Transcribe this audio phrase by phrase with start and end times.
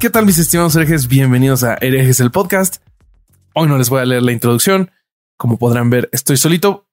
[0.00, 1.08] ¿Qué tal mis estimados herejes?
[1.08, 2.76] Bienvenidos a Herejes el podcast.
[3.52, 4.90] Hoy no les voy a leer la introducción.
[5.36, 6.88] Como podrán ver, estoy solito.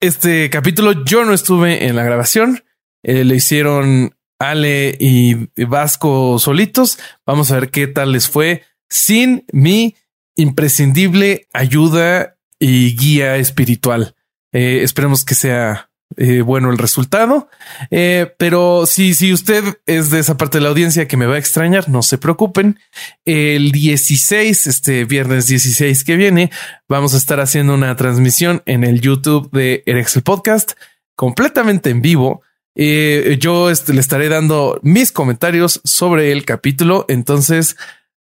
[0.00, 2.64] Este capítulo yo no estuve en la grabación.
[3.02, 6.98] Eh, le hicieron Ale y Vasco solitos.
[7.26, 9.94] Vamos a ver qué tal les fue sin mi
[10.34, 14.14] imprescindible ayuda y guía espiritual.
[14.52, 17.48] Eh, esperemos que sea eh, bueno el resultado.
[17.90, 21.34] Eh, pero si, si usted es de esa parte de la audiencia que me va
[21.34, 22.78] a extrañar, no se preocupen.
[23.24, 26.50] El 16, este viernes 16 que viene,
[26.88, 30.72] vamos a estar haciendo una transmisión en el YouTube de Erexel Podcast
[31.14, 32.42] completamente en vivo.
[32.74, 37.04] Eh, yo este, le estaré dando mis comentarios sobre el capítulo.
[37.08, 37.76] Entonces,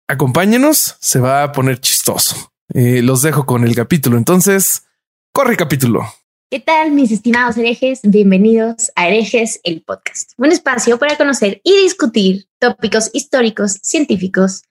[0.09, 2.53] acompáñenos, se va a poner chistoso.
[2.69, 4.19] los dejo con el capítulo.
[4.19, 4.87] Entonces,
[5.33, 6.07] corre capítulo.
[6.49, 8.03] ¿Qué tal, mis estimados herejes?
[8.05, 10.31] Bienvenidos a Herejes, el podcast.
[10.39, 14.63] Un espacio para conocer y discutir tópicos históricos, científicos,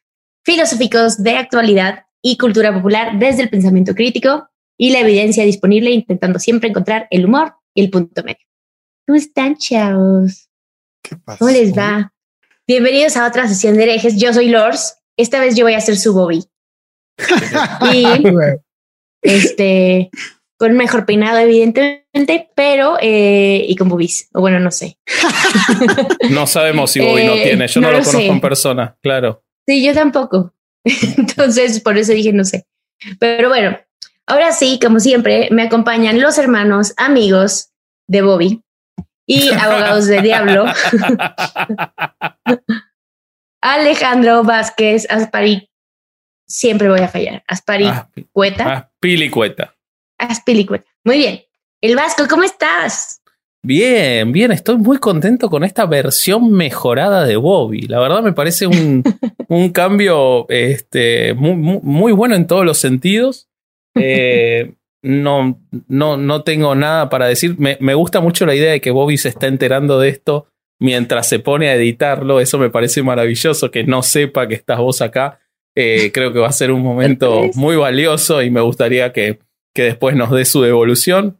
[0.45, 4.47] filosóficos de actualidad y cultura popular desde el pensamiento crítico
[4.77, 8.47] y la evidencia disponible, intentando siempre encontrar el humor y el punto medio.
[9.05, 10.49] ¿Cómo están, chavos?
[11.03, 11.39] ¿Qué pasa?
[11.39, 12.13] ¿Cómo les va?
[12.65, 14.15] Bienvenidos a otra sesión de herejes.
[14.15, 14.97] Yo soy Lors.
[15.17, 16.45] Esta vez yo voy a ser su Bobby.
[17.93, 18.05] y
[19.21, 20.09] este,
[20.57, 24.29] con mejor peinado, evidentemente, pero eh, y con boobies.
[24.33, 24.97] O bueno, no sé.
[26.29, 27.67] no sabemos si Bobby no Eh, tiene.
[27.67, 29.43] Yo no, no lo lo conozco en persona, claro.
[29.67, 30.53] Sí, yo tampoco.
[31.17, 32.65] Entonces, por eso dije no sé.
[33.19, 33.77] Pero bueno,
[34.27, 37.71] ahora sí, como siempre, me acompañan los hermanos, amigos
[38.07, 38.61] de Bobby
[39.25, 40.65] y abogados de Diablo,
[43.61, 45.69] Alejandro Vázquez Aspari.
[46.47, 47.43] Siempre voy a fallar.
[47.47, 48.91] Aspari Ah, Cueta.
[51.03, 51.41] Muy bien.
[51.81, 53.21] El Vasco, ¿cómo estás?
[53.63, 57.81] Bien, bien, estoy muy contento con esta versión mejorada de Bobby.
[57.81, 59.03] La verdad me parece un,
[59.47, 63.47] un cambio este, muy, muy- bueno en todos los sentidos.
[63.95, 67.55] Eh, no, no, no tengo nada para decir.
[67.57, 70.47] Me, me gusta mucho la idea de que Bobby se está enterando de esto
[70.79, 72.39] mientras se pone a editarlo.
[72.39, 75.39] Eso me parece maravilloso, que no sepa que estás vos acá.
[75.75, 79.39] Eh, creo que va a ser un momento muy valioso y me gustaría que,
[79.75, 81.37] que después nos dé su devolución.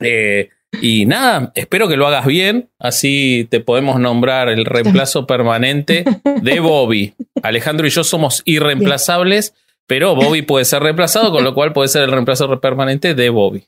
[0.00, 0.48] Eh,
[0.80, 6.04] y nada, espero que lo hagas bien, así te podemos nombrar el reemplazo permanente
[6.42, 7.14] de Bobby.
[7.42, 9.54] Alejandro y yo somos irreemplazables,
[9.86, 13.64] pero Bobby puede ser reemplazado, con lo cual puede ser el reemplazo permanente de Bobby.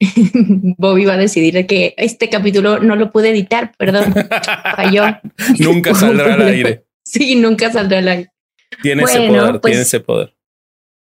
[0.78, 4.14] Bobby va a decidir que este capítulo no lo pude editar, perdón,
[4.76, 5.04] falló.
[5.58, 6.84] Nunca saldrá al aire.
[7.04, 8.30] Sí, nunca saldrá al aire.
[8.82, 10.35] Tiene ese poder, pues- tiene ese poder.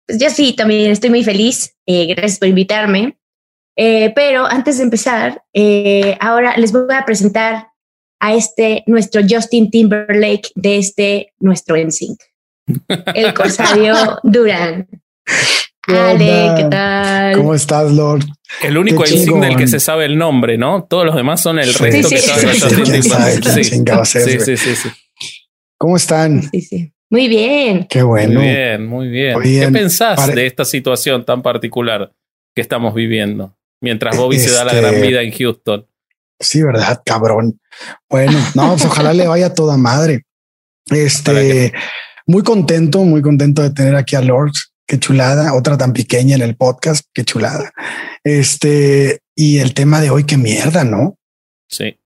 [0.07, 1.75] Pues yo sí, también estoy muy feliz.
[1.85, 3.17] eh, gracias por invitarme.
[3.77, 7.67] Eh, pero antes de empezar, eh, ahora les voy a presentar
[8.21, 12.17] a este nuestro Justin Timberlake de este nuestro NSYNC,
[13.13, 14.87] el Corsario Durán.
[15.85, 16.53] ¿Qué Ale?
[16.55, 17.37] ¿qué tal?
[17.37, 18.23] ¿Cómo estás, Lord?
[18.63, 20.85] El único insigne del que se sabe el nombre, ¿no?
[20.85, 22.55] Todos los demás son el resto sí, que sí, saben
[24.05, 24.89] sí, sí, sí, sí.
[25.77, 26.49] ¿Cómo están?
[26.49, 26.94] Sí, sí.
[27.09, 27.85] Muy bien.
[27.89, 28.39] Qué bueno.
[28.39, 29.33] Muy bien, muy bien.
[29.33, 29.73] Muy bien.
[29.73, 32.11] ¿Qué pensás Pare- de esta situación tan particular
[32.55, 33.55] que estamos viviendo?
[33.81, 35.87] Mientras Bobby se da la Este- gran vida en Houston.
[36.39, 37.59] Sí, ¿verdad, cabrón?
[38.09, 40.23] Bueno, no, pues ojalá le vaya toda madre.
[40.91, 41.71] Este,
[42.27, 44.73] muy contento, muy contento de tener aquí a Lords.
[44.87, 47.71] Qué chulada, otra tan pequeña en el podcast, qué chulada.
[48.23, 51.17] Este, y el tema de hoy, qué mierda, ¿no?
[51.69, 51.97] Sí.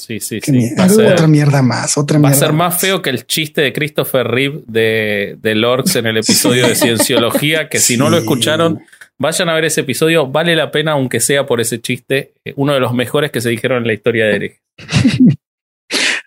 [0.00, 0.52] Sí, sí, sí.
[0.52, 0.76] mierda.
[0.78, 3.60] Va a ser, Otra mierda más, otra va a ser más feo que el chiste
[3.60, 8.18] de Christopher Reeve de, de Lorx en el episodio de Cienciología, que si no lo
[8.18, 8.80] escucharon,
[9.18, 10.26] vayan a ver ese episodio.
[10.26, 12.32] Vale la pena, aunque sea por ese chiste.
[12.44, 14.62] eh, Uno de los mejores que se dijeron en la historia de Eric.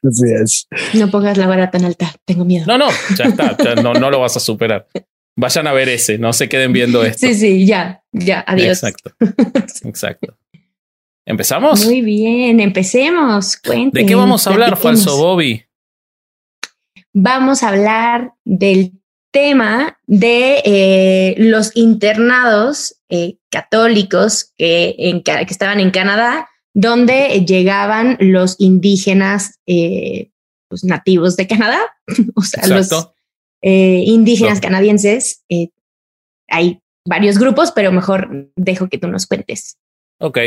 [0.05, 0.67] Así es.
[0.95, 2.65] No pongas la vara tan alta, tengo miedo.
[2.67, 2.87] No, no,
[3.17, 3.55] ya está.
[3.63, 4.87] ya no, no lo vas a superar.
[5.37, 7.25] Vayan a ver ese, no se queden viendo esto.
[7.25, 8.83] Sí, sí, ya, ya, adiós.
[8.83, 9.11] Exacto.
[9.85, 10.37] Exacto.
[11.25, 11.85] ¿Empezamos?
[11.85, 13.57] Muy bien, empecemos.
[13.57, 15.03] Cuenten, ¿De qué vamos a hablar, platiquemos.
[15.05, 15.63] falso Bobby?
[17.13, 18.93] Vamos a hablar del
[19.31, 27.43] tema de eh, los internados eh, católicos que, en, Ca- que estaban en Canadá, donde
[27.45, 30.31] llegaban los indígenas eh,
[30.67, 31.79] pues, nativos de Canadá,
[32.35, 33.15] o sea, los Exacto.
[33.61, 34.61] indígenas No.
[34.61, 35.43] canadienses.
[36.49, 39.77] hay varios grupos, pero mejor dejo que tú nos cuentes.
[40.19, 40.37] Ok.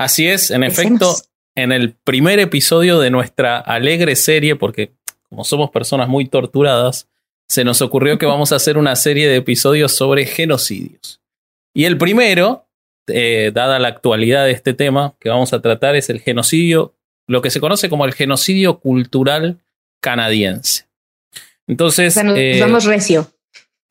[0.00, 1.02] Así es, en Empecemos.
[1.02, 4.92] efecto, en el primer episodio de nuestra alegre serie, porque
[5.28, 7.06] como somos personas muy torturadas,
[7.50, 11.20] se nos ocurrió que vamos a hacer una serie de episodios sobre genocidios.
[11.74, 12.66] Y el primero,
[13.08, 16.94] eh, dada la actualidad de este tema que vamos a tratar, es el genocidio,
[17.26, 19.58] lo que se conoce como el genocidio cultural
[20.00, 20.86] canadiense.
[21.66, 23.30] Entonces, eh, vamos recio.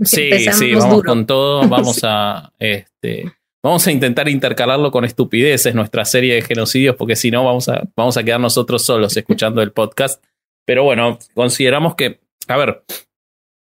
[0.03, 1.07] Sí, Empezamos sí, vamos duro.
[1.07, 1.69] con todo.
[1.69, 3.31] Vamos a, este,
[3.63, 7.87] vamos a intentar intercalarlo con estupideces, nuestra serie de genocidios, porque si no, vamos a,
[7.95, 10.23] vamos a quedar nosotros solos escuchando el podcast.
[10.65, 12.83] Pero bueno, consideramos que, a ver,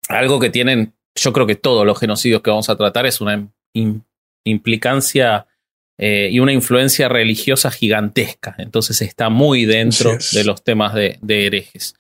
[0.08, 3.49] algo que tienen, yo creo que todos los genocidios que vamos a tratar es una
[3.75, 4.02] im-
[4.44, 5.46] implicancia
[5.99, 8.55] eh, y una influencia religiosa gigantesca.
[8.58, 11.94] Entonces está muy dentro de los temas de, de herejes.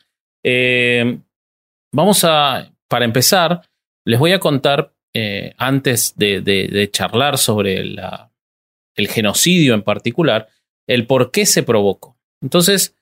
[0.44, 1.18] Eh,
[1.92, 3.62] vamos a, para empezar,
[4.06, 10.48] les voy a contar, eh, antes de, charlar sobre el genocidio en particular,
[10.86, 12.16] el por qué se provocó.
[12.40, 12.94] Entonces,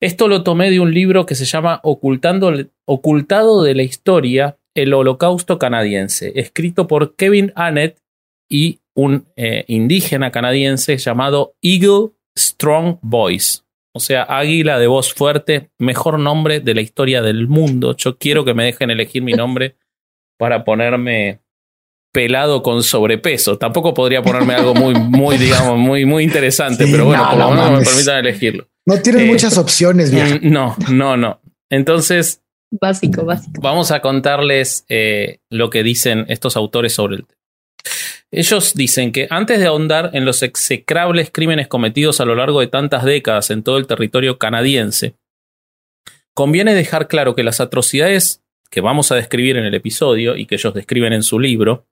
[0.00, 2.52] esto lo tomé de un libro que se llama Ocultando,
[2.86, 7.98] Ocultado de la Historia, el Holocausto Canadiense, escrito por Kevin Annett
[8.48, 13.60] y un eh, indígena canadiense llamado Eagle Strong Voice.
[13.92, 17.96] O sea, águila de voz fuerte, mejor nombre de la historia del mundo.
[17.96, 19.76] Yo quiero que me dejen elegir mi nombre
[20.40, 21.40] para ponerme
[22.12, 23.58] pelado con sobrepeso.
[23.58, 27.38] Tampoco podría ponerme algo muy, muy, digamos, muy, muy interesante, Sí, pero bueno, no, por
[27.38, 28.66] lo no menos me permitan elegirlo.
[28.86, 30.36] No tienes Eh, muchas opciones, vieja.
[30.36, 31.40] Mm, No, no, no.
[31.70, 32.42] Entonces,
[32.72, 33.60] Básico, básico.
[33.60, 37.38] vamos a contarles eh, lo que dicen estos autores sobre el tema.
[38.32, 42.68] Ellos dicen que antes de ahondar en los execrables crímenes cometidos a lo largo de
[42.68, 45.14] tantas décadas en todo el territorio canadiense,
[46.34, 48.39] conviene dejar claro que las atrocidades
[48.70, 51.86] que vamos a describir en el episodio y que ellos describen en su libro,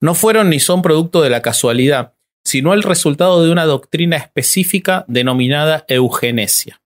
[0.00, 2.14] no fueron ni son producto de la casualidad,
[2.44, 6.80] sino el resultado de una doctrina específica denominada eugenesia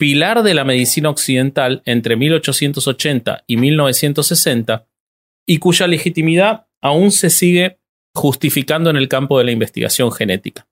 [0.00, 4.88] pilar de la medicina occidental entre 1880 y 1960
[5.46, 7.80] y cuya legitimidad aún se sigue
[8.14, 10.66] justificando en el campo de la investigación genética.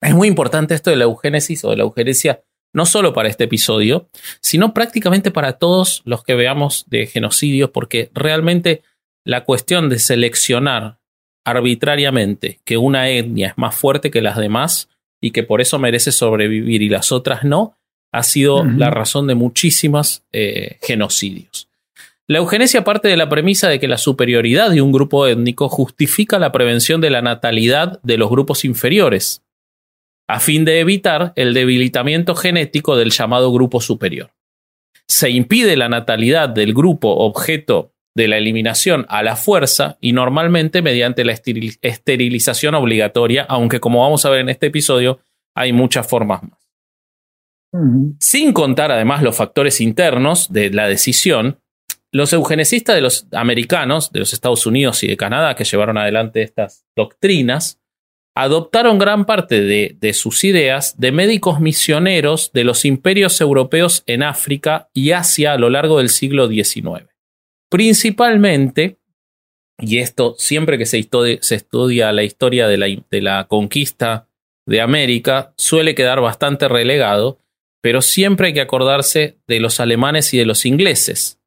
[0.00, 2.42] Es muy importante esto de la eugénesis o de la eugenesia,
[2.74, 4.08] no solo para este episodio,
[4.42, 8.82] sino prácticamente para todos los que veamos de genocidios, porque realmente
[9.24, 10.98] la cuestión de seleccionar
[11.46, 14.88] arbitrariamente que una etnia es más fuerte que las demás
[15.20, 17.78] y que por eso merece sobrevivir y las otras no,
[18.12, 21.68] ha sido la razón de muchísimas eh, genocidios.
[22.26, 26.38] La eugenesia parte de la premisa de que la superioridad de un grupo étnico justifica
[26.38, 29.43] la prevención de la natalidad de los grupos inferiores,
[30.28, 34.30] a fin de evitar el debilitamiento genético del llamado grupo superior.
[35.06, 40.82] Se impide la natalidad del grupo objeto de la eliminación a la fuerza y normalmente
[40.82, 45.20] mediante la esteril- esterilización obligatoria, aunque como vamos a ver en este episodio,
[45.54, 46.58] hay muchas formas más.
[48.20, 51.58] Sin contar además los factores internos de la decisión,
[52.12, 56.42] los eugenesistas de los americanos, de los Estados Unidos y de Canadá, que llevaron adelante
[56.42, 57.80] estas doctrinas,
[58.34, 64.88] adoptaron gran parte de, sus ideas de médicos misioneros de los imperios europeos en África
[64.92, 67.06] y Asia a lo largo del siglo XIX.
[67.70, 68.98] Principalmente,
[69.78, 74.28] y esto siempre que se estudia la historia de la, de la conquista
[74.66, 77.38] de América, suele quedar bastante relegado,
[77.80, 81.38] pero siempre hay que acordarse de los alemanes y de los ingleses,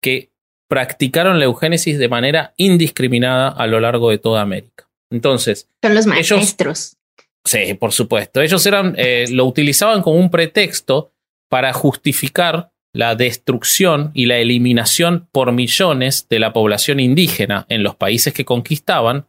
[0.00, 0.30] que
[0.68, 4.91] practicaron la eugénesis de manera indiscriminada a lo largo de toda América.
[5.12, 6.96] Entonces, Son los Ellos- maestros.
[7.44, 8.40] Sí, por supuesto.
[8.40, 11.12] Ellos eran, eh, lo utilizaban como un pretexto
[11.48, 17.96] para justificar la destrucción y la eliminación por millones de la población indígena en los
[17.96, 19.26] países que conquistaban,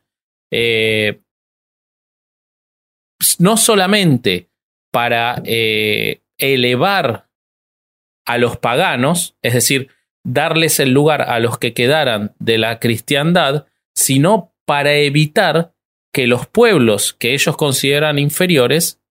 [0.52, 1.22] eh,
[3.40, 4.50] no solamente
[4.92, 7.30] para eh, elevar
[8.26, 9.90] a los paganos, es decir,
[10.26, 15.73] darles el lugar a los que quedaran de la cristiandad, sino para evitar
[16.14, 19.02] que los pueblos que ellos consideran inferiores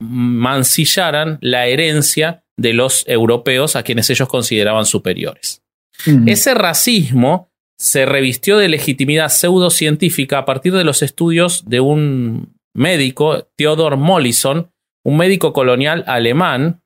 [0.00, 5.62] mancillaran la herencia de los europeos a quienes ellos consideraban superiores.
[6.26, 13.48] Ese racismo se revistió de legitimidad pseudocientífica a partir de los estudios de un médico,
[13.56, 14.70] Theodor Mollison,
[15.04, 16.82] un médico colonial alemán.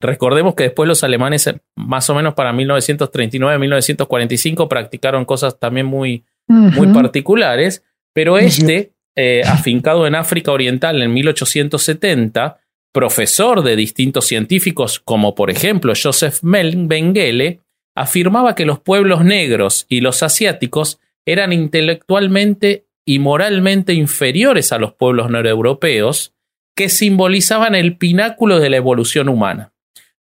[0.00, 6.88] Recordemos que después los alemanes, más o menos para 1939-1945, practicaron cosas también muy, muy
[6.88, 12.60] particulares, pero este, eh, afincado en África Oriental en 1870,
[12.92, 17.60] profesor de distintos científicos, como por ejemplo Joseph Mengele,
[17.94, 24.94] afirmaba que los pueblos negros y los asiáticos eran intelectualmente y moralmente inferiores a los
[24.94, 26.32] pueblos noreuropeos,
[26.76, 29.72] que simbolizaban el pináculo de la evolución humana,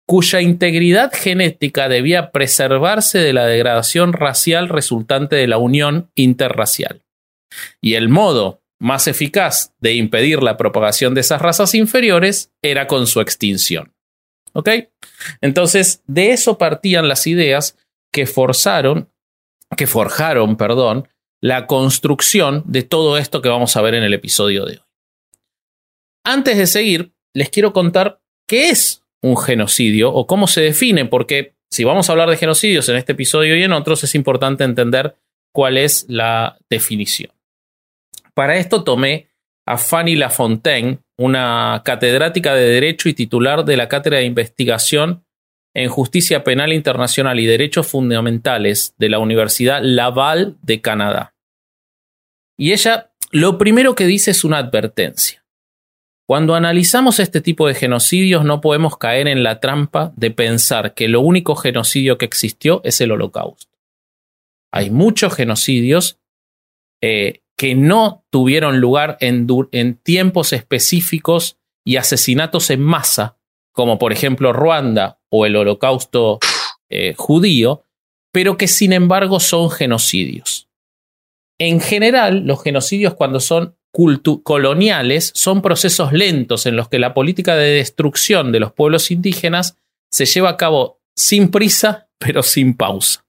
[0.05, 7.01] cuya integridad genética debía preservarse de la degradación racial resultante de la unión interracial.
[7.81, 13.07] Y el modo más eficaz de impedir la propagación de esas razas inferiores era con
[13.07, 13.93] su extinción.
[14.53, 14.69] ¿Ok?
[15.41, 17.77] Entonces, de eso partían las ideas
[18.11, 19.09] que forzaron,
[19.77, 21.07] que forjaron, perdón,
[21.41, 24.83] la construcción de todo esto que vamos a ver en el episodio de hoy.
[26.25, 31.55] Antes de seguir, les quiero contar qué es un genocidio o cómo se define, porque
[31.69, 35.15] si vamos a hablar de genocidios en este episodio y en otros, es importante entender
[35.53, 37.31] cuál es la definición.
[38.39, 39.27] Para esto tomé
[39.65, 45.25] a Fanny Lafontaine, una catedrática de Derecho y titular de la Cátedra de Investigación
[45.75, 51.35] en Justicia Penal Internacional y Derechos Fundamentales de la Universidad Laval de Canadá.
[52.57, 55.45] Y ella lo primero que dice es una advertencia.
[56.25, 61.09] Cuando analizamos este tipo de genocidios no podemos caer en la trampa de pensar que
[61.09, 63.77] lo único genocidio que existió es el holocausto.
[64.71, 66.21] Hay muchos genocidios
[67.01, 69.45] eh, que no tuvieron lugar en,
[70.01, 73.37] tiempos específicos y asesinatos en masa,
[73.73, 76.39] como por ejemplo Ruanda o el holocausto
[76.89, 77.83] eh, judío,
[78.31, 80.69] pero que sin embargo son genocidios.
[81.59, 83.75] En general, los genocidios cuando son
[84.43, 89.75] coloniales son procesos lentos en los que la política de destrucción de los pueblos indígenas
[90.09, 93.25] se lleva a cabo sin prisa, pero sin pausa.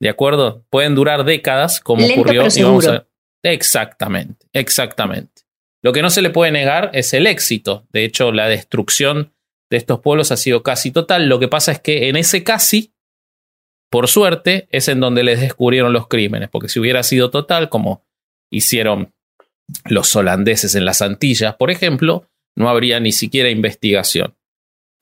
[0.00, 0.64] ¿De acuerdo?
[0.70, 2.46] Pueden durar décadas, como ocurrió.
[2.54, 3.08] Y vamos a,
[3.44, 5.42] Exactamente, exactamente.
[5.82, 7.86] Lo que no se le puede negar es el éxito.
[7.92, 9.34] De hecho, la destrucción
[9.70, 11.28] de estos pueblos ha sido casi total.
[11.28, 12.94] Lo que pasa es que en ese casi,
[13.90, 18.02] por suerte, es en donde les descubrieron los crímenes, porque si hubiera sido total, como
[18.50, 19.12] hicieron
[19.84, 24.34] los holandeses en las Antillas, por ejemplo, no habría ni siquiera investigación.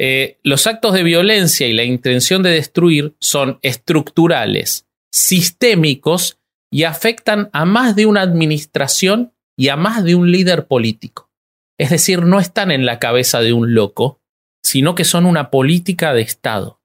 [0.01, 6.41] Eh, los actos de violencia y la intención de destruir son estructurales, sistémicos
[6.73, 11.31] y afectan a más de una administración y a más de un líder político.
[11.79, 14.21] Es decir, no están en la cabeza de un loco,
[14.64, 16.81] sino que son una política de Estado,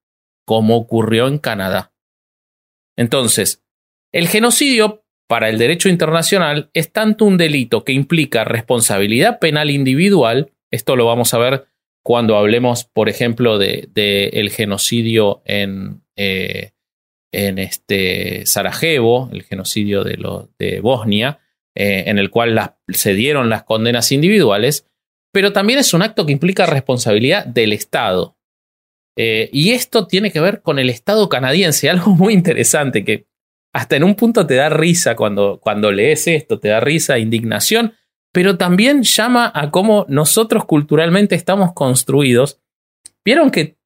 [0.45, 1.93] como ocurrió en Canadá.
[2.97, 3.63] Entonces,
[4.11, 10.51] el genocidio para el derecho internacional es tanto un delito que implica responsabilidad penal individual,
[10.69, 11.67] esto lo vamos a ver
[12.03, 16.71] cuando hablemos, por ejemplo, del de, genocidio en, eh,
[17.31, 20.17] en este Sarajevo, el genocidio de,
[20.57, 21.39] de Bosnia,
[21.75, 24.87] eh, en el cual se dieron las condenas individuales,
[25.31, 28.35] pero también es un acto que implica responsabilidad del Estado.
[29.15, 33.27] Eh, y esto tiene que ver con el Estado canadiense, algo muy interesante que
[33.73, 37.93] hasta en un punto te da risa cuando, cuando lees esto, te da risa, indignación,
[38.33, 42.59] pero también llama a cómo nosotros culturalmente estamos construidos.
[43.23, 43.76] Vieron que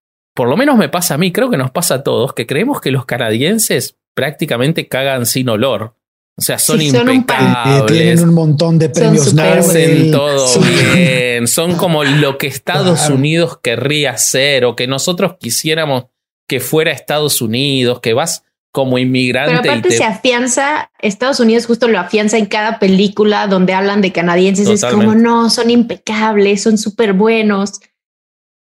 [0.42, 2.82] por lo menos me pasa a mí, creo que nos pasa a todos, que creemos
[2.82, 5.94] que los canadienses prácticamente cagan sin olor.
[6.36, 7.86] O sea, son impecables.
[7.86, 10.48] tienen un montón de premios Hacen todo
[10.96, 11.48] bien.
[11.48, 16.06] Son como lo que Estados Unidos querría ser o que nosotros quisiéramos
[16.48, 19.60] que fuera Estados Unidos, que vas como inmigrante.
[19.62, 24.12] Pero aparte se afianza, Estados Unidos justo lo afianza en cada película donde hablan de
[24.12, 24.68] canadienses.
[24.68, 27.80] Es como, no, son impecables, son súper buenos.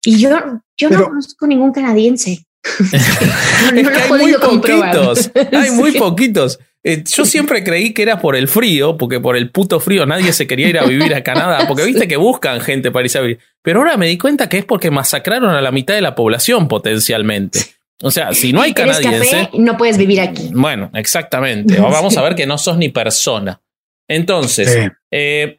[0.03, 0.29] Y yo,
[0.77, 2.45] yo no conozco ningún canadiense.
[2.63, 5.31] es que hay muy poquitos.
[5.51, 6.59] Hay muy poquitos.
[6.81, 10.31] Eh, yo siempre creí que era por el frío, porque por el puto frío nadie
[10.31, 13.21] se quería ir a vivir a Canadá, porque viste que buscan gente para irse a
[13.21, 13.39] vivir.
[13.61, 16.67] Pero ahora me di cuenta que es porque masacraron a la mitad de la población
[16.67, 17.59] potencialmente.
[18.01, 19.49] O sea, si no hay canadiense.
[19.53, 20.51] no puedes vivir aquí.
[20.53, 21.77] Bueno, exactamente.
[21.81, 23.61] Vamos a ver que no sos ni persona.
[24.07, 25.58] Entonces, eh,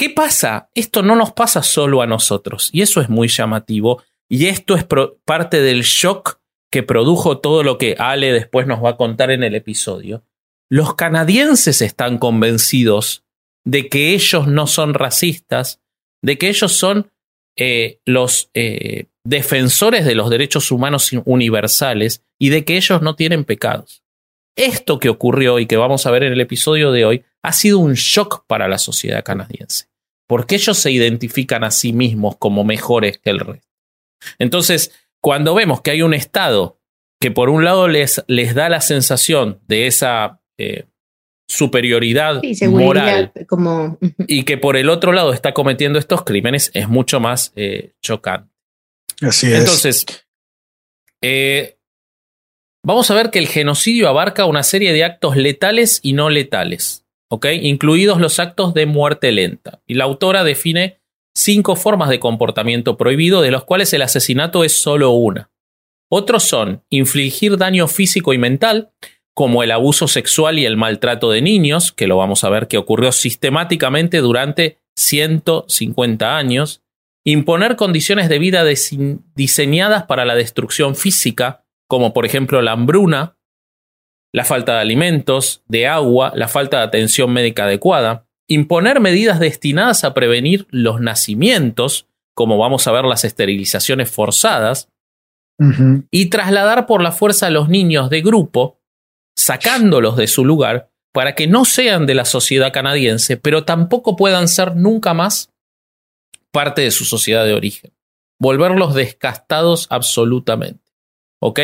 [0.00, 0.70] ¿qué pasa?
[0.74, 2.70] Esto no nos pasa solo a nosotros.
[2.72, 4.02] Y eso es muy llamativo.
[4.30, 4.86] Y esto es
[5.26, 6.40] parte del shock
[6.70, 10.24] que produjo todo lo que Ale después nos va a contar en el episodio.
[10.70, 13.24] Los canadienses están convencidos
[13.66, 15.82] de que ellos no son racistas,
[16.22, 17.10] de que ellos son
[17.58, 23.44] eh, los eh, defensores de los derechos humanos universales y de que ellos no tienen
[23.44, 24.02] pecados.
[24.56, 27.78] Esto que ocurrió y que vamos a ver en el episodio de hoy ha sido
[27.78, 29.89] un shock para la sociedad canadiense,
[30.30, 33.66] porque ellos se identifican a sí mismos como mejores que el resto.
[34.38, 36.78] Entonces, cuando vemos que hay un Estado
[37.20, 40.84] que por un lado les, les da la sensación de esa eh,
[41.48, 43.98] superioridad moral como...
[44.28, 48.54] y que por el otro lado está cometiendo estos crímenes, es mucho más eh, chocante.
[49.22, 49.58] Así es.
[49.58, 50.06] Entonces,
[51.22, 51.76] eh,
[52.84, 57.04] vamos a ver que el genocidio abarca una serie de actos letales y no letales,
[57.30, 59.80] Incluidos los actos de muerte lenta.
[59.86, 61.00] Y la autora define
[61.34, 65.50] cinco formas de comportamiento prohibido, de los cuales el asesinato es solo una.
[66.10, 68.90] Otros son infligir daño físico y mental,
[69.32, 72.78] como el abuso sexual y el maltrato de niños, que lo vamos a ver que
[72.78, 76.82] ocurrió sistemáticamente durante 150 años,
[77.24, 78.64] imponer condiciones de vida
[79.34, 83.36] diseñadas para la destrucción física, como por ejemplo la hambruna,
[84.32, 90.04] la falta de alimentos, de agua, la falta de atención médica adecuada, imponer medidas destinadas
[90.04, 94.88] a prevenir los nacimientos, como vamos a ver las esterilizaciones forzadas,
[96.10, 98.80] y trasladar por la fuerza a los niños de grupo,
[99.36, 104.48] sacándolos de su lugar, para que no sean de la sociedad canadiense, pero tampoco puedan
[104.48, 105.52] ser nunca más
[106.50, 107.92] parte de su sociedad de origen.
[108.38, 110.90] Volverlos descastados absolutamente.
[111.40, 111.60] ¿Ok?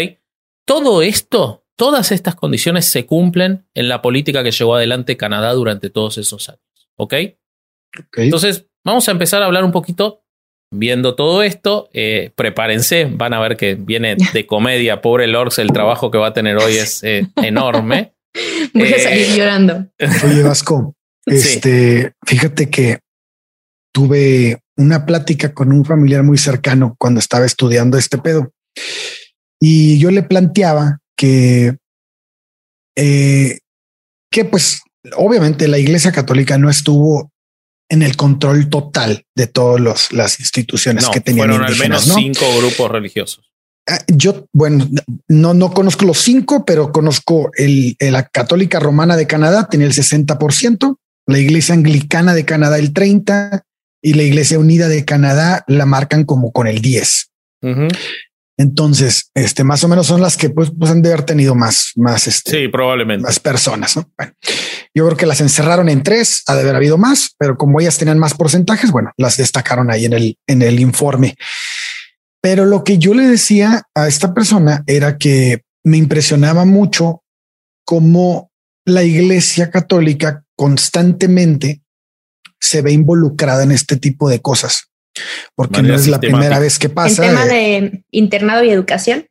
[0.67, 5.91] Todo esto, todas estas condiciones se cumplen en la política que llevó adelante Canadá durante
[5.91, 6.63] todos esos años.
[6.97, 7.15] ¿Ok?
[8.17, 10.23] Entonces, vamos a empezar a hablar un poquito.
[10.73, 15.01] Viendo todo esto, eh, prepárense, van a ver que viene de comedia.
[15.01, 18.15] Pobre Lorx, el trabajo que va a tener hoy es eh, enorme.
[18.75, 19.87] Voy a salir eh, llorando.
[20.25, 22.99] Oye, Vasco, este, fíjate que
[23.93, 28.51] tuve una plática con un familiar muy cercano cuando estaba estudiando este pedo.
[29.61, 31.77] Y yo le planteaba que,
[32.95, 34.81] que pues
[35.17, 37.33] obviamente la Iglesia Católica no estuvo
[37.89, 41.49] en el control total de todas las instituciones que tenían.
[41.49, 43.45] Fueron al menos cinco grupos religiosos.
[43.89, 44.89] Ah, yo, bueno,
[45.29, 49.93] no, no conozco los cinco, pero conozco el, la Católica Romana de Canadá, tenía el
[49.93, 53.63] 60%, la Iglesia Anglicana de Canadá el 30%
[54.03, 57.27] y la Iglesia Unida de Canadá la marcan como con el 10%.
[58.59, 61.93] Entonces, este más o menos son las que pues, pues han de haber tenido más,
[61.97, 63.97] más, este, sí, probablemente más personas.
[63.97, 64.11] ¿no?
[64.17, 64.33] Bueno,
[64.95, 67.99] yo creo que las encerraron en tres, ha de haber habido más, pero como ellas
[67.99, 71.35] tenían más porcentajes, bueno, las destacaron ahí en el, en el informe.
[72.41, 77.23] Pero lo que yo le decía a esta persona era que me impresionaba mucho
[77.85, 78.51] cómo
[78.87, 81.83] la Iglesia Católica constantemente
[82.59, 84.91] se ve involucrada en este tipo de cosas
[85.55, 87.25] porque no es la primera vez que pasa.
[87.25, 89.27] El tema de internado y educación.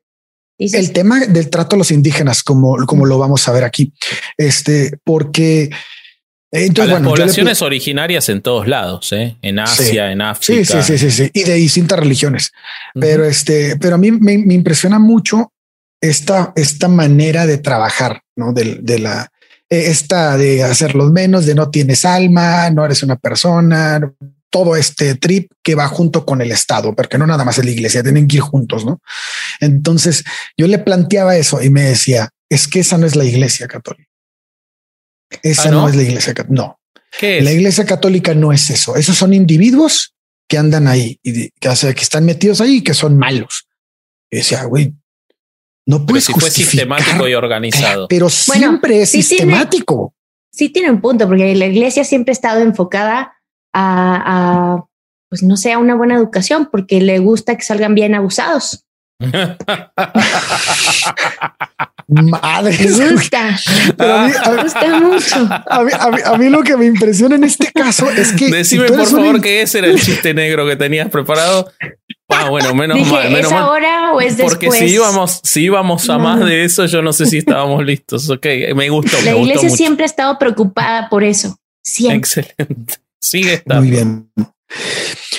[0.58, 3.94] El tema del trato a los indígenas, como, como lo vamos a ver aquí,
[4.38, 5.70] este, porque
[6.64, 9.36] entonces, las poblaciones originarias en todos lados, ¿eh?
[9.42, 10.82] en Asia, en África.
[10.82, 12.52] Sí, sí, sí, sí, y de distintas religiones.
[12.94, 15.52] Pero este, pero a mí me, impresiona mucho
[16.00, 18.54] esta, esta manera de trabajar, ¿no?
[18.54, 19.30] De, de la,
[19.70, 24.00] esta de hacerlos menos, de no tienes alma, no eres una persona,
[24.56, 27.72] todo este trip que va junto con el Estado, porque no nada más es la
[27.72, 29.02] iglesia, tienen que ir juntos, ¿no?
[29.60, 30.24] Entonces
[30.56, 34.10] yo le planteaba eso y me decía, es que esa no es la iglesia católica.
[35.44, 35.90] Esa ¿Ah, no?
[35.90, 36.64] es la iglesia católica.
[36.64, 36.80] No.
[37.22, 38.96] La iglesia católica no es eso.
[38.96, 40.16] Esos son individuos
[40.48, 43.68] que andan ahí y que, que están metidos ahí y que son malos.
[44.32, 44.94] Y decía, güey,
[45.86, 48.08] no puedes pero si fue sistemático y organizado.
[48.08, 50.16] Pero siempre es sistemático.
[50.50, 53.34] sí tiene un punto, porque la iglesia siempre ha estado enfocada
[53.78, 54.84] a,
[55.30, 58.86] pues no sea una buena educación porque le gusta que salgan bien abusados.
[62.08, 63.58] Madre, me gusta,
[63.98, 65.50] me gusta mucho.
[66.30, 68.50] A mí, lo que me impresiona en este caso es que.
[68.52, 71.72] Decime por favor que ese era el chiste negro que tenías preparado.
[72.30, 73.30] Ah, bueno, menos Dije, mal.
[73.30, 73.64] Menos ¿es mal.
[73.64, 74.56] ahora o es después?
[74.56, 76.24] Porque si íbamos, si íbamos a No.
[76.24, 78.30] más de eso, yo no sé si estábamos listos.
[78.30, 79.18] Ok, me gustó.
[79.20, 79.78] me La gustó iglesia mucho.
[79.78, 81.58] siempre ha estado preocupada por eso.
[81.84, 82.18] Siempre.
[82.18, 82.96] Excelente.
[83.22, 83.82] Sigue estando.
[83.82, 84.32] Muy bien.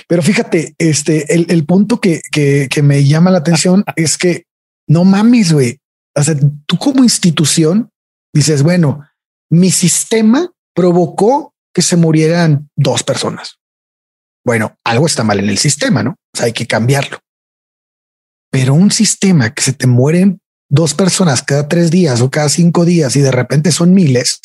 [0.08, 4.44] Pero fíjate, este, el, el punto que, que, que me llama la atención es que
[4.88, 5.80] no mames, güey.
[6.16, 6.34] O sea,
[6.66, 7.90] tú como institución
[8.32, 9.06] dices, bueno,
[9.50, 13.58] mi sistema provocó que se murieran dos personas.
[14.44, 16.12] Bueno, algo está mal en el sistema, ¿no?
[16.12, 17.18] O sea, hay que cambiarlo.
[18.50, 22.84] Pero un sistema que se te mueren dos personas cada tres días o cada cinco
[22.84, 24.40] días y de repente son miles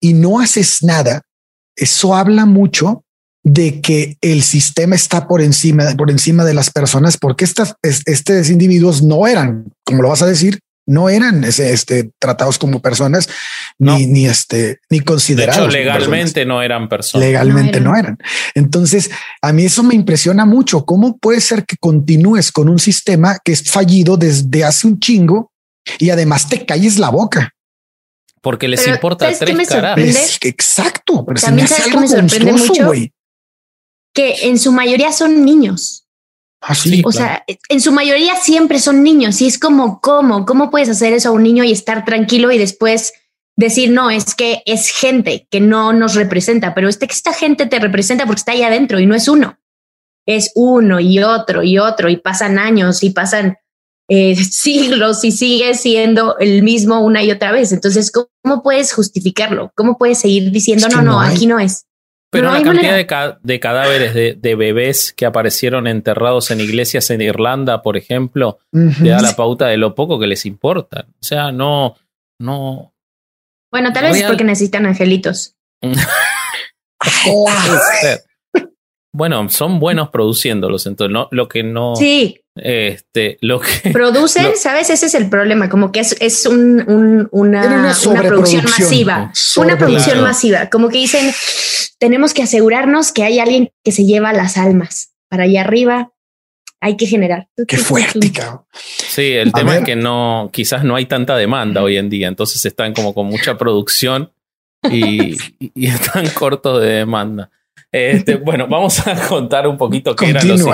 [0.00, 1.22] y no haces nada,
[1.76, 3.04] eso habla mucho
[3.44, 8.02] de que el sistema está por encima, por encima de las personas, porque estas, es-
[8.06, 12.80] estos individuos no eran, como lo vas a decir, no eran ese, este, tratados como
[12.80, 13.28] personas,
[13.78, 13.96] No.
[13.96, 15.56] ni, ni este, ni De considerados.
[15.56, 17.26] hecho, como legalmente no eran personas.
[17.26, 18.18] Legalmente No no eran.
[18.54, 20.84] Entonces, a mí eso me impresiona mucho.
[20.84, 25.50] ¿Cómo puede ser que continúes con un sistema que es fallido desde hace un chingo
[25.98, 27.52] y además te calles la boca?
[28.42, 30.38] Porque les Pero, importa ¿sabes qué tres me carajos.
[30.42, 32.92] exacto, pero se También me sabes que me sorprende mucho.
[34.12, 36.06] Que en su mayoría son niños.
[36.60, 36.90] Así.
[36.90, 37.02] Sí.
[37.04, 40.44] O sea, en su mayoría siempre son niños y es como, ¿cómo?
[40.44, 43.14] ¿Cómo puedes hacer eso a un niño y estar tranquilo y después
[43.56, 47.66] decir, no, es que es gente que no nos representa, pero este que esta gente
[47.66, 49.58] te representa porque está ahí adentro y no es uno,
[50.26, 53.58] es uno y otro y otro y pasan años y pasan
[54.14, 57.72] eh, siglos y sigue siendo el mismo una y otra vez.
[57.72, 59.72] Entonces, ¿cómo, cómo puedes justificarlo?
[59.74, 61.86] ¿Cómo puedes seguir diciendo, Es que no, no, aquí no es?
[62.30, 66.60] Pero No la cantidad de, ca- de cadáveres de, de bebés que aparecieron enterrados en
[66.60, 71.06] iglesias en Irlanda, por ejemplo, te da la pauta de lo poco que les importa.
[71.08, 71.94] O sea, no,
[72.40, 72.94] no.
[73.70, 75.56] Bueno, tal vez es porque necesitan angelitos.
[79.14, 84.56] Bueno, son buenos produciéndolos, entonces no, lo que no, Sí, este, lo que Producen, Lo-
[84.56, 84.90] ¿sabes?
[84.90, 89.32] Ese es el problema, como que es, es un, un- una, una una producción masiva.
[89.56, 90.22] Una producción Claro.
[90.22, 91.32] masiva, como que dicen,
[91.98, 96.12] tenemos que asegurarnos que hay alguien que se lleva las almas para allá arriba.
[96.84, 97.48] Hay que generar.
[97.68, 98.62] Qué fuerte, cabrón.
[98.72, 99.80] Sí, el A tema ver.
[99.80, 103.26] es que no, quizás no hay tanta demanda hoy en día, entonces están como con
[103.26, 104.32] mucha producción
[104.90, 107.50] y, y- y están cortos de demanda.
[107.92, 110.66] Este, bueno, vamos a contar un poquito qué era los-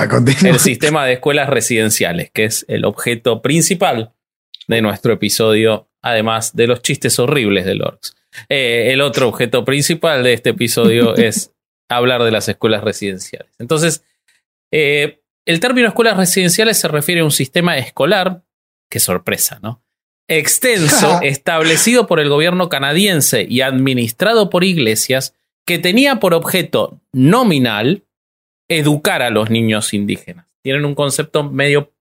[0.49, 4.13] el sistema de escuelas residenciales, que es el objeto principal
[4.67, 8.15] de nuestro episodio, además de los chistes horribles de Lorx.
[8.47, 11.51] Eh, el otro objeto principal de este episodio es
[11.89, 13.51] hablar de las escuelas residenciales.
[13.59, 14.03] Entonces,
[14.71, 18.43] eh, el término escuelas residenciales se refiere a un sistema escolar,
[18.89, 19.83] qué sorpresa, ¿no?
[20.27, 25.35] Extenso, establecido por el gobierno canadiense y administrado por iglesias,
[25.69, 28.03] que tenía por objeto nominal
[28.67, 30.47] educar a los niños indígenas.
[30.63, 31.93] Tienen un concepto medio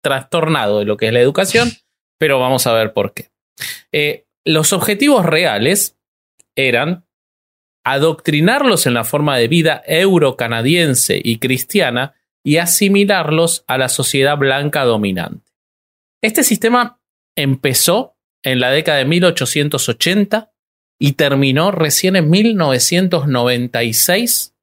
[0.00, 1.72] trastornado de lo que es la educación,
[2.20, 3.32] pero vamos a ver por qué.
[3.90, 5.98] Eh, los objetivos reales
[6.54, 7.04] eran
[7.84, 14.84] adoctrinarlos en la forma de vida eurocanadiense y cristiana y asimilarlos a la sociedad blanca
[14.84, 15.50] dominante.
[16.22, 17.00] Este sistema
[17.36, 20.51] empezó en la década de 1880
[21.02, 24.54] y terminó recién en 1996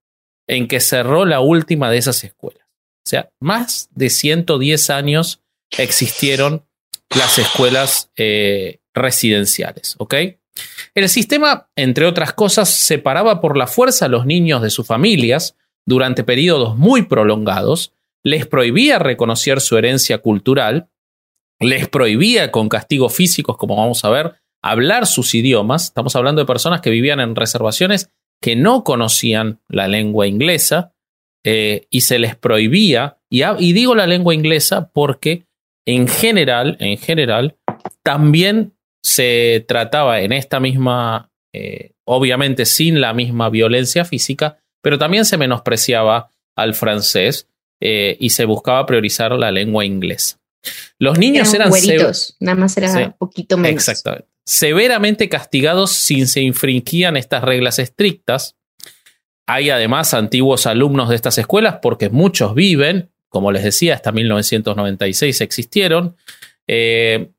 [0.48, 2.64] en que cerró la última de esas escuelas.
[2.64, 5.42] O sea, más de 110 años
[5.78, 6.64] existieron
[7.10, 10.16] las escuelas eh, residenciales, ¿ok?
[10.96, 15.58] El sistema, entre otras cosas, separaba por la fuerza a los niños de sus familias
[15.86, 17.92] durante periodos muy prolongados,
[18.24, 20.88] les prohibía reconocer su herencia cultural,
[21.60, 25.86] les prohibía con castigos físicos, como vamos a ver, hablar sus idiomas.
[25.86, 28.10] Estamos hablando de personas que vivían en reservaciones
[28.42, 30.94] que no conocían la lengua inglesa
[31.44, 35.46] eh, y se les prohibía, y, digo la lengua inglesa porque
[35.86, 37.58] en general, en general,
[38.04, 45.26] también se trataba en esta misma, eh, obviamente sin la misma violencia física, pero también
[45.26, 47.48] se menospreciaba al francés
[47.82, 50.38] eh, y se buscaba priorizar la lengua inglesa.
[51.00, 53.12] Los niños Eran eran güeritos, nada más era Sí.
[53.18, 53.72] poquito menos.
[53.88, 54.28] Exactamente.
[54.50, 58.58] Severamente castigados si se infringían estas reglas estrictas.
[59.46, 65.42] Hay además antiguos alumnos de estas escuelas porque muchos viven, como les decía, hasta 1996
[65.42, 66.16] existieron.
[66.66, 67.30] Eh,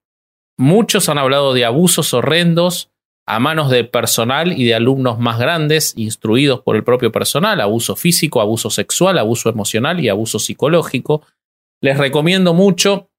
[0.56, 2.92] muchos han hablado de abusos horrendos
[3.26, 7.96] a manos de personal y de alumnos más grandes, instruidos por el propio personal, abuso
[7.96, 11.26] físico, abuso sexual, abuso emocional y abuso psicológico.
[11.80, 13.10] Les recomiendo mucho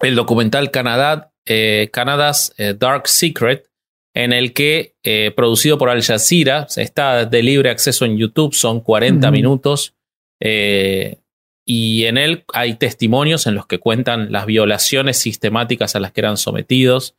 [0.00, 3.70] el documental Canadá, eh, Canada's eh, Dark Secret,
[4.14, 8.80] en el que, eh, producido por Al Jazeera, está de libre acceso en YouTube, son
[8.80, 9.32] 40 Ujú.
[9.32, 9.94] minutos,
[10.40, 11.18] eh,
[11.64, 16.22] y en él hay testimonios en los que cuentan las violaciones sistemáticas a las que
[16.22, 17.14] eran sometidos,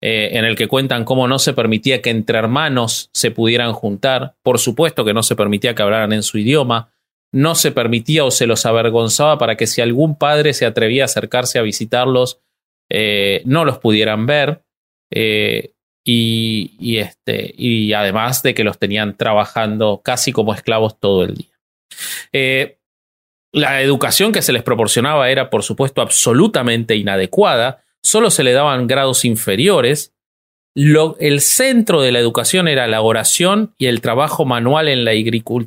[0.00, 4.34] eh, en el que cuentan cómo no se permitía que entre hermanos se pudieran juntar,
[4.42, 6.92] por supuesto que no se permitía que hablaran en su idioma,
[7.30, 11.06] no se permitía o se los avergonzaba para que si algún padre se atrevía a
[11.06, 12.40] acercarse a visitarlos,
[12.94, 14.62] eh, no los pudieran ver.
[15.10, 15.72] Eh,
[16.04, 21.60] y, este, y además de que los tenían trabajando casi como esclavos todo el día.
[22.32, 22.78] Eh,
[23.52, 28.86] la educación que se les proporcionaba era, por supuesto, absolutamente inadecuada, solo se le daban
[28.86, 30.12] grados inferiores.
[30.74, 35.12] el centro de la educación era la oración y el trabajo manual en la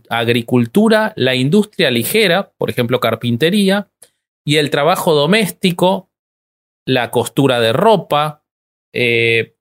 [0.10, 3.88] agricultura, la industria ligera, por ejemplo, carpintería,
[4.44, 6.10] y el trabajo doméstico,
[6.86, 8.44] la costura de ropa,
[8.94, 9.58] eh,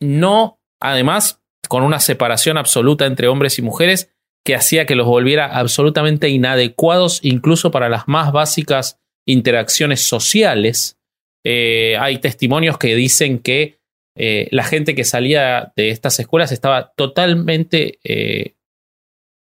[0.00, 4.12] no, además, con una separación absoluta entre hombres y mujeres
[4.44, 10.98] que hacía que los volviera absolutamente inadecuados incluso para las más básicas interacciones sociales.
[11.44, 13.80] Eh, hay testimonios que dicen que
[14.16, 17.98] eh, la gente que salía de estas escuelas estaba totalmente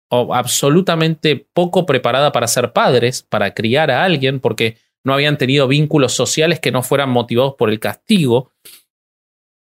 [0.10, 5.68] o absolutamente poco preparada para ser padres, para criar a alguien, porque no habían tenido
[5.68, 8.52] vínculos sociales que no fueran motivados por el castigo.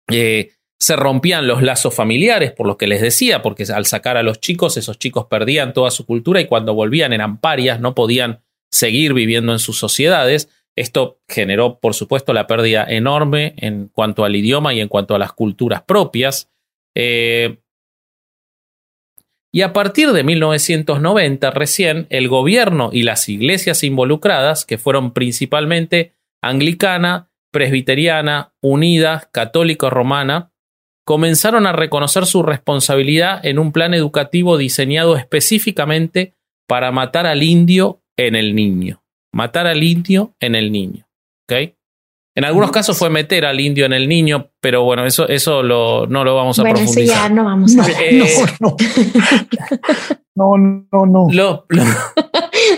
[0.09, 4.23] Eh, se rompían los lazos familiares, por lo que les decía, porque al sacar a
[4.23, 8.43] los chicos, esos chicos perdían toda su cultura y cuando volvían eran parias, no podían
[8.71, 10.49] seguir viviendo en sus sociedades.
[10.75, 15.19] Esto generó, por supuesto, la pérdida enorme en cuanto al idioma y en cuanto a
[15.19, 16.51] las culturas propias.
[16.95, 17.57] Eh,
[19.51, 26.13] y a partir de 1990, recién, el gobierno y las iglesias involucradas, que fueron principalmente
[26.41, 30.51] anglicana, presbiteriana, unida, católico-romana,
[31.05, 36.35] comenzaron a reconocer su responsabilidad en un plan educativo diseñado específicamente
[36.67, 39.01] para matar al indio en el niño.
[39.33, 41.07] Matar al indio en el niño.
[41.49, 41.76] ¿Ok?
[42.37, 46.05] En algunos casos fue meter al indio en el niño, pero bueno, eso, eso lo,
[46.05, 47.15] no lo vamos a bueno, profundizar.
[47.15, 47.97] Eso ya no vamos a hablar.
[47.99, 48.23] Eh,
[50.35, 51.27] No, no, no.
[51.31, 51.83] lo- lo-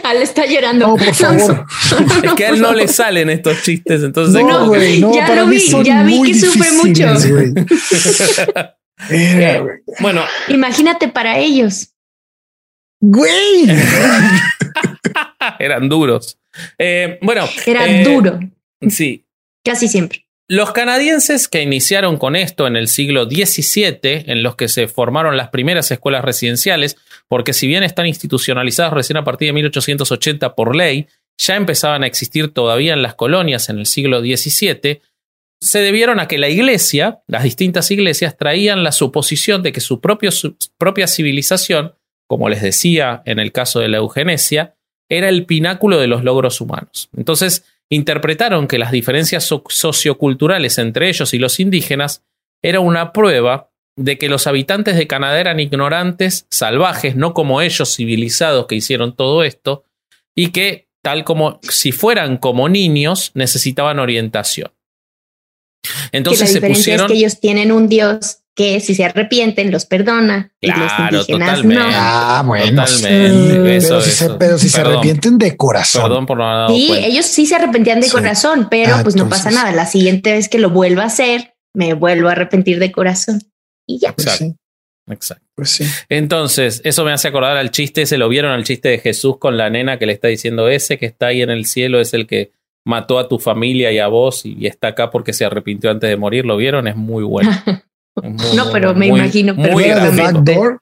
[0.06, 0.88] Al está llorando.
[0.88, 1.66] No, por favor.
[2.24, 5.42] es que a él no le salen estos chistes, entonces No, güey, no, ya para
[5.42, 7.06] lo vi, ya vi que sufre mucho.
[7.30, 7.54] güey.
[10.00, 11.90] bueno, Imagínate para ellos.
[13.02, 13.68] Güey.
[15.60, 16.40] eran duros.
[16.78, 18.40] Eh, bueno, Era eh, duro,
[18.90, 19.26] Sí,
[19.64, 20.26] casi siempre.
[20.48, 25.38] Los canadienses que iniciaron con esto en el siglo XVII, en los que se formaron
[25.38, 30.76] las primeras escuelas residenciales, porque si bien están institucionalizadas recién a partir de 1880 por
[30.76, 35.02] ley, ya empezaban a existir todavía en las colonias en el siglo XVII,
[35.62, 40.00] se debieron a que la iglesia, las distintas iglesias, traían la suposición de que su,
[40.32, 41.96] su propia civilización,
[42.28, 44.76] como les decía en el caso de la eugenesia,
[45.10, 47.10] era el pináculo de los logros humanos.
[47.16, 52.24] Entonces, interpretaron que las diferencias so- socioculturales entre ellos y los indígenas
[52.64, 57.96] era una prueba de que los habitantes de Canadá eran ignorantes, salvajes, no como ellos
[57.96, 59.84] civilizados que hicieron todo esto,
[60.36, 64.72] y que, tal como si fueran como niños, necesitaban orientación.
[65.84, 67.06] que Entonces la se diferencia pusieron...
[67.08, 71.26] es que ellos tienen un Dios que si se arrepienten los perdona y los indígenas
[71.56, 71.76] totalmente.
[71.76, 71.90] no.
[71.94, 72.84] Ah, bueno.
[72.86, 73.80] Totalmente.
[73.80, 73.86] sí.
[73.86, 76.02] Eso, pero, si se, pero si se arrepienten de corazón.
[76.04, 77.08] Perdón por no haber dado Sí, cuenta.
[77.08, 78.12] ellos sí se arrepentían de Sí.
[78.12, 79.72] corazón, pero Ah, pues no entonces- pasa nada.
[79.74, 83.42] La siguiente vez que lo vuelva a hacer, me vuelvo a arrepentir de corazón.
[83.88, 84.12] Y ya.
[84.14, 84.46] Pues Exacto.
[85.08, 85.46] sí, Exacto.
[85.56, 85.86] pues sí.
[86.10, 89.56] Entonces, eso me hace acordar al chiste, se lo vieron al chiste de Jesús con
[89.56, 92.28] la nena que le está diciendo, ese que está ahí en el cielo es el
[92.28, 92.52] que
[92.86, 96.10] mató a tu familia y a vos y, y está acá porque se arrepintió antes
[96.10, 96.46] de morir.
[96.46, 96.88] ¿Lo vieron?
[96.90, 97.52] Es muy bueno.
[98.22, 100.34] Muy, No, pero me muy- imagino muy ¿No era de gráfico.
[100.44, 100.82] Backdoor?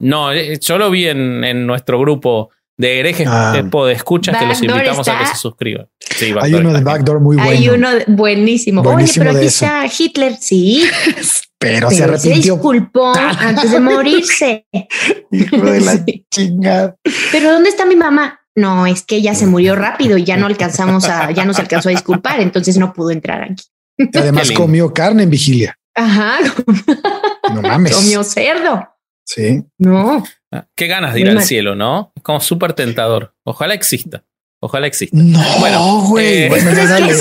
[0.00, 3.52] No, eh, yo lo vi en, en nuestro grupo de herejes Ah.
[3.60, 5.88] de escuchas que los invitamos a que se suscriban.
[6.00, 7.50] Sí, Hay Backdoor uno de Backdoor muy bueno.
[7.50, 8.82] Hay uno buenísimo.
[8.82, 9.64] Buenísimo Oye, pero de aquí eso.
[9.64, 10.36] está Hitler.
[10.40, 10.84] Sí,
[11.58, 12.54] pero se pero se arrepintió.
[12.54, 14.66] disculpó antes de morirse.
[15.32, 16.24] Hijo de la Sí.
[16.32, 16.96] chingada.
[17.32, 18.40] Pero ¿dónde está mi mamá?
[18.54, 21.60] No, es que ella se murió rápido y ya no alcanzamos a, ya no se
[21.62, 23.64] alcanzó a disculpar, entonces no pudo entrar aquí.
[23.96, 25.77] Y además comió carne en vigilia.
[25.98, 26.38] Ajá,
[27.54, 27.94] No mames.
[27.94, 28.88] comió cerdo.
[29.24, 29.62] Sí.
[29.78, 31.44] No, Ah, Qué ganas de ir Muy al mal.
[31.44, 32.12] cielo, ¿no?
[32.16, 33.34] Es como súper tentador.
[33.44, 34.24] Ojalá exista.
[34.60, 35.16] Ojalá exista.
[35.16, 36.44] No, Bueno, güey.
[36.44, 36.64] eh, Sí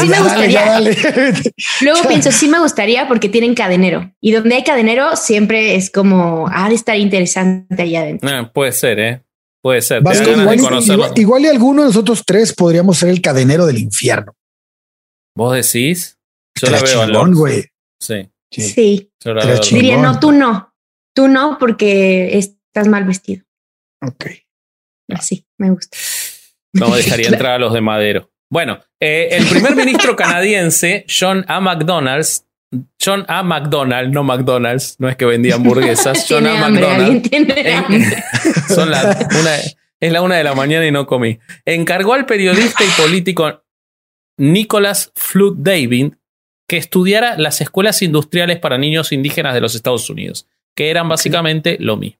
[0.07, 0.97] me dale, dale.
[1.81, 4.11] Luego pienso, sí me gustaría porque tienen cadenero.
[4.21, 8.29] Y donde hay cadenero siempre es como, ha de estar interesante allá adentro.
[8.29, 9.23] Ah, puede ser, ¿eh?
[9.61, 9.99] Puede ser.
[9.99, 11.03] Igual, y- conocerlo.
[11.03, 14.33] igual- igual y alguno de nosotros tres podríamos ser el cadenero del infierno.
[15.35, 16.17] ¿Vos decís?
[16.59, 17.65] Yo la Estaría veo chingón, güey.
[17.99, 19.11] Sí, Sí.
[19.71, 20.73] Diría, no, tú no.
[21.15, 23.43] Tú no porque estás mal vestido.
[24.01, 24.25] Ok.
[25.09, 25.97] Así, me gusta.
[26.73, 28.31] No dejaría entrar a los de Madero.
[28.49, 31.59] Bueno, eh, el primer ministro canadiense, John A.
[31.59, 32.45] McDonald's,
[33.03, 33.43] John A.
[33.43, 36.65] McDonald, no McDonald's, no es que vendía hamburguesas, John Tiene A.
[36.65, 37.03] hambre, McDonald.
[37.03, 38.23] alguien tiene En- hambre.
[38.73, 39.55] son la- una,
[39.99, 41.39] es la una de la mañana y no comí.
[41.65, 43.63] Encargó al periodista y político
[44.37, 46.13] Nicholas Flood David
[46.67, 51.77] que estudiara las escuelas industriales para niños indígenas de los Estados Unidos, que eran básicamente
[51.79, 52.19] lo mismo.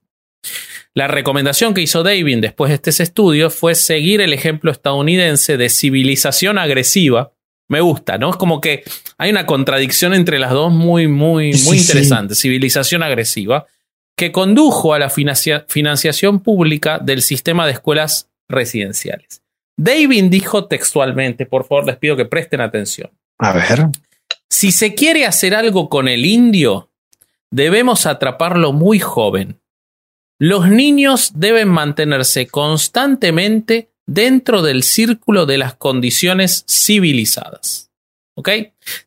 [0.93, 5.69] La recomendación que hizo David después de este estudio fue seguir el ejemplo estadounidense de
[5.69, 7.33] civilización agresiva.
[7.69, 8.31] Me gusta, ¿no?
[8.31, 8.83] Es como que
[9.17, 11.77] hay una contradicción entre las dos muy, muy, muy sí.
[11.77, 12.33] interesante.
[12.33, 13.67] Civilización agresiva,
[14.15, 19.43] que condujo a la financia- financiación pública del sistema de escuelas residenciales.
[19.77, 23.11] David dijo textualmente, por favor les pido que presten atención.
[23.37, 23.87] A ver.
[24.49, 26.89] Si se quiere hacer algo con el indio,
[27.51, 29.59] debemos atraparlo muy joven.
[30.39, 37.91] Los niños deben mantenerse constantemente dentro del círculo de las condiciones civilizadas.
[38.35, 38.49] ¿Ok?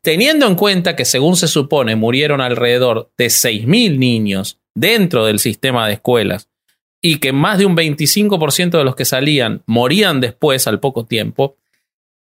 [0.03, 5.87] Teniendo en cuenta que según se supone murieron alrededor de 6.000 niños dentro del sistema
[5.87, 6.49] de escuelas
[7.01, 11.57] y que más de un 25% de los que salían morían después al poco tiempo,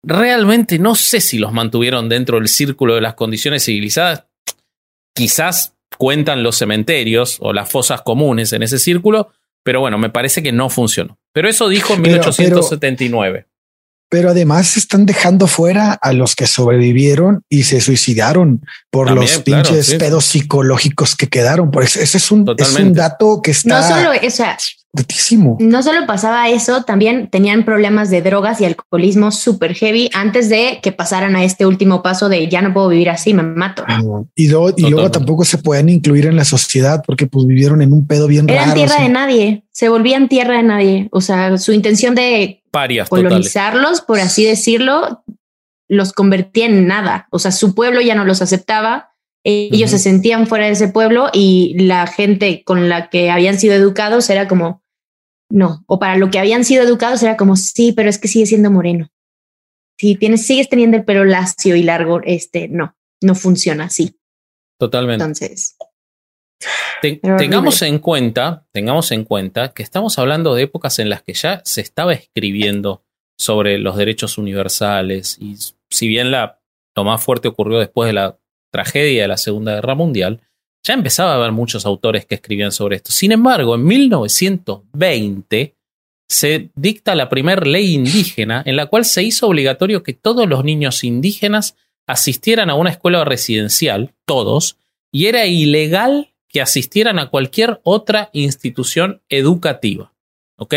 [0.05, 4.23] realmente no sé si los mantuvieron dentro del círculo de las condiciones civilizadas.
[5.13, 9.29] Quizás cuentan los cementerios o las fosas comunes en ese círculo,
[9.63, 11.17] pero bueno, me parece que no funcionó.
[11.33, 13.47] Pero eso dijo en Pero- 1879.
[14.07, 19.41] Pero además están dejando fuera a los que sobrevivieron y se suicidaron por También, los
[19.43, 19.97] claro, pinches sí.
[19.97, 21.71] pedos psicológicos que quedaron.
[21.71, 24.57] Por eso, ese es un, es un dato que está No solo, o sea,
[25.59, 30.79] no solo pasaba eso, también tenían problemas de drogas y alcoholismo súper heavy antes de
[30.81, 33.83] que pasaran a este último paso de ya no puedo vivir así, me mato.
[34.35, 37.93] Y, luego- y luego tampoco se pueden incluir en la sociedad porque pues vivieron en
[37.93, 38.75] un pedo bien Eran raro.
[38.75, 41.09] tierra de nadie, se volvían tierra de nadie.
[41.11, 43.29] O sea, su intención de Parias totales.
[43.29, 45.23] colonizarlos, por así decirlo,
[45.87, 47.27] los convertía en nada.
[47.31, 49.11] O sea, su pueblo ya no los aceptaba.
[49.47, 53.75] Ellos se sentían fuera de ese pueblo y la gente con la que habían sido
[53.75, 54.81] educados era como,
[55.49, 58.45] no, o para lo que habían sido educados era como, sí, pero es que sigue
[58.45, 59.09] siendo moreno.
[59.99, 64.19] Si tienes, sigues teniendo el pelo lacio y largo, este, no, no funciona así.
[64.77, 65.23] Totalmente.
[65.23, 65.77] Entonces,
[67.01, 67.95] tengamos horrible.
[67.95, 71.81] en cuenta, tengamos en cuenta que estamos hablando de épocas en las que ya se
[71.81, 73.03] estaba escribiendo
[73.37, 75.57] sobre los derechos universales y
[75.89, 76.61] si bien la,
[76.95, 78.39] lo más fuerte ocurrió después de la
[78.71, 80.41] tragedia de la Segunda Guerra Mundial,
[80.85, 83.11] ya empezaba a haber muchos autores que escribían sobre esto.
[83.11, 85.75] Sin embargo, en 1920
[86.29, 90.63] se dicta la primera ley indígena en la cual se hizo obligatorio que todos los
[90.63, 91.75] niños indígenas
[92.07, 94.77] asistieran a una escuela residencial, todos,
[95.11, 100.13] y era ilegal que asistieran a cualquier otra institución educativa.
[100.57, 100.75] ¿Ok?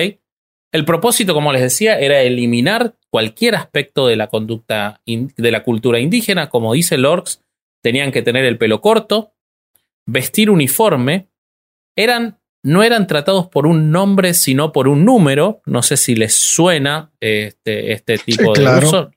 [0.73, 5.99] El propósito, como les decía, era eliminar cualquier aspecto de la conducta de la cultura
[5.99, 6.51] indígena.
[6.51, 7.42] Como dice Lorx,
[7.83, 9.33] tenían que tener el pelo corto,
[10.09, 11.29] vestir uniforme,
[11.97, 15.62] eran, no eran tratados por un nombre, sino por un número.
[15.66, 18.87] No sé si les suena este, este tipo de claro.
[18.87, 19.11] uso.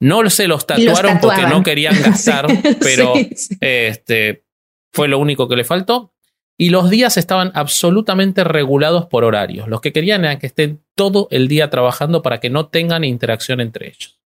[0.00, 3.56] No se los tatuaron porque no querían gastar, Sí, pero sí, sí.
[3.60, 4.44] este,
[4.92, 6.12] fue lo único que le faltó.
[6.58, 9.68] Y los días estaban absolutamente regulados por horarios.
[9.68, 13.60] Los que querían era que estén todo el día trabajando para que no tengan interacción
[13.60, 14.20] entre ellos.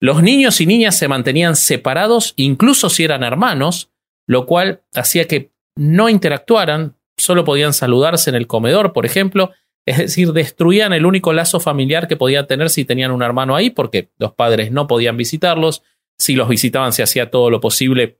[0.00, 3.90] Los niños y niñas se mantenían separados, incluso si eran hermanos,
[4.26, 9.52] lo cual hacía que no interactuaran, solo podían saludarse en el comedor, por ejemplo.
[9.86, 13.70] Es decir, destruían el único lazo familiar que podían tener si tenían un hermano ahí,
[13.70, 15.84] porque los padres no podían visitarlos.
[16.18, 18.18] Si los visitaban, se hacía todo lo posible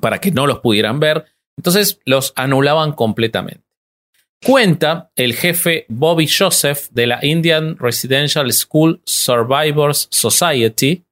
[0.00, 1.26] para que no los pudieran ver.
[1.58, 3.62] Entonces los anulaban completamente.
[4.42, 11.04] Cuenta el jefe Bobby Joseph de la Indian Residential School Survivors Society,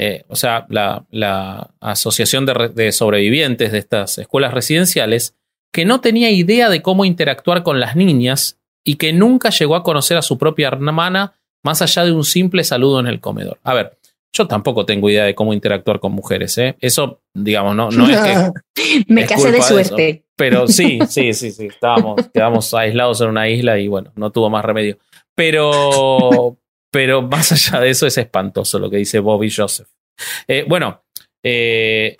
[0.00, 5.36] eh, o sea, la, la asociación de, re- de sobrevivientes de estas escuelas residenciales,
[5.72, 9.82] que no tenía idea de cómo interactuar con las niñas y que nunca llegó a
[9.82, 13.58] conocer a su propia hermana más allá de un simple saludo en el comedor.
[13.62, 13.98] A ver,
[14.32, 16.76] yo tampoco tengo idea de cómo interactuar con mujeres, ¿eh?
[16.80, 20.24] Eso, digamos, no, no es que Me casé de suerte.
[20.36, 21.66] pero sí, sí, sí, sí.
[21.66, 24.96] Estábamos, quedamos aislados en una isla y bueno, no tuvo más remedio.
[25.34, 26.56] Pero,
[26.90, 29.88] pero más allá de eso es espantoso lo que dice Bobby Joseph.
[30.46, 31.04] Eh, bueno,
[31.44, 32.16] eh,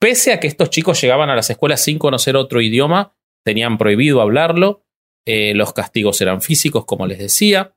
[0.00, 4.20] pese a que estos chicos llegaban a las escuelas sin conocer otro idioma, tenían prohibido
[4.20, 4.84] hablarlo,
[5.26, 7.74] eh, los castigos eran físicos, como les decía,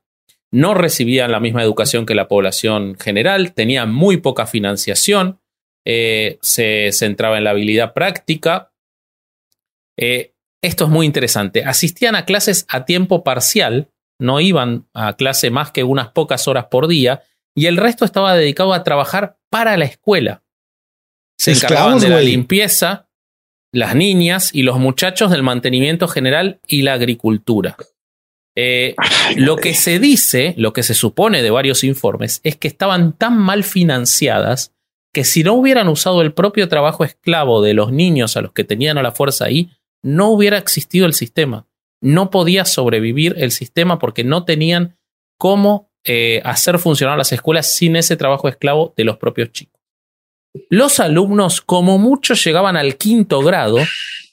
[0.52, 5.40] no recibían la misma educación que la población general, tenían muy poca financiación,
[5.84, 8.72] se centraba en la habilidad práctica,
[9.96, 11.64] esto es muy interesante.
[11.64, 13.88] Asistían a clases a tiempo parcial
[14.18, 17.22] no iban a clase más que unas pocas horas por día
[17.54, 20.42] y el resto estaba dedicado a trabajar para la escuela.
[21.38, 23.08] Se encargaban de la limpieza,
[23.72, 27.76] las niñas y los muchachos del mantenimiento general y la agricultura.
[28.56, 28.94] Eh,
[29.36, 33.36] lo que se dice, lo que se supone de varios informes, es que estaban tan
[33.36, 34.72] mal financiadas
[35.12, 38.64] que si no hubieran usado el propio trabajo esclavo de los niños a los que
[38.64, 39.70] tenían a la fuerza ahí,
[40.02, 41.66] no hubiera existido el sistema.
[42.00, 44.96] No podía sobrevivir el sistema porque no tenían
[45.38, 49.80] cómo eh, hacer funcionar las escuelas sin ese trabajo esclavo de los propios chicos.
[50.70, 53.78] Los alumnos, como mucho, llegaban al quinto grado,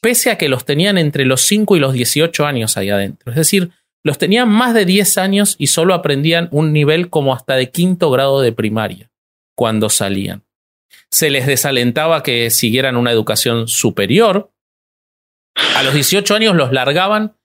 [0.01, 3.31] pese a que los tenían entre los 5 y los 18 años ahí adentro.
[3.31, 3.71] Es decir,
[4.03, 8.11] los tenían más de 10 años y solo aprendían un nivel como hasta de quinto
[8.11, 9.09] grado de primaria
[9.55, 10.43] cuando salían.
[11.09, 14.51] Se les desalentaba que siguieran una educación superior.
[15.75, 17.35] A los 18 años los largaban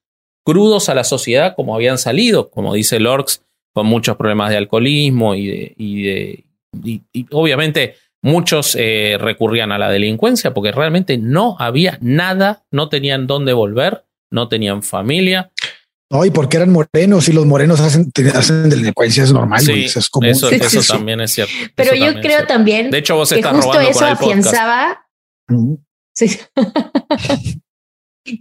[0.48, 3.42] crudos a la sociedad como habían salido, como dice Lorx,
[3.74, 6.44] con muchos problemas de alcoholismo y, de, y, de,
[6.82, 12.88] y, y obviamente muchos eh, recurrían a la delincuencia porque realmente no había nada, no
[12.88, 15.50] tenían dónde volver, no tenían familia.
[16.10, 19.98] No, y porque eran morenos y los morenos hacen, hacen delincuencia, es normal, Sí, eso
[19.98, 20.30] es común.
[20.30, 20.88] eso, Sí, eso sí, sí.
[20.94, 21.52] también es cierto.
[21.74, 24.16] Pero yo también creo también De hecho, vos que estás justo robando eso con el
[24.16, 24.54] podcast.
[24.54, 25.06] afianzaba.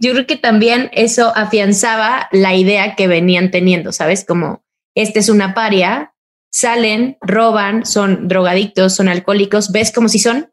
[0.00, 4.24] Yo creo que también eso afianzaba la idea que venían teniendo, ¿sabes?
[4.26, 4.62] Como
[4.96, 6.14] este es una paria,
[6.52, 10.50] salen, roban, son drogadictos, son alcohólicos, ¿ves cómo si son?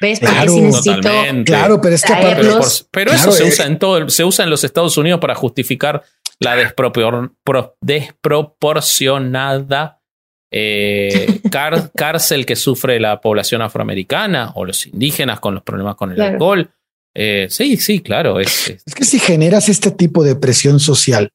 [0.00, 0.18] ¿Ves?
[0.20, 0.52] Porque Claro.
[0.52, 1.52] si necesito Totalmente.
[1.52, 3.48] Claro, pero es que aparte, Pero, por- pero Claro, eso se eh.
[3.48, 6.02] usa en todo, se usa en los Estados Unidos para justificar
[6.40, 10.00] la despropor- pro- desproporcionada
[10.50, 16.10] eh, car- cárcel que sufre la población afroamericana o los indígenas con los problemas con
[16.10, 16.32] el Claro.
[16.32, 16.70] alcohol.
[17.20, 18.38] Eh, sí, sí, claro.
[18.38, 21.32] Es, que si generas este tipo de presión social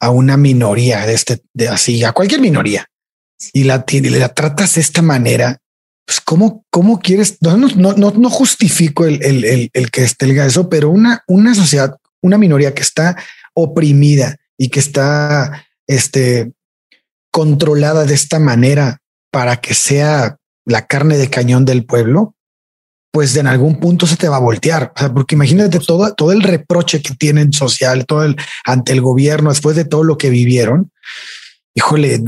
[0.00, 2.86] a una minoría de este, de así, a cualquier minoría,
[3.52, 5.58] y la, y la tratas de esta manera,
[6.06, 10.04] pues cómo, cómo quieres, no, no, no, no- no justifico el, el, el, el que
[10.04, 13.16] estelga eso, pero una, una sociedad, una minoría que está
[13.52, 16.52] oprimida y que está este,
[17.30, 22.35] controlada de esta manera para que sea la carne de cañón del pueblo,
[23.16, 24.92] pues en algún punto se te va a voltear.
[24.94, 28.36] O sea, porque imagínate todo, todo el reproche que tienen social, todo el
[28.66, 30.92] ante el gobierno después de todo lo que vivieron.
[31.74, 32.22] Híjole,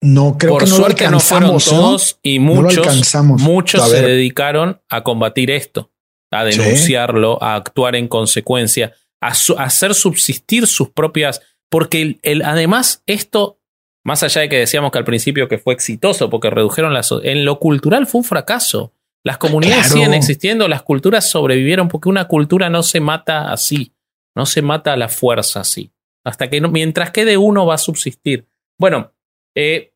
[0.00, 1.72] no creo por que no suerte lo no fueron alcanzamos.
[1.72, 1.80] ¿no?
[1.88, 3.42] todos y No muchos, alcanzamos.
[3.42, 5.90] muchos se dedicaron a combatir esto,
[6.30, 6.58] a Sí.
[6.58, 11.40] denunciarlo, a actuar en consecuencia, a, su- a hacer subsistir sus propias.
[11.68, 13.58] Porque el, el- además, esto,
[14.04, 17.02] más allá de que decíamos que al principio que fue exitoso, porque redujeron la.
[17.02, 18.92] so- En lo cultural fue un fracaso.
[19.24, 19.94] Las comunidades Claro.
[19.94, 23.92] siguen existiendo, las culturas sobrevivieron, porque una cultura no se mata así,
[24.34, 25.92] no se mata a la fuerza así.
[26.24, 28.46] Hasta que no, mientras quede uno va a subsistir.
[28.78, 29.12] Bueno,
[29.54, 29.92] eh,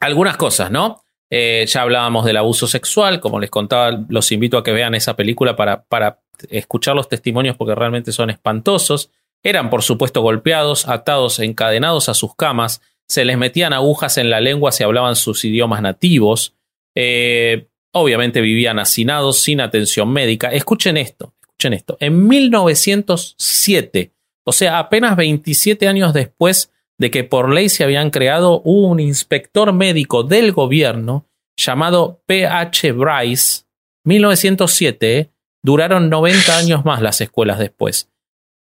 [0.00, 1.02] algunas cosas, ¿no?
[1.30, 5.14] Eh, ya hablábamos del abuso sexual, como les contaba, los invito a que vean esa
[5.14, 9.10] película para, para escuchar los testimonios porque realmente son espantosos.
[9.42, 14.40] Eran, por supuesto, golpeados, atados, encadenados a sus camas, se les metían agujas en la
[14.40, 16.54] lengua si hablaban sus idiomas nativos.
[16.94, 20.52] Eh, obviamente vivían hacinados, sin atención médica.
[20.52, 21.96] Escuchen esto, escuchen esto.
[22.00, 24.12] En 1907,
[24.44, 29.72] o sea, apenas 27 años después de que por ley se habían creado, un inspector
[29.72, 31.26] médico del gobierno
[31.56, 32.92] llamado P.H.
[32.92, 33.64] Bryce.
[34.04, 35.30] 1907, ¿eh?
[35.62, 38.10] duraron 90 años más las escuelas después.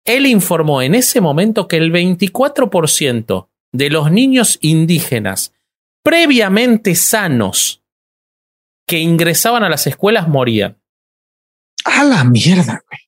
[0.05, 5.53] Él informó en ese momento que el 24% de los niños indígenas
[6.03, 7.83] previamente sanos
[8.87, 10.77] que ingresaban a las escuelas morían.
[11.83, 12.83] A la mierda.
[12.89, 13.01] güey.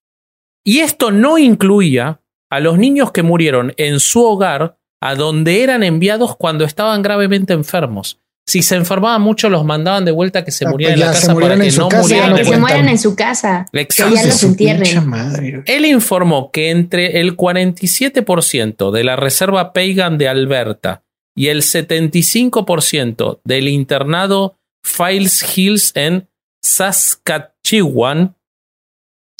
[0.63, 2.21] Y esto no incluía
[2.51, 7.53] a los niños que murieron en su hogar, a donde eran enviados cuando estaban gravemente
[7.53, 8.19] enfermos.
[8.45, 11.07] Si se enfermaban mucho, los mandaban de vuelta a que se Ah, murieran pues en
[11.07, 13.65] la ya, casa para que no casa, murieran ya que se mueran en su casa,
[13.71, 14.15] que Exacto.
[14.15, 15.63] ya De los entierren.
[15.67, 21.03] Él informó que entre el 47% de la reserva Pagan de Alberta
[21.35, 26.27] y el 75% del internado Files Hills en
[26.63, 28.35] Saskatchewan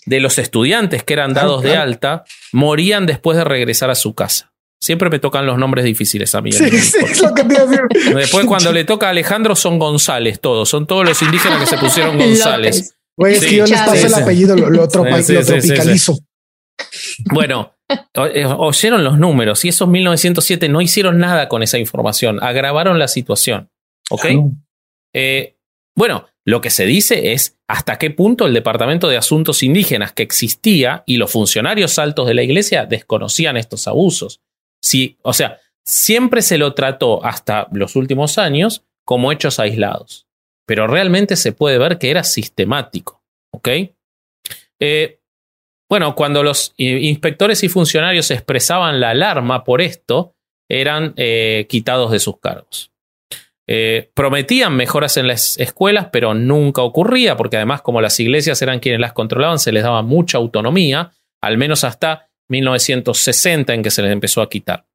[0.05, 4.53] de los estudiantes que eran dados de alta morían después de regresar a su casa.
[4.81, 6.51] Siempre me tocan los nombres difíciles a mí.
[6.53, 7.81] Sí, sí, es lo que te iba a decir.
[8.15, 11.77] Después cuando le toca a Alejandro son González todos, son todos los indígenas que se
[11.77, 12.95] pusieron González.
[13.17, 15.43] Güey, es Sí, que yo les paso el apellido, lo, lo, tropa- lo sí, sí,
[15.43, 15.67] sí.
[15.67, 16.17] tropicalizo.
[17.33, 17.73] Bueno,
[18.33, 23.09] eh, oyeron los números y esos 1907 no hicieron nada con esa información, agravaron la
[23.09, 23.69] situación.
[24.09, 24.21] ¿Ok?
[24.21, 24.51] Claro.
[25.13, 25.57] Eh,
[25.95, 30.23] bueno, lo que se dice es hasta qué punto el Departamento de Asuntos Indígenas que
[30.23, 34.41] existía y los funcionarios altos de la iglesia desconocían estos abusos.
[34.81, 40.27] Si, o sea, siempre se lo trató hasta los últimos años como hechos aislados.
[40.65, 43.23] Pero realmente se puede ver que era sistemático.
[43.51, 43.67] ¿Ok?
[44.79, 45.19] Eh,
[45.89, 50.35] bueno, cuando los inspectores y funcionarios expresaban la alarma por esto,
[50.69, 52.91] eran eh, quitados de sus cargos.
[53.71, 58.79] Eh, prometían mejoras en las escuelas, pero nunca ocurría, porque además como las iglesias eran
[58.79, 64.01] quienes las controlaban, se les daba mucha autonomía, al menos hasta 1960 en que se
[64.01, 64.87] les empezó a quitar.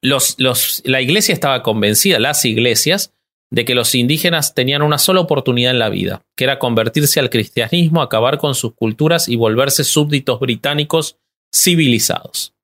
[0.00, 3.12] Los, los, la iglesia estaba convencida, las iglesias,
[3.50, 7.28] de que los indígenas tenían una sola oportunidad en la vida, que era convertirse al
[7.28, 11.18] cristianismo, acabar con sus culturas y volverse súbditos británicos
[11.54, 12.54] civilizados.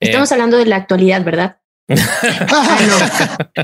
[0.00, 1.58] Estamos hablando de la actualidad, ¿verdad?
[1.90, 3.50] Ah,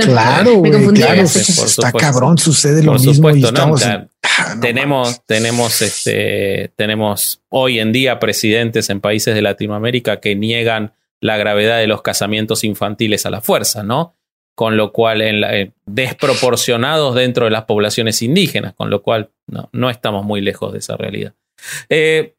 [0.00, 0.62] claro,
[0.94, 3.30] claro, está cabrón, sucede lo mismo.
[4.60, 11.36] tenemos, tenemos, este, tenemos hoy en día presidentes en países de Latinoamérica que niegan la
[11.36, 14.16] gravedad de los casamientos infantiles a la fuerza, ¿no?
[14.56, 19.68] con lo cual en eh, desproporcionados dentro de las poblaciones indígenas, con lo cual no,
[19.72, 21.34] no estamos muy lejos de esa realidad.
[21.90, 22.36] Eh,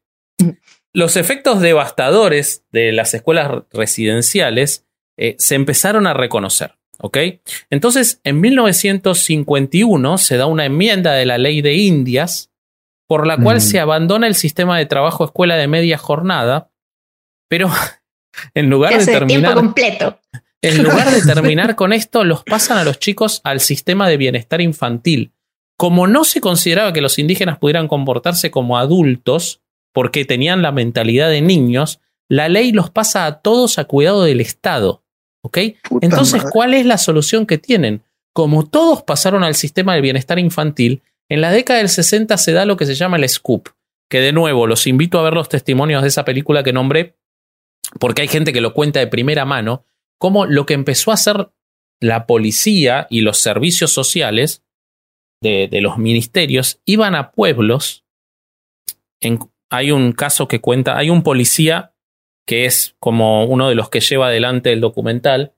[0.92, 4.87] los efectos devastadores de las escuelas residenciales
[5.18, 6.78] eh, se empezaron a reconocer.
[7.00, 7.18] ¿ok?
[7.70, 12.50] Entonces, en 1951 se da una enmienda de la ley de Indias
[13.06, 13.60] por la cual mm.
[13.60, 16.70] se abandona el sistema de trabajo escuela de media jornada,
[17.48, 17.70] pero
[18.54, 19.52] en lugar de terminar...
[19.52, 20.18] Tiempo completo.
[20.60, 24.60] En lugar de terminar con esto, los pasan a los chicos al sistema de bienestar
[24.60, 25.32] infantil.
[25.76, 29.62] Como no se consideraba que los indígenas pudieran comportarse como adultos,
[29.92, 34.40] porque tenían la mentalidad de niños, la ley los pasa a todos a cuidado del
[34.40, 35.04] Estado.
[35.42, 35.58] ¿Ok?
[36.00, 38.02] Entonces, ¿cuál es la solución que tienen?
[38.34, 42.64] Como todos pasaron al sistema de bienestar infantil, en la década del 60 se da
[42.64, 43.68] lo que se llama el SCOOP,
[44.10, 47.16] que de nuevo los invito a ver los testimonios de esa película que nombré,
[48.00, 49.84] porque hay gente que lo cuenta de primera mano,
[50.18, 51.50] cómo lo que empezó a hacer
[52.00, 54.62] la policía y los servicios sociales
[55.40, 58.04] de, los ministerios iban a pueblos.
[59.70, 61.94] hay un caso que cuenta, hay un policía
[62.48, 65.52] que es como uno de los que lleva adelante el documental,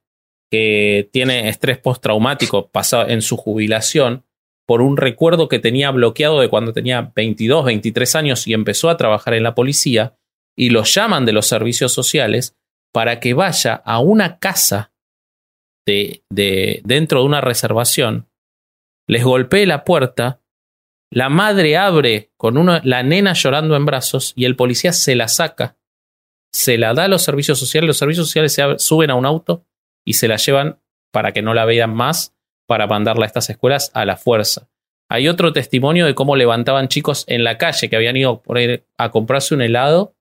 [0.50, 4.24] que tiene estrés postraumático pasado en su jubilación
[4.66, 8.96] por un recuerdo que tenía bloqueado de cuando tenía 22, 23 años y empezó a
[8.96, 10.16] trabajar en la policía,
[10.56, 12.56] y lo llaman de los servicios sociales
[12.92, 14.92] para que vaya a una casa
[15.86, 18.28] de, de, dentro de una reservación,
[19.08, 20.40] les golpee la puerta,
[21.12, 25.28] la madre abre con una, la nena llorando en brazos y el policía se la
[25.28, 25.79] saca,
[26.52, 29.64] se la da a los servicios sociales, los servicios sociales se suben a un auto
[30.04, 30.80] y se la llevan
[31.12, 32.34] para que no la vean más,
[32.66, 34.68] para mandarla a estas escuelas a la fuerza.
[35.08, 38.42] Hay otro testimonio de cómo levantaban chicos en la calle que habían ido
[38.96, 40.14] a comprarse un helado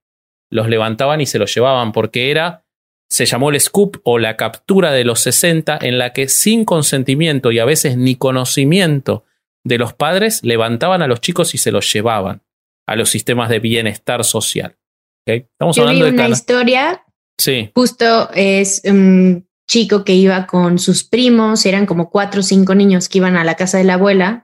[0.49, 2.65] los levantaban y se los llevaban, porque era,
[3.09, 7.51] se llamó el scoop o la captura de los 60, en la que sin consentimiento
[7.51, 9.25] y a veces ni conocimiento
[9.63, 12.41] de los padres, levantaban a los chicos y se los llevaban
[12.87, 14.77] a los sistemas de bienestar social.
[15.25, 17.03] Estamos hablando de una historia.
[17.37, 17.71] Sí.
[17.73, 23.07] Justo es un chico que iba con sus primos, eran como cuatro o cinco niños
[23.07, 24.43] que iban a la casa de la abuela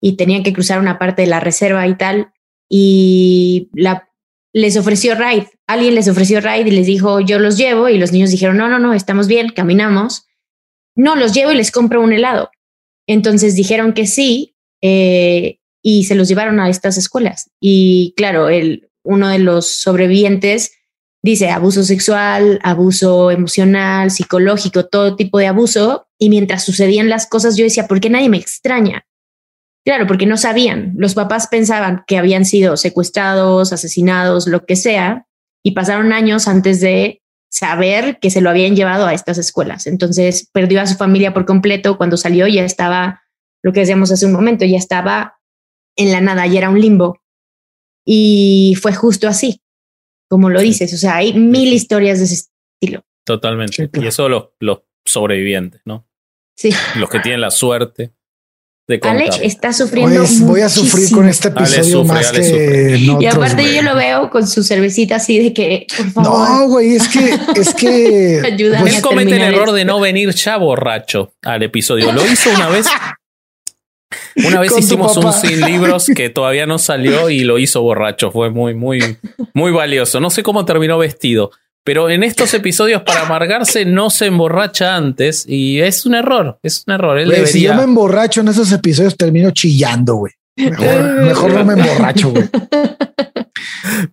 [0.00, 2.32] y tenían que cruzar una parte de la reserva y tal.
[2.68, 4.10] Y la,
[4.52, 5.48] les ofreció ride.
[5.66, 7.88] Alguien les ofreció ride y les dijo, yo los llevo.
[7.88, 10.26] Y los niños dijeron, no, no, no, estamos bien, caminamos.
[10.94, 12.50] No, los llevo y les compro un helado.
[13.06, 17.50] Entonces dijeron que sí eh, y se los llevaron a estas escuelas.
[17.58, 20.72] Y claro, el, uno de los sobrevivientes
[21.22, 26.06] dice abuso sexual, abuso emocional, psicológico, todo tipo de abuso.
[26.18, 29.06] Y mientras sucedían las cosas, yo decía, ¿por qué nadie me extraña?
[29.86, 30.94] Claro, porque no sabían.
[30.96, 35.26] Los papás pensaban que habían sido secuestrados, asesinados, lo que sea,
[35.62, 39.86] y pasaron años antes de saber que se lo habían llevado a estas escuelas.
[39.86, 41.96] Entonces perdió a su familia por completo.
[41.96, 43.22] Cuando salió ya estaba,
[43.62, 45.38] lo que decíamos hace un momento, ya estaba
[45.96, 47.20] en la nada, ya era un limbo.
[48.04, 49.60] Y fue justo así,
[50.28, 50.92] como lo dices.
[50.92, 53.02] O sea, hay mil historias de ese estilo.
[53.24, 53.90] Totalmente.
[53.94, 56.06] Y eso los, los sobrevivientes, ¿no?
[56.56, 56.70] Sí.
[56.96, 58.14] Los que tienen la suerte
[59.02, 60.24] Alex está sufriendo.
[60.40, 64.62] voy a sufrir con este episodio más que Y aparte yo lo veo con su
[64.62, 66.48] cervecita así de que, por favor.
[66.48, 68.42] No, güey, es que, es que.
[68.44, 72.12] Ayúdame él comete el error de no venir ya borracho al episodio.
[72.12, 72.86] Lo hizo una vez.
[74.36, 78.30] Una vez hicimos un sin libros que todavía no salió y lo hizo borracho.
[78.30, 79.16] Fue muy, muy,
[79.52, 80.18] muy valioso.
[80.20, 81.50] No sé cómo terminó vestido.
[81.86, 86.82] Pero en estos episodios para amargarse no se emborracha antes y es un error, es
[86.86, 87.46] un error.
[87.46, 90.32] Si yo me emborracho en esos episodios termino chillando, güey.
[90.56, 92.44] Mejor, mejor no me emborracho, güey.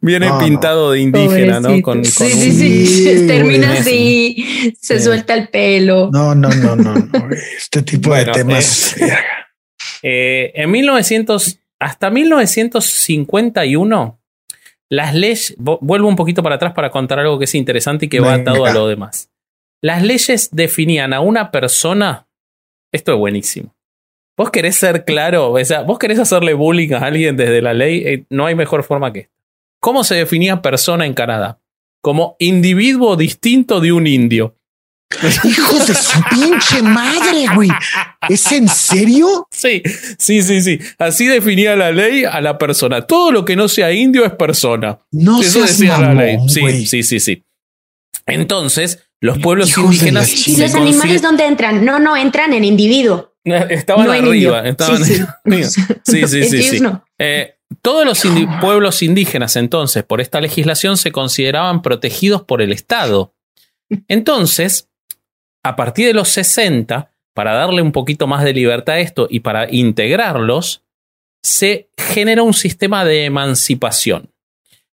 [0.01, 1.81] Viene No, pintado de indígena, ¿no?
[1.81, 2.87] Con, sí, con sí, un- sí.
[2.87, 5.05] Sí, Termina así, se Sí.
[5.05, 6.09] suelta el pelo.
[6.11, 6.93] No, no, no, no.
[7.57, 8.97] Este tipo Bueno, de temas.
[8.97, 9.13] Eh,
[10.55, 14.19] en 1900, hasta 1951,
[14.89, 18.09] las leyes, vo- vuelvo un poquito para atrás para contar algo que es interesante y
[18.09, 19.29] que va atado a lo demás.
[19.81, 22.27] Las leyes definían a una persona,
[22.91, 23.73] esto es buenísimo.
[24.37, 28.03] Vos querés ser claro, o sea, vos querés hacerle bullying a alguien desde la ley,
[28.05, 29.31] eh, no hay mejor forma que esta.
[29.79, 31.59] ¿Cómo se definía persona en Canadá?
[32.01, 34.55] Como individuo distinto de un indio.
[35.43, 37.69] Hijos de su pinche madre, güey.
[38.29, 39.47] ¿Es en serio?
[39.51, 39.81] Sí,
[40.17, 40.79] sí, sí, sí.
[40.97, 43.01] Así definía la ley a la persona.
[43.01, 44.99] Todo lo que no sea indio es persona.
[45.11, 46.37] No Eso seas decía la mamón, ley.
[46.47, 46.85] Sí, güey.
[46.85, 47.43] sí, sí, sí.
[48.25, 50.47] Entonces, los pueblos Hijos la indígenas.
[50.47, 51.83] ¿Y los animales dónde entran?
[51.83, 53.33] No, no, entran en individuo.
[53.43, 54.67] estaban no arriba.
[54.67, 55.21] Estaban Sí, sí.
[55.45, 55.67] arriba.
[55.69, 56.79] Sí, sí, sí, Ellos sí.
[56.79, 57.03] no.
[57.17, 62.71] Eh, todos los indi- pueblos indígenas, entonces, por esta legislación, se consideraban protegidos por el
[62.71, 63.33] Estado.
[64.07, 64.89] Entonces,
[65.63, 69.39] a partir de los 60, para darle un poquito más de libertad a esto y
[69.41, 70.83] para integrarlos,
[71.43, 74.31] se genera un sistema de emancipación,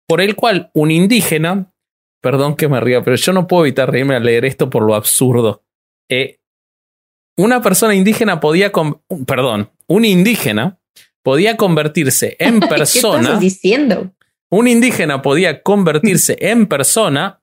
[0.07, 1.73] por el cual un indígena,
[2.21, 4.95] perdón que me ría, pero yo no puedo evitar reírme al leer esto por lo
[4.95, 5.63] absurdo.
[6.09, 6.39] Eh,
[7.37, 10.79] una persona indígena podía, con- perdón, un indígena
[11.23, 14.13] podía convertirse en ¿Qué persona estás diciendo?
[14.49, 17.41] un indígena podía convertirse en persona,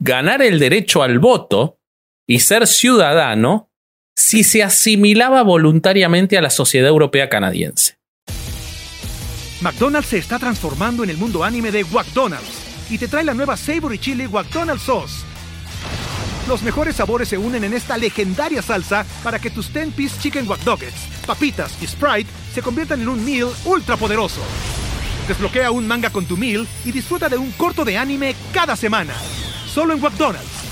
[0.00, 1.78] ganar el derecho al voto
[2.26, 3.70] y ser ciudadano
[4.16, 7.96] si se asimilaba voluntariamente a la sociedad europea canadiense.
[9.60, 13.56] McDonald's se está transformando en el mundo anime de McDonald's y te trae la nueva
[13.56, 15.24] Savory Chili McDonald's Sauce.
[16.48, 20.60] Los mejores sabores se unen en esta legendaria salsa para que tus 10-piece chicken wack
[21.24, 24.40] papitas y Sprite se conviertan en un meal ultra poderoso.
[25.28, 29.14] Desbloquea un manga con tu meal y disfruta de un corto de anime cada semana.
[29.72, 30.71] Solo en McDonald's.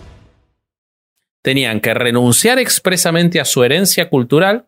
[1.43, 4.67] Tenían que renunciar expresamente a su herencia cultural,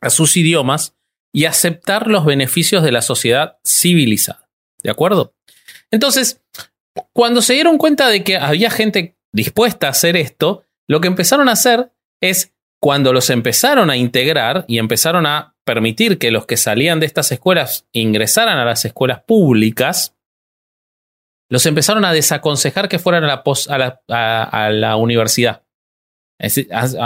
[0.00, 0.94] a sus idiomas
[1.32, 4.48] y aceptar los beneficios de la sociedad civilizada.
[4.82, 5.34] ¿De acuerdo?
[5.90, 6.40] Entonces,
[7.12, 11.48] cuando se dieron cuenta de que había gente dispuesta a hacer esto, lo que empezaron
[11.48, 16.56] a hacer es, cuando los empezaron a integrar y empezaron a permitir que los que
[16.56, 20.14] salían de estas escuelas ingresaran a las escuelas públicas,
[21.50, 23.42] los empezaron a desaconsejar que fueran a
[23.78, 25.63] la, a la universidad.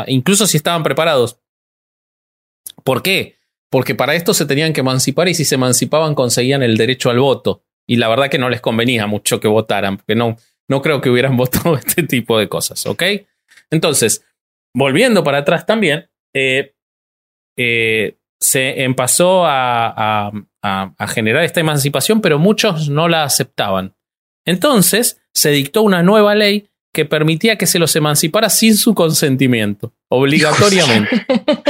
[0.07, 1.41] Incluso si estaban preparados.
[2.85, 3.39] ¿Por qué?
[3.70, 7.20] Porque para esto se tenían que emancipar y si se emancipaban conseguían el derecho al
[7.20, 7.62] voto.
[7.87, 10.37] Y la verdad que no les convenía mucho que votaran, porque no,
[10.68, 13.03] no creo que hubieran votado este tipo de cosas, ¿ok?
[13.70, 14.24] Entonces,
[14.74, 16.74] volviendo para atrás también, eh,
[17.57, 20.31] eh, se empezó a
[21.09, 23.97] generar esta emancipación, pero muchos no la aceptaban.
[24.47, 26.68] Entonces, se dictó una nueva ley
[26.99, 31.24] que permitía que se los emancipara sin su consentimiento, obligatoriamente.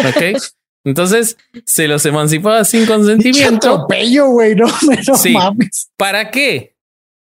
[0.09, 0.41] ¿Ok?
[0.87, 3.75] Entonces, se los emancipaba sin consentimiento.
[3.75, 4.55] atropello, güey.
[4.55, 4.69] No,
[5.07, 5.33] no Sí.
[5.33, 5.91] mames.
[5.99, 6.77] ¿Para qué?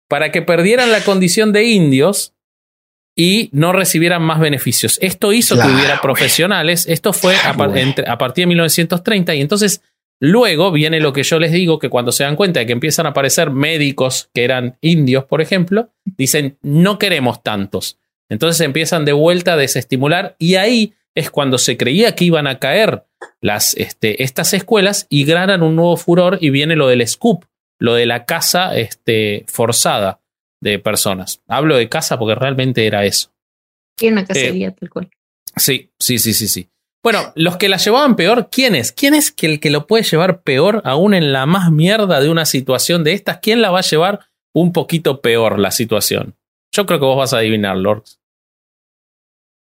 [0.07, 2.35] Para que perdieran la condición de indios
[3.17, 4.99] y no recibieran más beneficios.
[5.01, 6.85] Esto hizo Claro, que hubiera profesionales.
[6.87, 9.81] Esto fue a, par- entre- a partir de 1930 y entonces
[10.21, 13.07] luego viene lo que yo les digo, que cuando se dan cuenta de que empiezan
[13.07, 17.99] a aparecer médicos que eran indios, por ejemplo, dicen, no queremos tantos.
[18.29, 22.59] Entonces empiezan de vuelta a desestimular y ahí es cuando se creía que iban a
[22.59, 23.05] caer
[23.41, 27.45] las, este, estas escuelas y ganan un nuevo furor y viene lo del scoop,
[27.79, 30.21] lo de la casa este, forzada
[30.61, 31.43] de personas.
[31.47, 33.33] Hablo de casa porque realmente era eso.
[33.97, 35.11] Quiero una cacería, tal cual.
[35.57, 36.69] Sí, sí, sí, sí, sí.
[37.05, 38.91] Bueno, los que la llevaban peor, ¿quién es?
[38.91, 42.31] ¿Quién es que el que lo puede llevar peor aún en la más mierda de
[42.31, 43.41] una situación de estas?
[43.43, 44.21] ¿Quién la va a llevar
[44.55, 46.35] un poquito peor la situación?
[46.73, 48.05] Yo creo que vos vas a adivinar, Lord.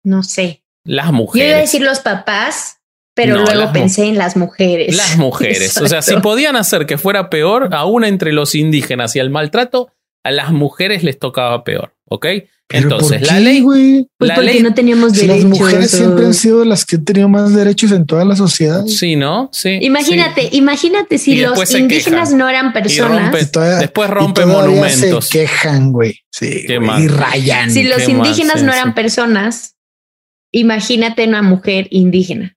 [0.04, 0.64] No sé.
[0.84, 1.58] Las Yo iba a mujeres.
[1.62, 2.80] decir los papás,
[3.14, 4.98] pero No, luego pensé en las mujeres.
[4.98, 5.78] Las mujeres.
[5.78, 9.92] O sea, si podían hacer que fuera peor, aún entre los indígenas y el maltrato,
[10.24, 11.97] a las mujeres les tocaba peor.
[12.10, 12.26] ¿Ok?
[12.70, 14.08] ¿Pero Entonces, por la ley, güey?
[14.18, 15.44] Pues la porque ley, no teníamos Si derechos.
[15.50, 18.36] las mujeres o- siempre han sido las que han tenido más derechos en toda la
[18.36, 18.86] sociedad.
[18.86, 19.50] sí, ¿no?
[19.54, 19.78] Sí.
[19.82, 20.50] Imagínate, sí.
[20.58, 23.32] imagínate si Y los indígenas no eran Y personas.
[23.34, 25.26] rompe- Y todavía- después rompe todavía monumentos.
[25.28, 26.20] Se quejan, güey.
[26.30, 27.04] Sí, Qué güey, mal.
[27.04, 27.72] y rayan.
[27.72, 28.78] Si los qué mal, indígenas sí, no sí.
[28.80, 29.76] eran personas,
[30.52, 32.56] imagínate una mujer indígena.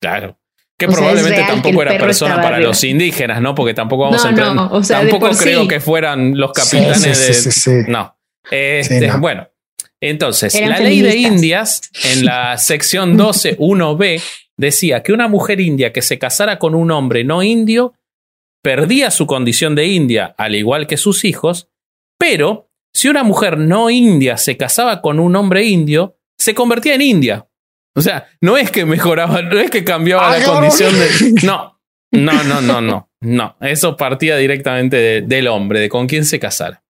[0.00, 0.38] Claro.
[0.78, 2.68] Que O probablemente tampoco era persona para arriba.
[2.68, 3.54] los indígenas, ¿no?
[3.54, 4.48] Porque tampoco vamos No, a entrar.
[4.50, 5.68] en- no, o sea, de tampoco creo sí.
[5.68, 7.34] que fueran los Sí, capitanes sí, de.
[7.34, 7.70] sí, sí, sí.
[7.88, 8.14] No.
[8.50, 9.18] Este, Sí, no.
[9.20, 9.48] Bueno,
[10.00, 11.16] entonces, Eran la ley de.
[11.16, 14.22] Indias, en la sección 12.1b,
[14.56, 17.94] decía que una mujer india que se casara con un hombre no indio
[18.62, 21.68] perdía su condición de india, al igual que sus hijos,
[22.18, 27.02] pero si una mujer no india se casaba con un hombre indio, se convertía en
[27.02, 27.46] india.
[27.94, 30.52] O sea, no es que mejoraba, no es que cambiaba Ay, la no.
[30.54, 31.40] condición de.
[31.46, 31.80] No,
[32.12, 33.10] no, no, no, no.
[33.20, 36.82] No, eso partía directamente de- del hombre, de con quién se casara.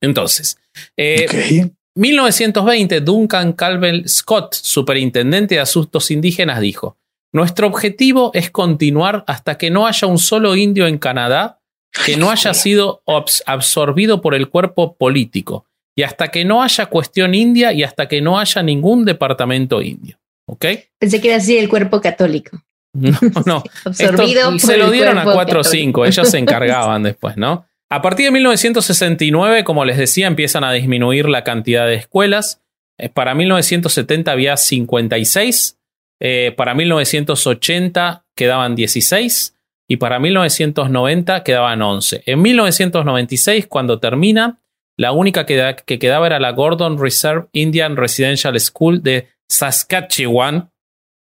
[0.00, 0.58] Entonces,
[0.96, 1.26] eh,
[1.66, 1.72] Ok.
[1.96, 6.96] 1920, Duncan Calvin Scott, superintendente de asuntos indígenas, dijo:
[7.32, 11.60] Nuestro objetivo es continuar hasta que no haya un solo indio en Canadá
[12.04, 15.66] que no haya sido abs- absorbido por el cuerpo político,
[15.96, 20.18] y hasta que no haya cuestión india y hasta que no haya ningún departamento indio.
[20.48, 20.64] ¿Ok?
[20.98, 22.60] Pensé que era así el cuerpo católico.
[22.94, 23.16] No,
[23.46, 23.62] no.
[23.84, 25.64] Absorbido Esto por se lo el dieron a 4 o.
[25.64, 27.66] 5, ellos se encargaban después, ¿no?
[27.90, 32.62] A partir de 1969, como les decía, empiezan a disminuir la cantidad de escuelas.
[32.98, 35.78] Eh, Para 1970 había 56,
[36.20, 39.56] eh, para 1980 quedaban 16
[39.88, 42.22] y para 1990 quedaban 11.
[42.26, 44.60] En 1996, cuando termina,
[44.96, 50.70] la única que, da- que quedaba era la Gordon Reserve Indian Residential School de Saskatchewan,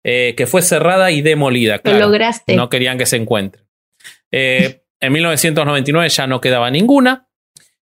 [0.04, 1.80] eh, que fue cerrada y demolida.
[1.84, 2.54] Lo lograste.
[2.54, 3.64] No querían que se encuentren.
[4.30, 7.28] Eh, en 1999 ya no quedaba ninguna.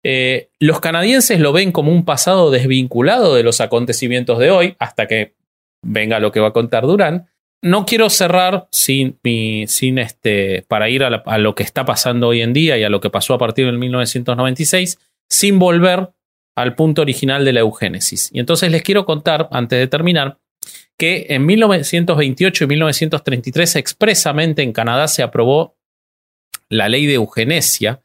[0.04, 5.08] Eh, los canadienses lo ven como un pasado desvinculado de los acontecimientos de hoy, hasta
[5.08, 5.36] que
[5.82, 7.28] venga lo que va a contar Durán.
[7.62, 9.20] No quiero cerrar sin,
[9.68, 12.90] sin este, para ir a, a lo que está pasando hoy en día y a
[12.90, 15.00] lo que pasó a partir del 1996,
[15.30, 16.12] sin volver
[16.56, 18.30] al punto original de la eugénesis.
[18.32, 20.38] Y entonces les quiero contar, antes de terminar,
[20.98, 25.77] que en 1928 y 1933 expresamente en Canadá se aprobó
[26.70, 28.04] la ley de eugenesia,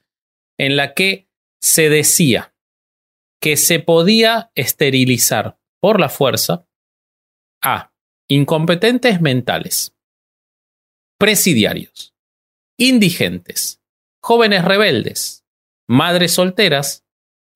[0.58, 1.28] en la que
[1.60, 2.54] se decía
[3.40, 6.66] que se podía esterilizar por la fuerza
[7.60, 7.92] a
[8.28, 9.96] incompetentes mentales,
[11.18, 12.14] presidiarios,
[12.78, 13.82] indigentes,
[14.22, 15.44] jóvenes rebeldes,
[15.88, 17.04] madres solteras,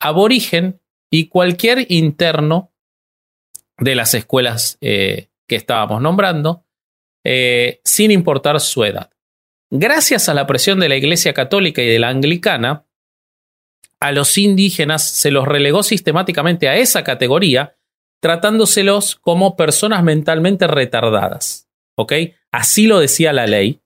[0.01, 0.81] aborigen
[1.11, 2.73] y cualquier interno
[3.79, 6.67] de las escuelas eh, que estábamos nombrando,
[7.25, 9.11] eh, sin importar su edad.
[9.71, 12.85] Gracias a la presión de la Iglesia Católica y de la Anglicana,
[14.01, 17.77] a los indígenas se los relegó sistemáticamente a esa categoría,
[18.21, 21.69] tratándoselos como personas mentalmente retardadas.
[21.97, 22.13] ¿Ok?
[22.53, 23.81] Así lo decía la ley.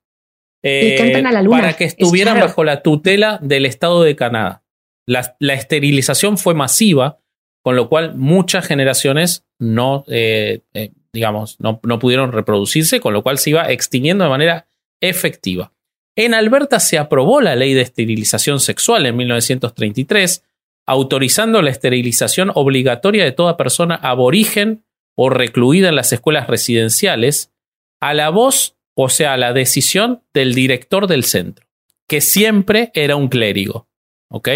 [0.63, 2.49] Y cantan a la luna, Para que es estuvieran claro.
[2.49, 4.63] bajo la tutela del Estado de Canadá.
[5.07, 7.21] La, la esterilización fue masiva,
[7.63, 13.23] con lo cual muchas generaciones no, eh, eh, digamos, no, no pudieron reproducirse, con lo
[13.23, 14.67] cual se iba extinguiendo de manera
[15.01, 15.73] efectiva.
[16.17, 20.45] En Alberta se aprobó la ley de esterilización sexual en 1933,
[20.87, 24.85] autorizando la esterilización obligatoria de toda persona aborigen
[25.17, 27.53] o recluida en las escuelas residenciales,
[28.01, 31.67] a la voz, o sea, a la decisión del director del centro,
[32.09, 33.89] que siempre era un clérigo.
[34.31, 34.49] ¿Ok?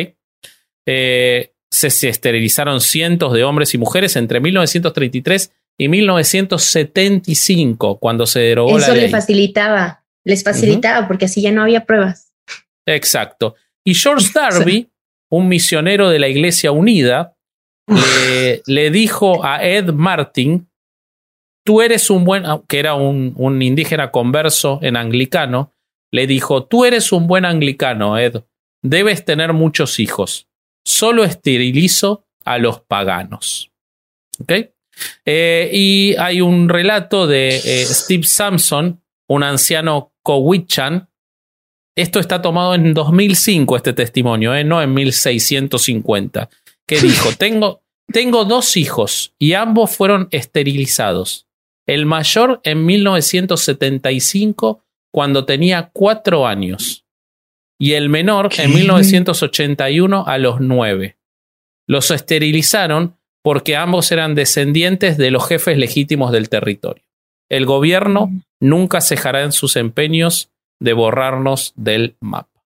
[0.87, 8.41] Eh, se, se esterilizaron cientos de hombres y mujeres entre 1933 y 1975, cuando se
[8.41, 9.03] derogó la Eso ley.
[9.03, 12.33] le facilitaba, les facilitaba porque así ya no había pruebas.
[12.87, 13.55] Exacto.
[13.85, 14.91] Y George Darby,
[15.31, 17.37] un misionero de la Iglesia Unida,
[17.87, 20.69] le, le dijo a Ed Martin,
[21.65, 25.73] tú eres un buen, que era un, un indígena converso en anglicano,
[26.11, 28.43] le dijo, tú eres un buen anglicano, Ed,
[28.83, 30.49] debes tener muchos hijos,
[30.85, 33.73] solo esterilizo a los paganos.
[34.41, 34.53] ¿Ok?
[35.25, 41.09] Eh, y hay un relato de eh, Steve Sampson, un anciano Cowichan,
[41.97, 44.65] esto está tomado en 2005, este testimonio, ¿eh?
[44.65, 46.51] no en 1650,
[46.87, 51.47] que dijo, tengo, tengo dos hijos y ambos fueron esterilizados.
[51.87, 57.05] El mayor en 1975, cuando tenía cuatro años,
[57.79, 61.19] y el menor en 1981 a los nueve.
[61.87, 67.04] Los esterilizaron porque ambos eran descendientes de los jefes legítimos del territorio.
[67.55, 70.51] El gobierno nunca cejará en sus empeños
[70.81, 72.65] de borrarnos del mapa.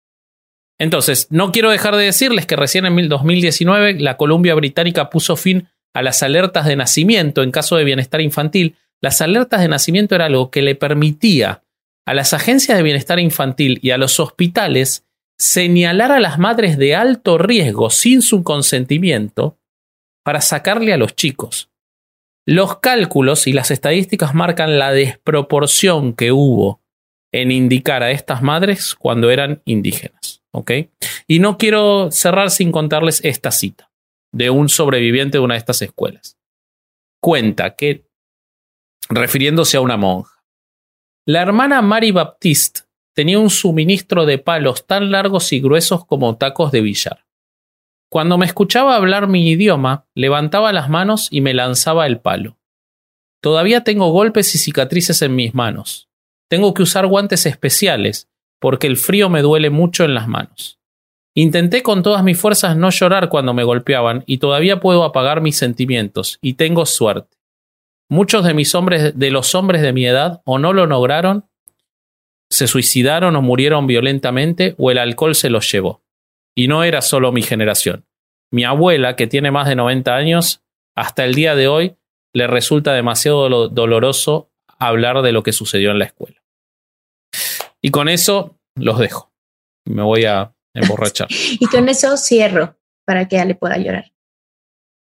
[0.81, 5.69] Entonces, no quiero dejar de decirles que recién en 2019 la Columbia Británica puso fin
[5.93, 8.77] a las alertas de nacimiento en caso de bienestar infantil.
[9.03, 11.65] Las alertas de nacimiento era algo que le permitía
[12.07, 15.05] a las agencias de bienestar infantil y a los hospitales
[15.39, 19.59] señalar a las madres de alto riesgo sin su consentimiento
[20.25, 21.69] para sacarle a los chicos.
[22.51, 26.81] Los cálculos y las estadísticas marcan la desproporción que hubo
[27.31, 30.43] en indicar a estas madres cuando eran indígenas.
[31.27, 33.93] Y no quiero cerrar sin contarles esta cita
[34.33, 36.39] de un sobreviviente de una de estas escuelas.
[37.21, 38.09] Cuenta que,
[39.11, 40.43] refiriéndose a una monja,
[41.27, 42.81] la hermana Mary Baptiste
[43.15, 47.28] tenía un suministro de palos tan largos y gruesos como tacos de billar.
[48.11, 52.57] Cuando me escuchaba hablar mi idioma, levantaba las manos y me lanzaba el palo.
[53.43, 56.09] Todavía tengo golpes y cicatrices en mis manos.
[56.49, 58.29] Tengo que usar guantes especiales
[58.61, 60.81] porque el frío me duele mucho en las manos.
[61.35, 65.57] Intenté con todas mis fuerzas no llorar cuando me golpeaban y todavía puedo apagar mis
[65.57, 67.37] sentimientos y tengo suerte.
[68.09, 71.45] Muchos de mis hombres de los hombres de mi edad o no lo lograron,
[72.51, 76.03] se suicidaron o murieron violentamente o el alcohol se los llevó.
[76.59, 78.05] Y no era solo mi generación.
[78.51, 80.65] Mi abuela, que tiene más de 90 años,
[80.97, 81.95] hasta el día de hoy
[82.35, 86.43] le resulta demasiado doloroso hablar de lo que sucedió en la escuela.
[87.81, 89.33] Y con eso los dejo.
[89.85, 91.29] Me voy a emborrachar.
[91.31, 94.11] y con eso cierro para que Ale pueda llorar.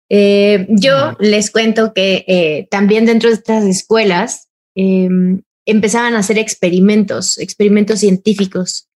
[0.08, 6.38] Eh, yo les cuento que eh, también dentro de estas escuelas em, empezaban a hacer
[6.38, 8.89] experimentos, experimentos científicos.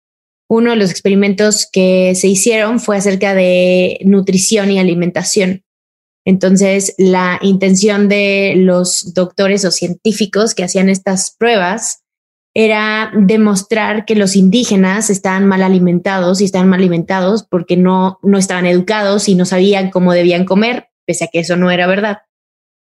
[0.55, 5.65] Uno de los experimentos que se hicieron fue acerca de nutrición y alimentación.
[6.27, 12.03] Entonces, la intención de los doctores o científicos que hacían estas pruebas
[12.53, 18.37] era demostrar que los indígenas estaban mal alimentados y estaban mal alimentados porque no, no
[18.37, 22.19] estaban educados y no sabían cómo debían comer, pese a que eso no era verdad.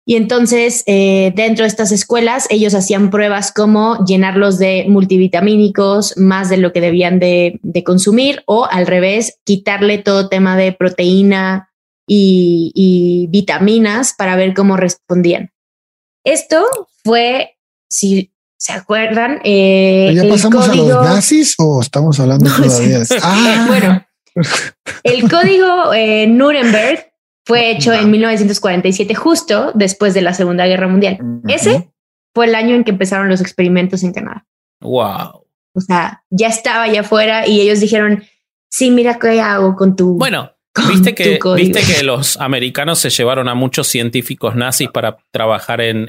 [0.05, 6.49] Y entonces, eh, dentro de estas escuelas, ellos hacían pruebas como llenarlos de multivitamínicos, más
[6.49, 11.69] de lo que debían de, consumir, o al revés, quitarle todo tema de proteína
[12.07, 15.51] y, y vitaminas para ver cómo respondían.
[16.23, 16.65] Esto
[17.03, 19.39] fue, si ¿Se acuerdan?
[19.45, 22.99] Eh, ¿Ya pasamos a los nazis o estamos hablando todavía?
[23.23, 23.65] ah.
[23.67, 24.05] Bueno,
[25.03, 27.08] el código eh, Nuremberg
[27.49, 31.17] fue hecho en 1947, justo después de la Segunda Guerra Mundial.
[31.47, 31.89] Ese
[32.31, 34.45] fue el año en que empezaron los experimentos en Canadá.
[34.81, 35.47] Wow.
[35.73, 38.23] O sea, ya estaba allá afuera y ellos dijeron,
[38.69, 40.15] sí, mira qué hago con tu...
[40.15, 40.51] Bueno,
[40.89, 46.07] ¿Viste que, ¿Viste que los americanos se llevaron a muchos científicos nazis para trabajar en,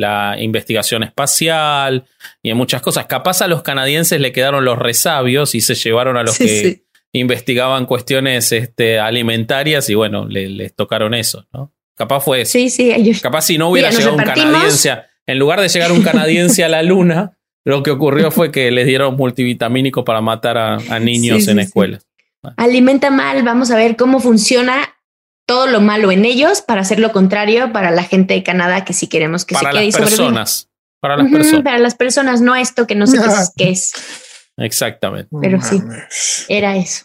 [0.00, 2.04] la investigación espacial
[2.40, 3.06] y en muchas cosas?
[3.06, 7.86] Capaz a los canadienses le quedaron los resabios y se llevaron a los que investigaban
[7.86, 11.72] cuestiones este, alimentarias y bueno, les tocaron eso, ¿no?
[11.94, 12.52] Capaz fue eso.
[12.52, 16.64] Sí, sí, Capaz si no hubiera llegado un canadiense, en lugar de llegar un canadiense
[16.64, 21.46] a la luna, lo que ocurrió fue que les dieron multivitamínicos para matar a, niños
[21.48, 22.06] en escuelas
[22.56, 24.96] alimenta mal, vamos a ver cómo funciona
[25.46, 28.92] todo lo malo en ellos para hacer lo contrario para la gente de Canadá que
[28.92, 30.68] si queremos que se quede las personas.
[31.00, 31.62] Para las personas.
[31.62, 33.18] Para las personas, no esto que no sé
[33.56, 33.92] qué es.
[34.62, 35.28] Exactamente.
[35.40, 35.80] Pero sí,
[36.48, 37.04] era eso.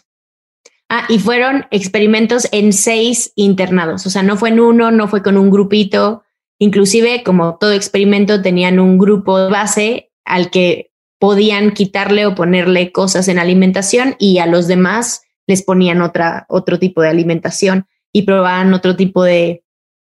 [0.88, 5.22] Ah, y fueron experimentos en seis internados, o sea, no fue en uno, no fue
[5.22, 6.22] con un grupito,
[6.58, 12.90] inclusive como todo experimento tenían un grupo de base al que podían quitarle o ponerle
[12.90, 18.22] cosas en alimentación y a los demás les ponían otra, otro tipo de alimentación y
[18.22, 19.64] probaban otro tipo de,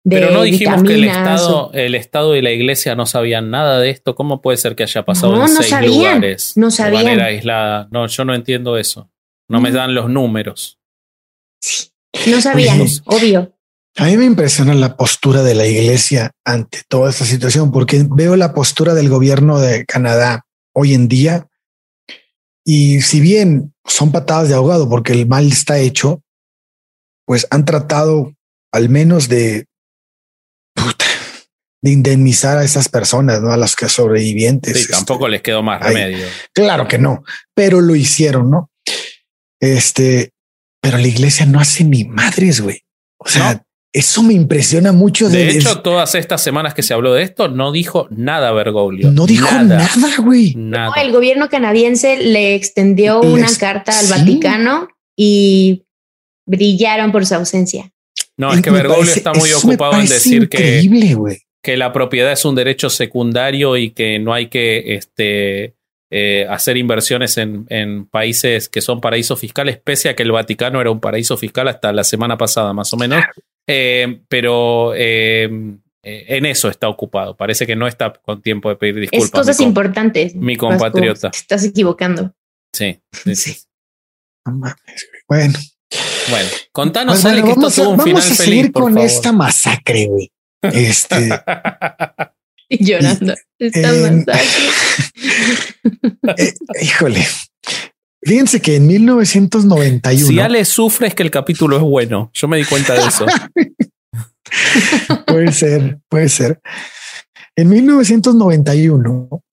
[0.03, 3.79] de Pero no dijimos que el Estado, el Estado y la Iglesia no sabían nada
[3.79, 4.15] de esto.
[4.15, 6.99] ¿Cómo puede ser que haya pasado en seis lugares no sabían.
[6.99, 7.87] de manera aislada?
[7.91, 9.09] No, yo no entiendo eso.
[9.47, 10.79] No me dan los números.
[12.27, 13.53] No sabían, obvio.
[13.97, 18.35] A mí me impresiona la postura de la Iglesia ante toda esta situación, porque veo
[18.35, 21.47] la postura del gobierno de Canadá hoy en día
[22.65, 26.23] y si bien son patadas de ahogado porque el mal está hecho,
[27.25, 28.33] pues han tratado
[28.71, 29.65] al menos de,
[31.83, 33.51] de indemnizar a esas personas, ¿no?
[33.51, 34.85] A las que sobrevivientes.
[34.85, 36.25] Sí, tampoco les quedó más remedio.
[36.53, 37.23] claro que no,
[37.53, 38.71] pero lo hicieron, ¿no?
[39.59, 40.31] Este,
[40.81, 42.83] pero la iglesia no hace ni madres, güey.
[43.17, 45.27] O sea, eso me impresiona mucho.
[45.27, 49.11] De, hecho, todas estas semanas que se habló de esto, no dijo nada Bergoglio.
[49.11, 50.55] No dijo nada, güey.
[50.55, 55.83] No, el gobierno canadiense le extendió una carta al Vaticano y
[56.45, 57.91] brillaron por su ausencia.
[58.37, 60.81] No, es que Bergoglio está muy ocupado en decir que,
[61.63, 65.75] que la propiedad es un derecho secundario y que no hay que este,
[66.11, 70.81] eh, hacer inversiones en, en, países que son paraísos fiscales, pese a que el Vaticano
[70.81, 73.23] era un paraíso fiscal hasta la semana pasada, más o menos.
[73.65, 75.49] Eh, pero eh,
[76.03, 77.37] en eso está ocupado.
[77.37, 79.25] Parece que no está con tiempo de pedir disculpas.
[79.25, 80.35] Es cosas mi importantes.
[80.35, 81.31] Mi compatriota.
[81.31, 82.33] Te estás equivocando.
[82.73, 82.99] Sí.
[83.23, 83.57] sí, sí.
[85.27, 85.53] Bueno.
[86.29, 88.59] Bueno, contanos, Pues bueno, Ale, que vamos esto a, tuvo un vamos final a seguir
[88.61, 89.05] feliz, con favor.
[89.05, 90.31] esta masacre, güey.
[90.63, 91.29] Este,
[92.69, 93.33] Llorando.
[93.59, 94.49] Esta en- masacre.
[96.37, 97.27] eh, híjole.
[98.25, 102.31] Fíjense que en 1991 Si Ale sufre es que el capítulo es bueno.
[102.33, 103.25] Yo me di cuenta de eso.
[105.27, 106.61] puede ser, puede ser.
[107.55, 109.43] En 1991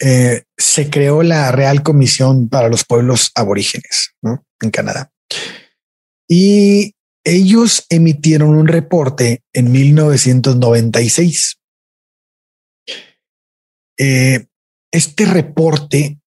[0.00, 4.44] eh, se creó la Real Comisión para los Pueblos Aborígenes ¿no?
[4.60, 5.10] en Canadá.
[6.28, 6.94] Y
[7.24, 11.58] ellos emitieron un reporte en 1996.
[13.98, 14.46] Eh,
[14.92, 16.18] este reporte,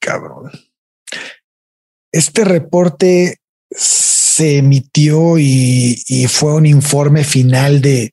[0.00, 0.50] cabrón,
[2.12, 3.38] este reporte
[3.70, 8.12] se emitió y, y fue un informe final de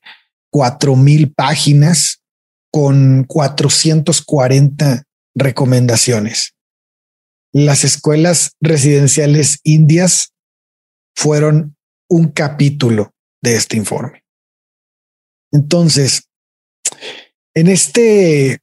[0.50, 2.22] cuatro mil páginas
[2.72, 5.02] con 440
[5.34, 6.54] recomendaciones.
[7.52, 10.29] Las escuelas residenciales indias
[11.20, 11.76] fueron
[12.08, 13.12] un capítulo
[13.42, 14.24] de este informe.
[15.52, 16.30] Entonces,
[17.54, 18.60] en este,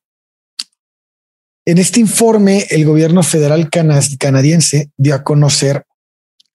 [1.68, 5.86] en este informe, el gobierno federal cana- canadiense dio a conocer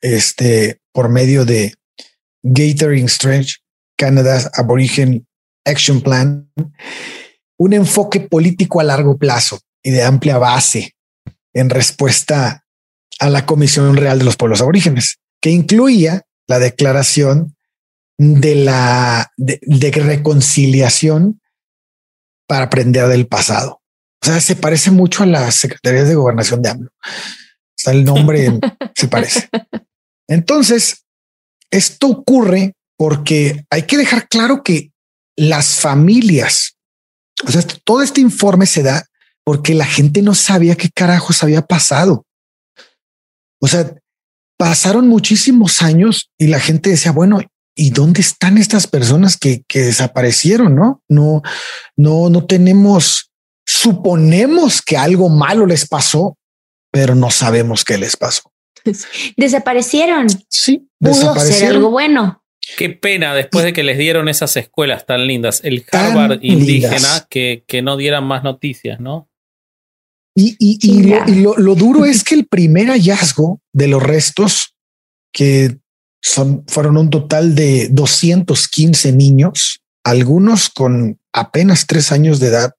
[0.01, 1.73] este, por medio de
[2.43, 3.59] Gathering Strange,
[3.97, 5.25] Canada's Aboriginal
[5.65, 6.51] Action Plan,
[7.59, 10.97] un enfoque político a largo plazo y de amplia base
[11.55, 12.65] en respuesta
[13.21, 17.57] a la Comisión Real de los Pueblos Aborígenes, que incluía la declaración
[18.17, 21.43] de la de, de reconciliación
[22.47, 23.83] para aprender del pasado.
[24.23, 26.91] O sea, se parece mucho a las secretarías de gobernación de AMLO.
[26.91, 28.61] O sea, el nombre
[28.95, 29.49] se parece.
[30.29, 31.05] Entonces,
[31.71, 34.93] esto ocurre porque hay que dejar claro que
[35.37, 36.77] las familias,
[37.45, 39.05] o sea, todo este informe se da
[39.45, 42.27] porque la gente no sabía qué carajos había pasado.
[43.61, 43.93] O sea,
[44.57, 47.41] pasaron muchísimos años y la gente decía, bueno,
[47.75, 50.75] ¿y dónde están estas personas que, que desaparecieron?
[50.75, 51.43] No, no,
[51.97, 53.31] no, no tenemos,
[53.67, 56.37] suponemos que algo malo les pasó,
[56.91, 58.53] pero no sabemos qué les pasó.
[59.37, 60.29] Desaparecieron.
[60.49, 62.43] Sí, Pudo ser algo bueno.
[62.77, 67.27] Qué pena después de que les dieron esas escuelas tan lindas, el Tan Harvard indígena,
[67.29, 69.29] que, que no dieran más noticias, ¿no?
[70.35, 74.03] Y, y- y lo, y lo- lo duro es que el primer hallazgo de los
[74.03, 74.75] restos,
[75.33, 75.79] que
[76.23, 82.75] son, fueron un total de 215 niños, algunos con apenas tres años de edad,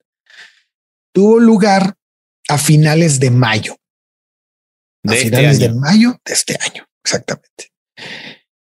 [1.14, 1.96] tuvo lugar
[2.50, 3.78] a finales de mayo.
[5.04, 7.72] De a este finales de mayo de este año, exactamente.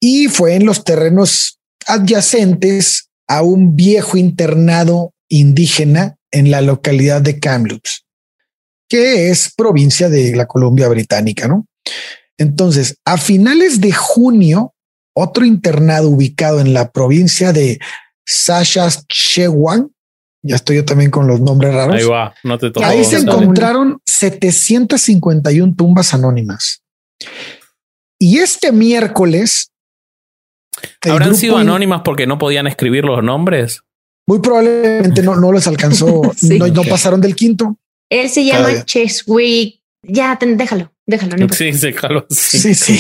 [0.01, 7.39] Y fue en los terrenos adyacentes a un viejo internado indígena en la localidad de
[7.39, 8.05] Kamloops,
[8.91, 11.65] que es provincia de la Columbia Británica, ¿no?
[12.37, 14.73] Entonces, a finales de junio,
[15.15, 17.79] otro internado ubicado en la provincia de
[18.25, 19.91] Saskatchewan,
[20.43, 21.95] ya estoy yo también con los nombres raros.
[21.95, 22.85] Ahí va, no te tocó.
[22.85, 26.83] Ahí se encontraron 751 tumbas anónimas.
[28.19, 29.71] Y este miércoles,
[31.03, 33.83] ¿Habrán grupo sido anónimas porque no podían escribir los nombres?
[34.27, 36.59] Muy probablemente no, no les alcanzó, Sí.
[36.59, 37.77] no, no pasaron del quinto.
[38.12, 39.82] Él se llama Cheswick.
[40.03, 41.38] Ya, ten- déjalo, déjalo.
[41.38, 41.47] No.
[41.49, 42.26] Sí, caló.
[42.30, 42.74] Sí.
[42.74, 42.99] Sí.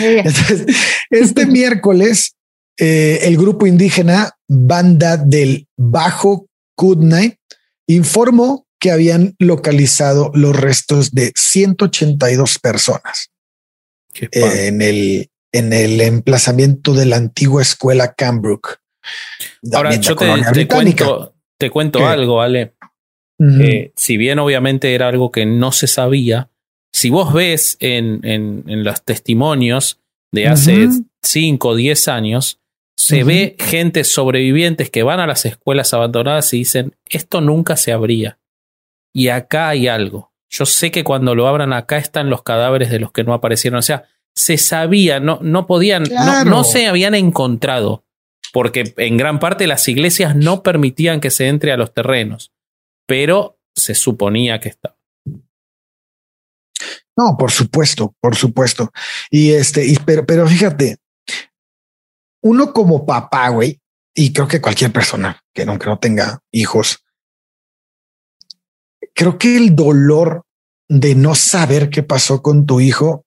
[0.00, 0.66] Entonces,
[1.10, 2.36] este miércoles,
[2.78, 7.36] eh, el grupo indígena Banda del Bajo Kootenay
[7.88, 13.30] informó que habían localizado los restos de 182 personas
[14.20, 18.76] eh, en el en el emplazamiento de la antigua escuela Cambrook.
[19.72, 22.04] Ahora, yo te, te cuento, te cuento ¿Qué?
[22.04, 22.74] algo, Ale.
[23.40, 26.50] Eh, si bien obviamente era algo que no se sabía,
[26.92, 30.00] si vos ves en, en, en los testimonios
[30.32, 31.04] de hace Ujú.
[31.22, 32.58] 5 o 10 años,
[32.96, 37.92] se ve gente sobrevivientes que van a las escuelas abandonadas y dicen, esto nunca se
[37.92, 38.38] abría.
[39.14, 40.32] Y acá hay algo.
[40.50, 43.78] Yo sé que cuando lo abran acá están los cadáveres de los que no aparecieron.
[43.78, 48.04] O sea, se sabía, no, no podían, no- no se habían encontrado
[48.52, 52.50] porque en gran parte las iglesias no permitían que se entre a los terrenos,
[53.08, 54.96] pero se suponía que estaba.
[57.16, 58.92] No, por supuesto, por supuesto.
[59.30, 60.98] Y este, y, pero, pero fíjate,
[62.42, 63.80] uno como papá, güey,
[64.14, 67.02] y creo que cualquier persona que no, que no tenga hijos,
[69.14, 70.44] creo que el dolor
[70.88, 73.24] de no saber qué pasó con tu hijo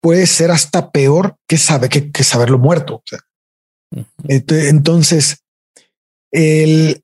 [0.00, 3.02] puede ser hasta peor que saber que, que saberlo muerto.
[4.26, 5.44] Entonces,
[6.32, 7.01] el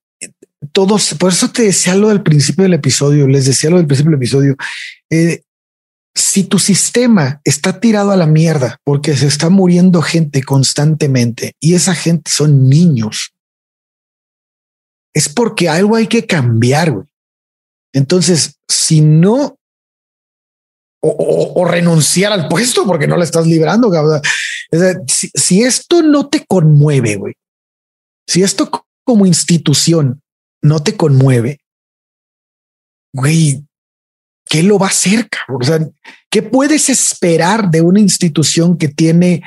[0.73, 4.11] todos, por eso te decía lo del principio del episodio, les decía lo del principio
[4.11, 4.57] del episodio.
[5.11, 5.43] Eh,
[6.14, 11.75] si tu sistema está tirado a la mierda porque se está muriendo gente constantemente y
[11.75, 13.35] esa gente son niños,
[15.14, 16.95] es porque algo hay que cambiar.
[17.93, 19.57] Entonces, si no
[21.01, 23.91] o, renunciar al puesto porque no le estás librando.
[25.07, 27.35] si, si, esto no te conmueve, güey,
[28.27, 28.71] si esto
[29.05, 30.21] como institución
[30.62, 31.61] no te conmueve,
[33.12, 33.64] güey,
[34.48, 35.28] ¿qué lo va a hacer?
[35.48, 35.78] O sea,
[36.30, 39.42] ¿qué puedes esperar de una institución que tiene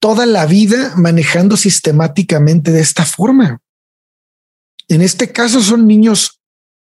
[0.00, 3.60] toda la vida manejando sistemáticamente de esta forma?
[4.88, 6.40] En este caso son niños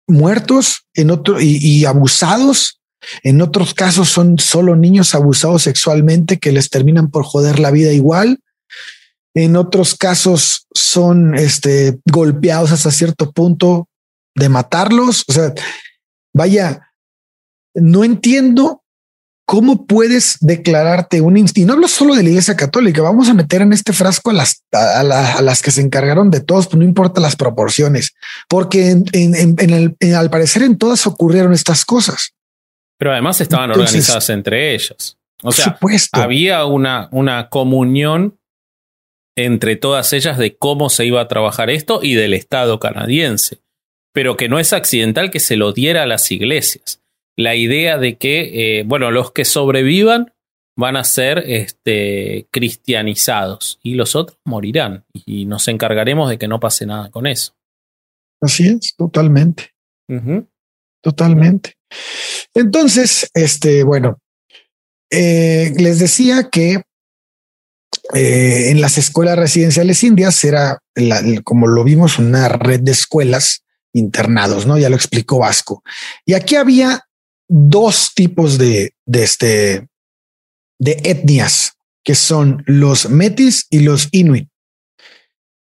[0.08, 2.80] muertos en otro y, abusados.
[3.22, 7.92] En otros casos son solo niños abusados sexualmente que les terminan por joder la vida
[7.92, 8.40] igual.
[9.37, 13.87] En otros casos son este, golpeados hasta cierto punto
[14.34, 15.26] de matarlos.
[15.28, 15.53] O sea,
[16.34, 16.91] vaya,
[17.74, 18.82] no entiendo
[19.45, 23.03] cómo puedes declararte un y no hablo solo de la Iglesia Católica.
[23.03, 25.03] Vamos a meter en este frasco a las, a,
[25.43, 28.14] las que se encargaron de todos, pues no importa las proporciones,
[28.49, 32.32] porque en, el, al parecer en todas ocurrieron estas cosas.
[32.99, 35.18] Pero además estaban organizadas entre ellos.
[35.43, 35.78] O sea,
[36.12, 38.39] había una, una comunión
[39.37, 43.59] entre todas ellas de cómo se iba a trabajar esto y del Estado canadiense,
[44.12, 47.03] pero que no es accidental que se lo diera a las iglesias.
[47.37, 50.32] La idea de que, eh, bueno, los que sobrevivan
[50.78, 56.61] van a ser este, cristianizados y los otros morirán y nos encargaremos de que no
[56.61, 57.55] pase nada con eso.
[58.41, 59.74] Así es, totalmente.
[61.03, 61.74] Totalmente.
[62.55, 64.18] Entonces, este, bueno,
[65.11, 66.82] eh, les decía que
[68.14, 70.80] eh, en las escuelas residenciales indias era,
[71.45, 74.78] como lo vimos, una red de escuelas internados, ¿no?
[74.78, 75.82] Ya lo explicó Vasco.
[76.24, 77.03] Y aquí había
[77.49, 79.89] dos tipos de, de, este,
[80.78, 81.72] de etnias,
[82.05, 84.49] que son los metis y los inuit.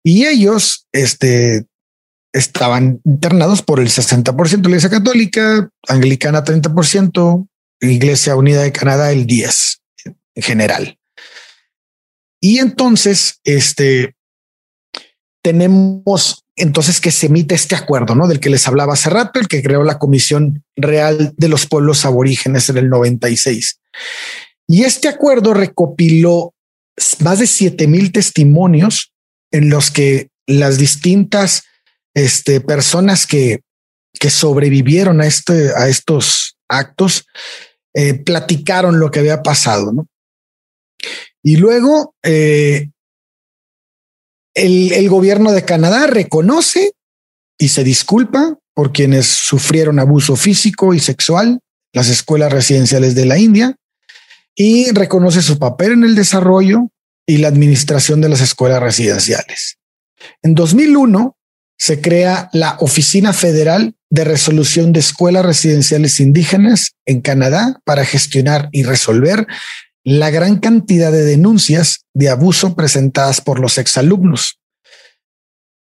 [0.05, 1.67] Y ellos este,
[2.33, 7.49] estaban internados por el 60% de la Iglesia Católica, Anglicana 30%,
[7.81, 9.79] Iglesia Unida de Canadá el 10%
[10.35, 10.99] en general.
[12.45, 14.17] Y entonces, este,
[15.43, 18.27] tenemos entonces que se emite este acuerdo, ¿no?
[18.27, 22.05] Del que les hablaba hace rato, el que creó la Comisión Real de los Pueblos
[22.05, 23.81] Aborígenes en el 96.
[24.67, 26.53] Y este acuerdo recopiló
[27.21, 29.13] más de siete mil testimonios
[29.53, 31.63] en los que las distintas
[32.13, 33.61] este, personas que,
[34.19, 37.25] que sobrevivieron a, este, a estos actos
[37.95, 40.09] eh, platicaron lo que había pasado, ¿no?
[41.43, 42.91] Y luego eh,
[44.55, 46.93] el, gobierno de Canadá reconoce
[47.59, 51.61] y se disculpa por quienes sufrieron abuso físico y sexual,
[51.93, 53.77] las escuelas residenciales de la India,
[54.55, 56.91] y reconoce su papel en el desarrollo
[57.27, 59.79] y la administración de las escuelas residenciales.
[60.43, 61.37] En 2001
[61.79, 68.69] se crea la Oficina Federal de Resolución de Escuelas Residenciales Indígenas en Canadá para gestionar
[68.73, 69.47] y resolver
[70.05, 74.59] la gran cantidad de denuncias de abuso presentadas por los exalumnos.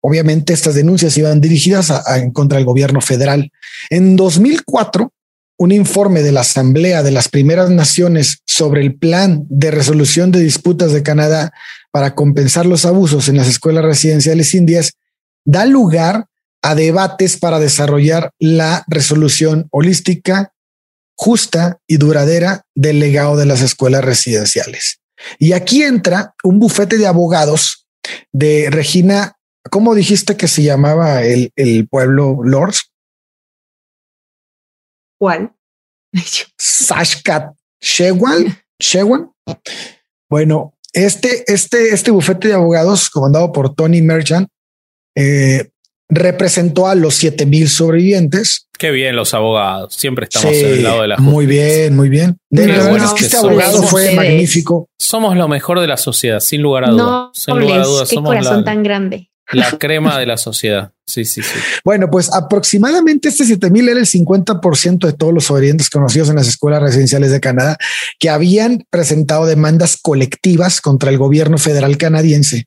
[0.02, 3.52] Obviamente estas denuncias iban dirigidas a, en contra del gobierno federal.
[3.90, 5.12] En 2004,
[5.60, 10.40] un informe de la Asamblea de las Primeras Naciones sobre el plan de resolución de
[10.40, 11.52] disputas de Canadá
[11.92, 14.94] para compensar los abusos en las escuelas residenciales indias
[15.46, 16.28] da lugar
[16.62, 20.54] a debates para desarrollar la resolución holística
[21.18, 25.02] justa y duradera del legado de las escuelas residenciales.
[25.40, 27.88] Y aquí entra un bufete de abogados
[28.32, 29.38] de Regina,
[29.70, 32.92] ¿cómo dijiste que se llamaba el, el pueblo Lords?
[35.20, 35.54] ¿Cuál?
[36.58, 38.58] Sashkat Shewan.
[38.80, 39.32] Shewan.
[40.30, 44.48] Bueno, este, este, este bufete de abogados comandado por Tony Merchant
[45.16, 45.72] eh,
[46.10, 48.68] representó a los 7000 sobrevivientes.
[48.78, 49.94] Qué bien los abogados.
[49.96, 51.34] Siempre estamos en el lado de la justicia.
[51.34, 52.38] Muy bien, muy bien.
[52.50, 54.90] De verdad que este abogado fue magnífico.
[54.98, 57.06] Somos lo mejor de la sociedad, sin lugar a dudas.
[57.06, 58.10] No, sin lugar a dudas.
[58.10, 59.30] Qué corazón tan grande.
[59.52, 60.92] La crema de la sociedad.
[61.06, 61.58] Sí, sí, sí.
[61.86, 66.50] Bueno, pues aproximadamente este 7000 era el 50% de todos los sobrevivientes conocidos en las
[66.50, 67.78] escuelas residenciales de Canadá
[68.20, 72.66] que habían presentado demandas colectivas contra el gobierno federal canadiense.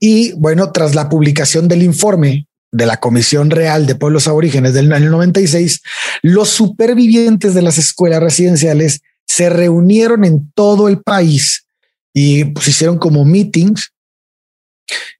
[0.00, 4.92] Y bueno, tras la publicación del informe de la Comisión Real de Pueblos Aborígenes del
[4.92, 5.80] año 96,
[6.22, 11.66] los supervivientes de las escuelas residenciales se reunieron en todo el país
[12.12, 13.92] y pues hicieron como meetings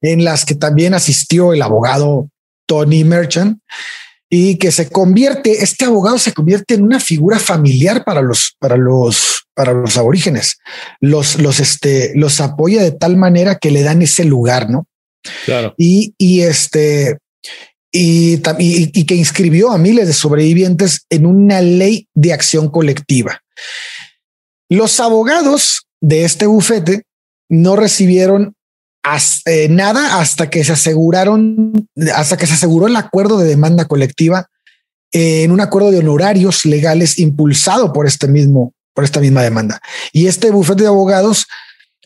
[0.01, 2.29] en las que también asistió el abogado
[2.67, 3.59] Tony Merchant
[4.29, 8.77] y que se convierte, este abogado se convierte en una figura familiar para los, para
[8.77, 10.59] los, para los aborígenes.
[10.99, 14.85] Los, los, este, los apoya de tal manera que le dan ese lugar, ¿no?
[15.45, 15.73] Claro.
[15.77, 17.17] Y, y este,
[17.91, 23.41] y, y, que inscribió a miles de sobrevivientes en una ley de acción colectiva.
[24.69, 27.03] Los abogados de este bufete
[27.49, 28.55] no recibieron
[29.45, 34.47] eh, nada hasta que se aseguraron, hasta que se aseguró el acuerdo de demanda colectiva
[35.11, 39.81] en un acuerdo de honorarios legales impulsado por este mismo, por esta misma demanda.
[40.13, 41.47] Y este bufete de abogados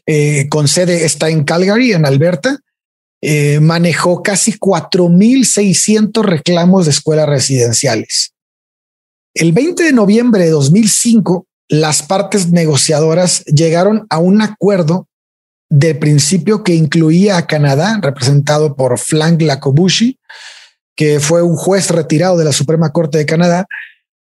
[0.05, 2.59] eh, con sede está en Calgary, en Alberta,
[3.61, 8.33] manejó casi 4.600 reclamos de escuelas residenciales.
[9.33, 15.07] El 20 de noviembre de 2005, las partes negociadoras llegaron a un acuerdo
[15.69, 20.19] de principio que incluía a Canadá, representado por Frank Lacobushi,
[20.95, 23.65] que fue un juez retirado de la Suprema Corte de Canadá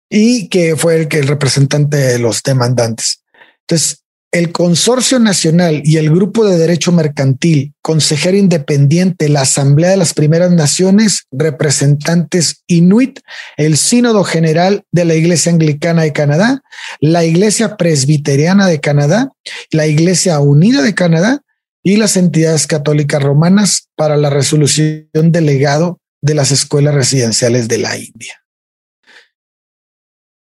[0.09, 3.23] y que fue el, que el representante de los demandantes.
[3.61, 4.03] Entonces,
[4.37, 10.13] el Consorcio Nacional y el Grupo de Derecho Mercantil, Consejero Independiente, la Asamblea de las
[10.13, 13.21] Primeras Naciones, representantes Inuit,
[13.57, 16.63] el Sínodo General de la Iglesia Anglicana de Canadá,
[17.01, 19.33] la Iglesia Presbiteriana de Canadá,
[19.71, 21.41] la Iglesia Unida de Canadá
[21.83, 27.79] y las entidades católicas romanas para la resolución del legado de las escuelas residenciales de
[27.79, 28.43] la India.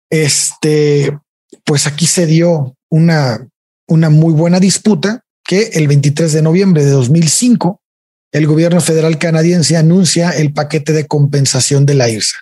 [0.08, 1.18] Este,
[1.64, 3.48] pues aquí se dio una
[3.92, 7.82] una muy buena disputa que el 23 de noviembre de 2005
[8.32, 12.38] el gobierno federal canadiense anuncia el paquete de compensación de la IRSA.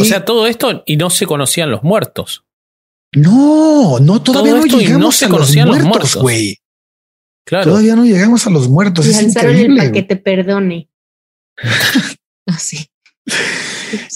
[0.00, 2.44] o sea, todo esto y no se conocían los muertos.
[3.12, 6.58] No, no, todavía no llegamos a los muertos, güey.
[7.44, 7.70] Claro.
[7.72, 9.06] Todavía no llegamos a los muertos.
[9.06, 10.88] Y lanzaron el paquete perdone.
[12.46, 12.86] Así.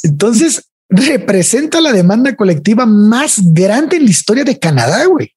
[0.03, 5.34] Entonces, representa la demanda colectiva más grande en la historia de Canadá, güey.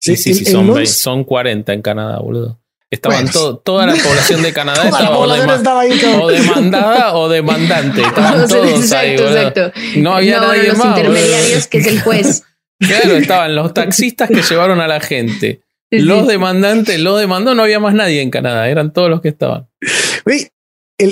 [0.00, 2.58] Sí, sí, sí, son, son 40 en Canadá, boludo.
[2.90, 3.30] Estaban
[3.62, 8.02] toda la población de Canadá estaba, o, demandada o demandante.
[8.02, 9.72] Estaban todos ahí, exacto.
[9.96, 12.42] No había nadie los intermediarios, que es el juez.
[12.82, 15.60] Claro, estaban los taxistas que llevaron a la gente.
[15.90, 19.68] Los demandantes, los demandó, no había más nadie en Canadá, eran todos los que estaban.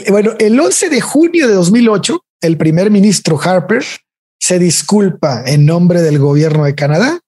[0.08, 3.84] bueno, el 11 de junio de 2008, el primer ministro Harper
[4.40, 7.20] se disculpa en nombre del gobierno de Canadá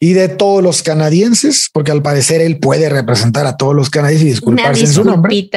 [0.00, 4.26] y de todos los canadienses, porque al parecer él puede representar a todos los canadienses
[4.26, 5.48] y disculparse en su nombre.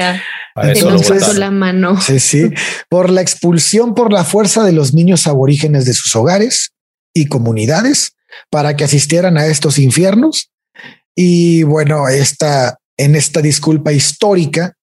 [0.55, 1.99] Entonces, la mano.
[2.01, 2.49] Sí, sí,
[2.89, 6.71] por la expulsión por la fuerza de los niños aborígenes de sus hogares
[7.13, 8.13] y comunidades
[8.49, 10.51] para que asistieran a estos infiernos.
[11.15, 14.73] Y bueno, esta, en esta disculpa histórica,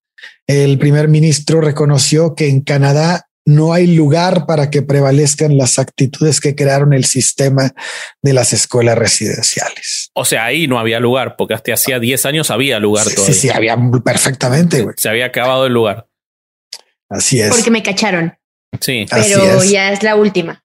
[0.47, 6.39] el primer ministro reconoció que en Canadá no hay lugar para que prevalezcan las actitudes
[6.39, 7.73] que crearon el sistema
[8.21, 10.11] de las escuelas residenciales.
[10.13, 13.33] O sea, ahí no había lugar, porque hasta hacía 10 años había lugar sí, Sí,
[13.33, 14.85] sí, había perfectamente.
[14.97, 16.07] Se había acabado el lugar.
[17.09, 17.49] Así es.
[17.49, 18.37] Porque me cacharon.
[18.79, 19.07] Sí.
[19.09, 20.63] Pero ya es la última.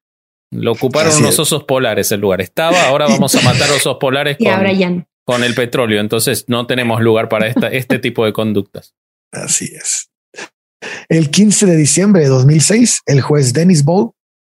[0.51, 2.43] Lo ocuparon los osos polares el lugar.
[2.43, 4.37] Estaba, ahora vamos a matar osos polares
[4.77, 6.03] con, con el petróleo.
[6.03, 8.95] Entonces no tenemos lugar para esta, este tipo de conductas.
[9.33, 10.11] Así es.
[11.09, 14.13] El 15 de diciembre de 2006, el juez Dennis Bowl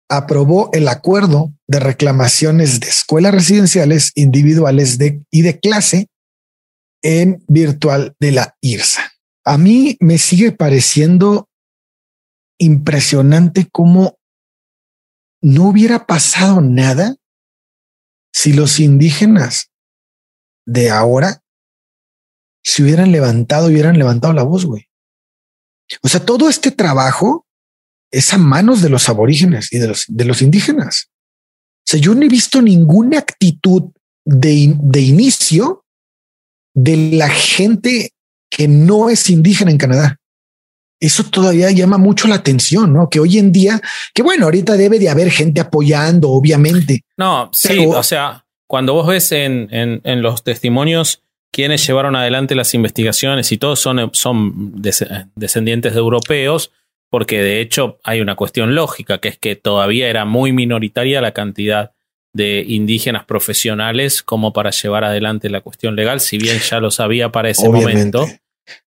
[0.08, 4.98] aprobó el acuerdo de reclamaciones de escuelas residenciales individuales
[5.30, 6.08] y de clase
[7.02, 9.12] en virtual de la IRSA.
[9.44, 11.48] A mí me sigue pareciendo
[12.58, 14.18] impresionante cómo
[15.40, 17.16] no hubiera pasado nada
[18.32, 19.70] si los indígenas
[20.66, 21.42] de ahora
[22.62, 24.87] se hubieran levantado, hubieran levantado la voz, güey.
[26.02, 27.46] O sea, todo este trabajo
[28.10, 31.10] es a manos de los aborígenes y de los, de los indígenas.
[31.10, 33.90] O sea, yo no he visto ninguna actitud
[34.24, 35.84] de, de inicio
[36.74, 38.12] de la gente
[38.50, 40.16] que no es indígena en Canadá.
[41.00, 43.08] Eso todavía llama mucho la atención, ¿no?
[43.08, 43.80] Que hoy en día,
[44.12, 47.04] que bueno, ahorita debe de haber gente apoyando, obviamente.
[47.16, 52.54] No, sí, o sea, cuando vos ves en, en, en los testimonios quienes llevaron adelante
[52.54, 54.72] las investigaciones y todos son, son
[55.34, 56.72] descendientes de europeos,
[57.10, 61.32] porque de hecho hay una cuestión lógica, que es que todavía era muy minoritaria la
[61.32, 61.92] cantidad
[62.34, 67.32] de indígenas profesionales como para llevar adelante la cuestión legal, si bien ya lo sabía
[67.32, 68.28] para ese momento,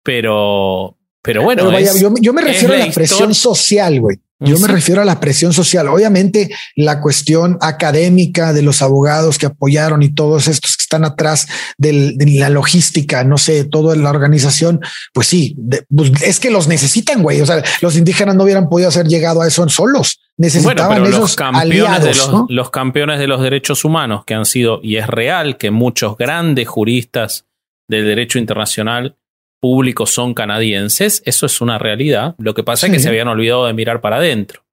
[0.04, 4.18] pero, Pero bueno, Pero vaya, es- yo, yo me refiero a la presión social, güey.
[4.40, 5.88] Yo me refiero a la presión social.
[5.88, 11.48] Obviamente, la cuestión académica de los abogados que apoyaron y todos estos están atrás
[11.78, 14.80] del- de la logística, no sé, toda la organización,
[15.14, 17.42] pues sí, de- pues es que los necesitan, güey.
[17.42, 20.20] O sea, los indígenas no hubieran podido haber llegado a eso solos.
[20.20, 22.46] Bueno, Necesitaban pero esos los campeones, aliados, de los, ¿no?
[22.50, 26.68] los campeones de los derechos humanos que han sido, y es real que muchos grandes
[26.68, 27.46] juristas
[27.88, 29.16] del derecho internacional
[29.62, 32.36] público son canadienses, eso es una realidad.
[32.38, 34.64] Lo que pasa es que se habían olvidado de mirar para adentro.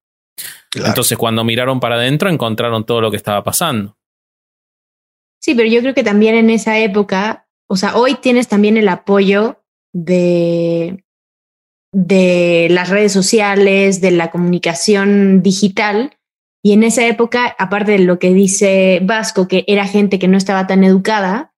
[0.69, 0.89] Claro.
[0.89, 3.97] Entonces, cuando miraron para adentro, encontraron todo lo que estaba pasando.
[5.41, 8.87] Sí, pero yo creo que también en esa época, o sea, hoy tienes también el
[8.87, 11.03] apoyo de,
[11.91, 16.17] de las redes sociales, de la comunicación digital.
[16.63, 20.37] Y en esa época, aparte de lo que dice Vasco, que era gente que no
[20.37, 21.53] estaba tan educada,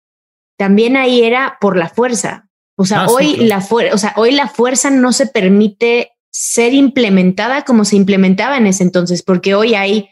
[0.57, 2.49] también ahí era por la fuerza.
[2.77, 3.47] O sea, Ah, sí, hoy, claro.
[3.47, 8.65] la o sea, hoy la fuerza no se permite ser implementada como se implementaba en
[8.65, 10.10] ese entonces, porque hoy hay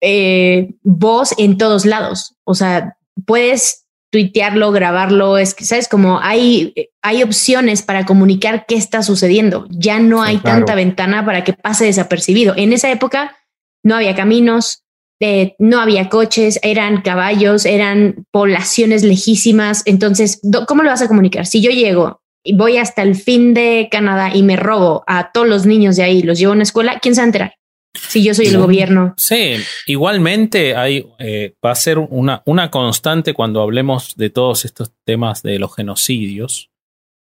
[0.00, 2.34] eh, voz en todos lados.
[2.44, 2.96] O sea,
[3.26, 5.88] puedes tuitearlo, grabarlo, es que, ¿sabes?
[5.88, 9.66] Como hay, hay opciones para comunicar qué está sucediendo.
[9.70, 10.58] Ya no hay claro.
[10.58, 12.54] tanta ventana para que pase desapercibido.
[12.56, 13.36] En esa época
[13.84, 14.82] no había caminos,
[15.20, 19.82] eh, no había coches, eran caballos, eran poblaciones lejísimas.
[19.84, 21.46] Entonces, ¿cómo lo vas a comunicar?
[21.46, 25.46] Si yo llego y voy hasta el fin de Canadá y me robo a todos
[25.46, 27.54] los niños de ahí, los llevo a una escuela, ¿quién se va a enterar?
[27.94, 28.56] Si yo soy el Sí.
[28.58, 29.14] gobierno.
[29.16, 29.56] Sí,
[29.86, 35.42] igualmente hay, eh, va a ser una, una constante cuando hablemos de todos estos temas
[35.42, 36.70] de los genocidios.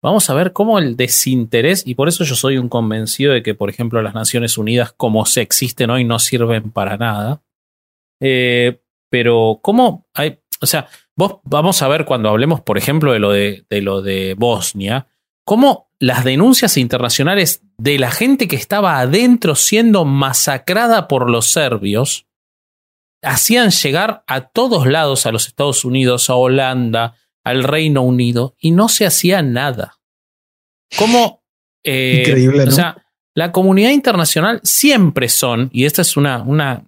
[0.03, 3.55] Vamos a ver cómo el desinterés, y por eso yo soy un convencido de que,
[3.55, 7.43] por ejemplo, las Naciones Unidas, como se existen hoy, no sirven para nada.
[8.21, 13.19] Eh, pero cómo hay, o sea, vos vamos a ver cuando hablemos, por ejemplo, de
[13.19, 15.09] lo de, de lo de Bosnia,
[15.45, 22.27] cómo las denuncias internacionales de la gente que estaba adentro siendo masacrada por los serbios
[23.23, 28.71] hacían llegar a todos lados, a los Estados Unidos, a Holanda, al Reino Unido, y
[28.71, 29.99] no se hacía nada.
[30.99, 31.43] ¿Cómo?
[31.83, 32.71] eh, Increíble, ¿no?
[32.71, 33.05] O sea,
[33.35, 36.85] la comunidad internacional siempre son, y esta es una, una,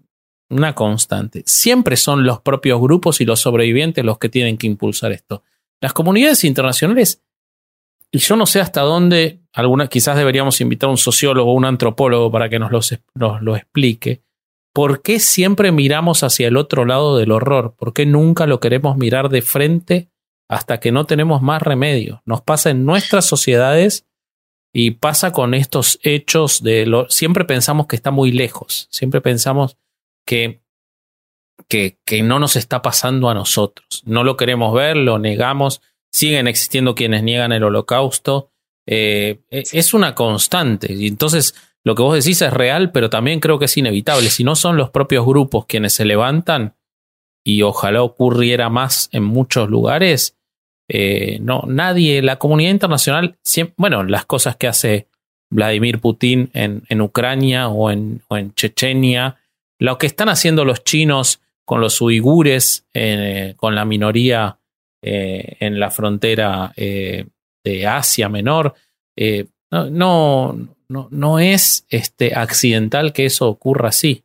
[0.49, 5.13] una constante, siempre son los propios grupos y los sobrevivientes los que tienen que impulsar
[5.13, 5.43] esto.
[5.81, 7.23] Las comunidades internacionales
[8.13, 11.65] y yo no sé hasta dónde, alguna, quizás deberíamos invitar a un sociólogo o un
[11.65, 14.23] antropólogo para que nos, los- nos lo explique.
[14.75, 17.75] ¿Por qué siempre miramos hacia el otro lado del horror?
[17.77, 20.11] ¿Por qué nunca lo queremos mirar de frente
[20.49, 22.23] hasta que no tenemos más remedio?
[22.27, 24.07] Nos pasa en nuestras sociedades
[24.75, 27.09] y pasa con estos hechos de lo.
[27.09, 28.87] Siempre pensamos que está muy lejos.
[28.91, 29.79] Siempre pensamos
[30.27, 30.61] que,
[31.69, 34.03] que, que no nos está pasando a nosotros.
[34.05, 35.81] No lo queremos ver, lo negamos
[36.17, 38.51] siguen existiendo quienes niegan el holocausto.
[38.87, 40.93] Eh, e- es una constante.
[40.95, 44.31] Y entonces lo que vos decís es real, pero también creo que es inevitable.
[44.31, 46.75] Si no son los propios grupos quienes se levantan,
[47.45, 50.37] y ojalá ocurriera más en muchos lugares,
[50.89, 53.37] eh, no, nadie, la comunidad internacional,
[53.77, 55.07] bueno, las cosas que hace
[55.51, 59.37] Vladimir Putin en, en Ucrania o en, o en Chechenia,
[59.79, 64.59] lo que están haciendo los chinos con los uigures, eh, con la minoría
[65.07, 67.27] eh, en la frontera eh,
[67.65, 68.75] de Asia Menor.
[69.17, 74.25] eh, no, no, no, no es este, accidental que eso ocurra así.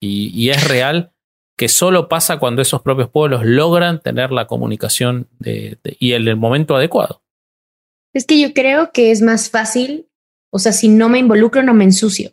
[0.00, 1.12] Y, y es real
[1.58, 6.28] que solo pasa cuando esos propios pueblos logran tener la comunicación de- de- y el,
[6.28, 7.22] el momento adecuado.
[8.14, 10.06] Es que yo creo que es más fácil,
[10.52, 12.30] o sea, si no me involucro, no me ensucio.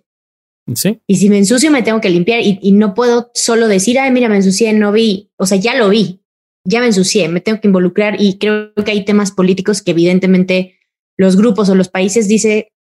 [0.73, 0.99] ¿Sí?
[1.07, 4.11] Y si me ensucio, me tengo que limpiar y, y no puedo solo decir, ay,
[4.11, 5.29] mira, me ensucié, no vi.
[5.37, 6.21] O sea, ya lo vi,
[6.65, 10.79] ya me ensucié, me tengo que involucrar y creo que hay temas políticos que evidentemente
[11.17, 12.73] los grupos o los países dice,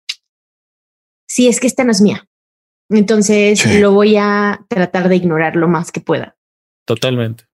[1.28, 2.26] sí, es que esta no es mía.
[2.90, 3.78] Entonces Sí.
[3.78, 6.36] lo voy a tratar de ignorar lo más que pueda.
[6.86, 7.44] Totalmente.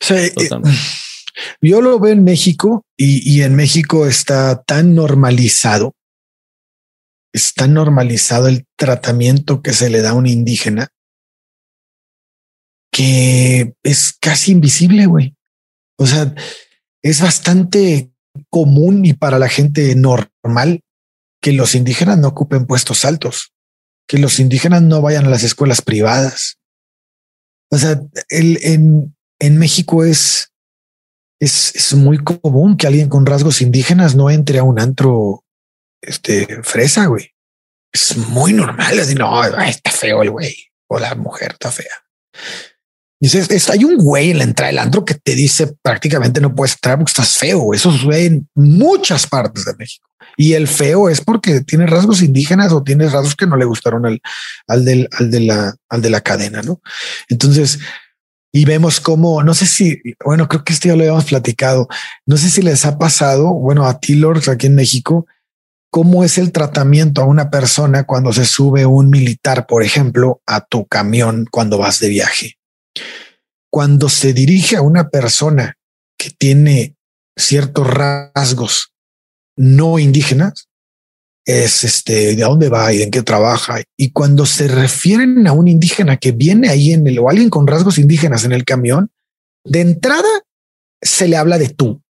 [0.00, 0.78] Sea, eh, Totalmente.
[1.60, 5.94] yo lo veo en México y, y en México está tan normalizado,
[7.32, 10.88] es tan normalizado el tratamiento que se le da a un indígena
[12.90, 15.36] que es casi invisible, güey.
[15.98, 16.34] O sea,
[17.02, 18.10] es bastante
[18.50, 20.80] común y para la gente normal
[21.40, 23.52] que los indígenas no ocupen puestos altos,
[24.06, 26.58] que los indígenas no vayan a las escuelas privadas.
[27.70, 30.52] O sea, el, en, en México es,
[31.40, 35.44] es, es muy común que alguien con rasgos indígenas no entre a un antro
[36.02, 37.34] este, fresa, güey.
[37.92, 38.98] Es muy normal.
[38.98, 40.56] Así, no, está feo el güey
[40.88, 42.04] o la mujer está fea.
[43.20, 46.54] Dices, es- hay un güey en la entrada del antro que te dice prácticamente no
[46.54, 47.74] puedes entrar porque estás feo.
[47.74, 52.72] Eso sucede en muchas partes de México Y el feo es porque tiene rasgos indígenas
[52.72, 54.20] o tiene rasgos que no le gustaron al,
[54.68, 56.80] al, del, al, de, la, al de la cadena, ¿no?
[57.28, 57.80] Entonces,
[58.52, 61.88] y vemos cómo, no sé si, bueno, creo que esto ya lo habíamos platicado,
[62.24, 65.26] no sé si les ha pasado, bueno, a ti, Lords, aquí en México,
[65.90, 70.60] cómo es el tratamiento a una persona cuando se sube un militar, por ejemplo, a
[70.64, 72.57] tu camión cuando vas de viaje.
[73.70, 75.76] Cuando se dirige a una persona
[76.18, 76.96] que tiene
[77.36, 78.92] ciertos rasgos
[79.56, 80.68] no indígenas,
[81.44, 83.80] es este, de dónde va y en qué trabaja.
[83.96, 87.66] Y cuando se refieren a un indígena que viene ahí en el o alguien con
[87.66, 89.10] rasgos indígenas en el camión,
[89.64, 90.28] de entrada
[91.00, 92.02] se le habla de tú.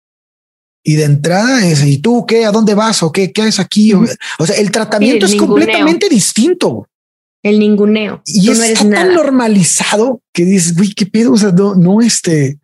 [0.82, 2.46] Y de entrada es, ¿y tú qué?
[2.46, 3.02] ¿A dónde vas?
[3.02, 3.32] ¿O qué?
[3.32, 3.92] ¿Qué haces aquí?
[3.92, 6.88] O sea, el tratamiento es completamente distinto.
[7.46, 8.22] El ninguneo.
[8.26, 11.32] Y es tan normalizado que dices, uy, qué pedo.
[11.32, 12.58] O sea, no, no este.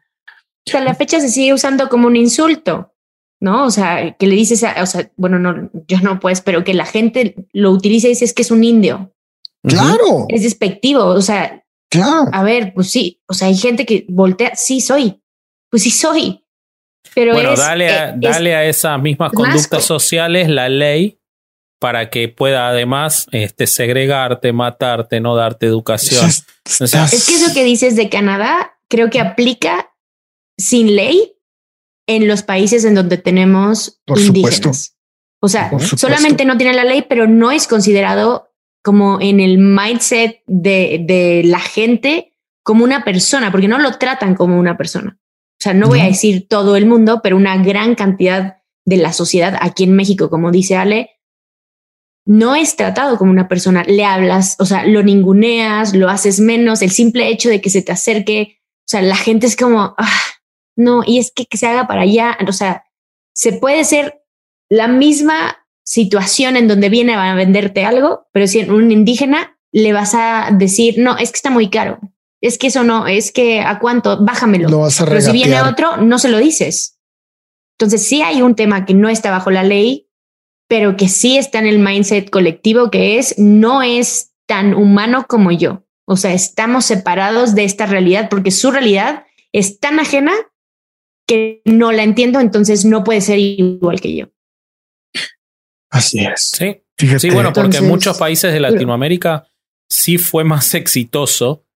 [0.66, 2.92] Sea, la fecha se sigue usando como un insulto.
[3.40, 3.64] ¿no?
[3.64, 6.86] O sea, que le dices, o sea, bueno, no, yo no pues, pero que la
[6.86, 9.12] gente lo utilice y dice es que es un indio.
[9.64, 10.26] Claro.
[10.28, 12.28] Es despectivo, o sea, claro.
[12.32, 15.20] A ver, pues sí, o sea, hay gente que voltea, sí soy,
[15.70, 16.44] pues sí soy.
[17.14, 21.18] Pero bueno, dale, a, eh, dale a esas mismas conductas sociales la ley
[21.82, 26.28] para que pueda además este, segregarte, matarte, no darte educación.
[26.28, 29.92] es que eso que dices de Canadá creo que aplica
[30.56, 31.34] sin ley
[32.06, 34.96] en los países en donde tenemos indígenas.
[35.40, 38.52] O sea, solamente no tiene la ley, pero no es considerado
[38.84, 42.32] como en el mindset de, de, la gente
[42.62, 45.18] como una persona, porque no lo tratan como una persona.
[45.18, 49.12] O sea, no voy a decir todo el mundo, pero una gran cantidad de la
[49.12, 51.10] sociedad aquí en México, como dice Ale,
[52.24, 53.84] no es tratado como una persona.
[53.84, 56.82] Le hablas, o sea, lo ninguneas, lo haces menos.
[56.82, 60.20] El simple hecho de que se te acerque, o sea, la gente es como, ah,
[60.76, 62.84] no, y es que, que se haga para allá, o sea,
[63.34, 64.22] se puede ser
[64.68, 69.92] la misma situación en donde viene a venderte algo, pero si en un indígena le
[69.92, 71.98] vas a decir, no, es que está muy caro,
[72.40, 74.68] es que eso no, es que a cuánto, bájamelo.
[75.06, 76.98] pero si viene otro, no se lo dices.
[77.78, 80.08] Entonces sí hay un tema que no está bajo la ley,
[80.72, 85.50] pero que sí está en el mindset colectivo, que es, no es tan humano como
[85.52, 85.84] yo.
[86.06, 90.32] O sea, estamos separados de esta realidad porque su realidad es tan ajena
[91.28, 94.30] que no la entiendo, entonces no puede ser igual que yo.
[95.90, 96.52] Así es.
[96.54, 96.82] Sí,
[97.18, 99.46] sí bueno, porque en muchos países de Latinoamérica
[99.90, 101.66] sí fue más exitoso.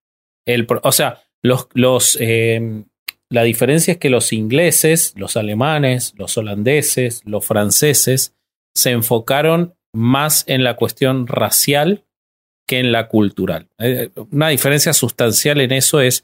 [0.43, 2.83] El, o sea, los, los, eh,
[3.29, 8.33] la diferencia es que los ingleses, los alemanes, los holandeses, los franceses
[8.77, 12.05] se enfocaron más en la cuestión racial
[12.67, 13.69] que en la cultural.
[13.79, 16.23] Eh, una diferencia sustancial en eso es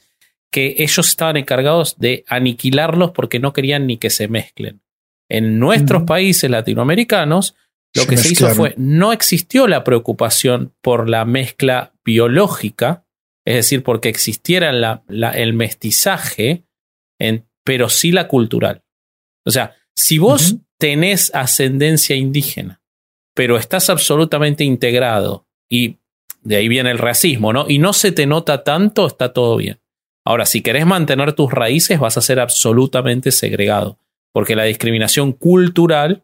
[0.51, 4.83] que ellos estaban encargados de aniquilarlos porque no querían ni que se mezclen.
[5.29, 7.55] En nuestros países latinoamericanos,
[7.95, 13.03] lo que se hizo fue, no existió la preocupación por la mezcla biológica,
[13.45, 14.69] es decir, porque existiera
[15.09, 16.65] el mestizaje,
[17.63, 18.83] pero sí la cultural.
[19.43, 22.81] O sea, si vos tenés ascendencia indígena,
[23.33, 25.95] pero estás absolutamente integrado, y
[26.41, 27.67] de ahí viene el racismo, ¿no?
[27.69, 29.79] Y no se te nota tanto, está todo bien.
[30.25, 33.97] Ahora, si querés mantener tus raíces, vas a ser absolutamente segregado,
[34.33, 36.23] porque la discriminación cultural,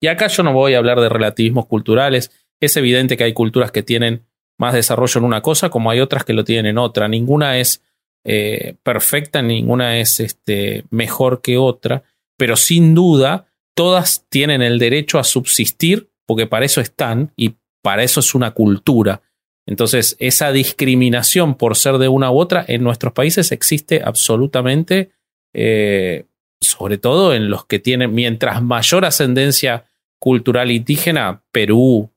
[0.00, 2.32] y acá yo no voy a hablar de relativismos culturales,
[2.62, 4.24] es evidente que hay culturas que tienen
[4.56, 7.08] más desarrollo en una cosa, como hay otras que lo tienen en otra.
[7.08, 7.82] Ninguna es
[8.24, 12.04] eh, perfecta, ninguna es este, mejor que otra,
[12.38, 18.02] pero sin duda todas tienen el derecho a subsistir, porque para eso están y para
[18.02, 19.22] eso es una cultura.
[19.68, 25.10] Entonces, esa discriminación por ser de una u otra en nuestros países existe absolutamente,
[25.54, 26.24] eh,
[26.60, 29.84] sobre todo en los que tienen, mientras mayor ascendencia
[30.18, 32.10] cultural indígena, Perú,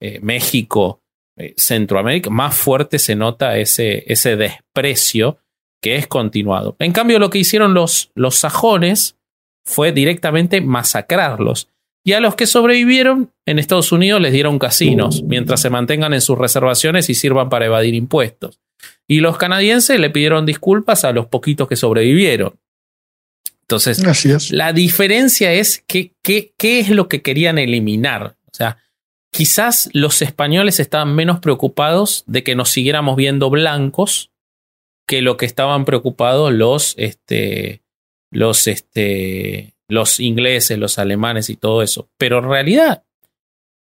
[0.00, 1.00] eh, México,
[1.38, 5.38] eh, Centroamérica, más fuerte se nota ese, ese desprecio
[5.82, 6.76] que es continuado.
[6.78, 9.15] En cambio, lo que hicieron los, los sajones
[9.66, 11.68] fue directamente masacrarlos
[12.06, 16.20] y a los que sobrevivieron en Estados Unidos les dieron casinos mientras se mantengan en
[16.20, 18.60] sus reservaciones y sirvan para evadir impuestos.
[19.08, 22.60] Y los canadienses le pidieron disculpas a los poquitos que sobrevivieron.
[23.62, 28.36] Entonces, la diferencia es que, qué es lo que querían eliminar.
[28.46, 28.78] O sea,
[29.32, 34.30] quizás los españoles estaban menos preocupados de que nos siguiéramos viendo blancos
[35.08, 37.82] que lo que estaban preocupados los, este,
[38.30, 42.08] los, este, los ingleses, los alemanes y todo eso.
[42.18, 43.04] Pero en realidad,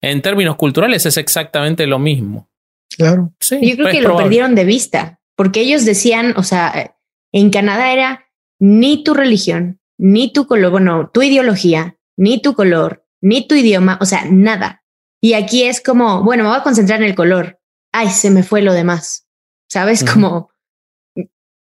[0.01, 2.49] en términos culturales, es exactamente lo mismo.
[2.95, 3.34] Claro.
[3.39, 6.95] Sí, Yo creo que lo perdieron de vista, porque ellos decían, o sea,
[7.31, 8.26] en Canadá era
[8.59, 13.97] ni tu religión, ni tu color, bueno, tu ideología, ni tu color, ni tu idioma,
[14.01, 14.84] o sea, nada.
[15.22, 17.59] Y aquí es como, bueno, me voy a concentrar en el color.
[17.91, 19.27] Ay, se me fue lo demás.
[19.69, 20.03] ¿Sabes?
[20.03, 20.49] Como,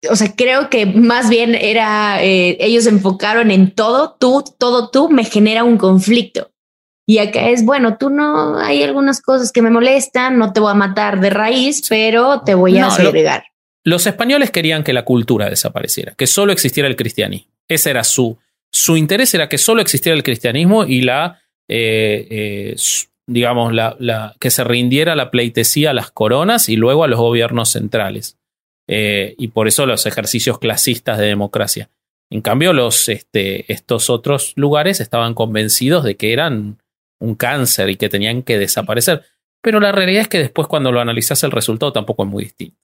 [0.08, 5.10] o sea, creo que más bien era, eh, ellos enfocaron en todo, tú, todo tú,
[5.10, 6.50] me genera un conflicto.
[7.06, 10.70] Y acá es, bueno, tú no, hay algunas cosas que me molestan, no te voy
[10.70, 13.12] a matar de raíz, pero te voy a No, lo-.
[13.84, 17.50] Los españoles querían que la cultura desapareciera, que solo existiera el cristianismo.
[17.68, 18.38] Ese era su,
[18.72, 22.76] su interés, era que solo existiera el cristianismo y la, eh, eh,
[23.26, 27.18] digamos, la, la- que se rindiera la pleitesía a las coronas y luego a los
[27.18, 28.36] gobiernos centrales.
[28.92, 31.90] Eh, y por eso los ejercicios clasistas de democracia.
[32.28, 36.78] En cambio, los, este, estos otros lugares estaban convencidos de que eran
[37.20, 39.24] un cáncer y que tenían que desaparecer.
[39.62, 42.80] Pero la realidad es que después, cuando lo analizas, el resultado tampoco es muy distinto.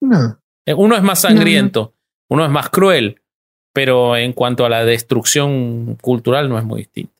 [0.00, 0.40] No.
[0.66, 1.94] Eh, Uno es más sangriento,
[2.28, 3.22] uno es más cruel,
[3.72, 7.13] pero en cuanto a la destrucción cultural no es muy distinto.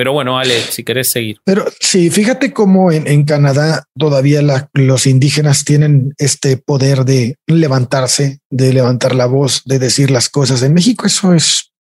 [0.00, 1.42] Pero bueno, Ale, si querés seguir.
[1.44, 7.36] Pero sí, fíjate cómo en, en Canadá todavía la- los indígenas tienen este poder de
[7.46, 10.62] levantarse, de levantar la voz, de decir las cosas.
[10.62, 11.74] En México eso es,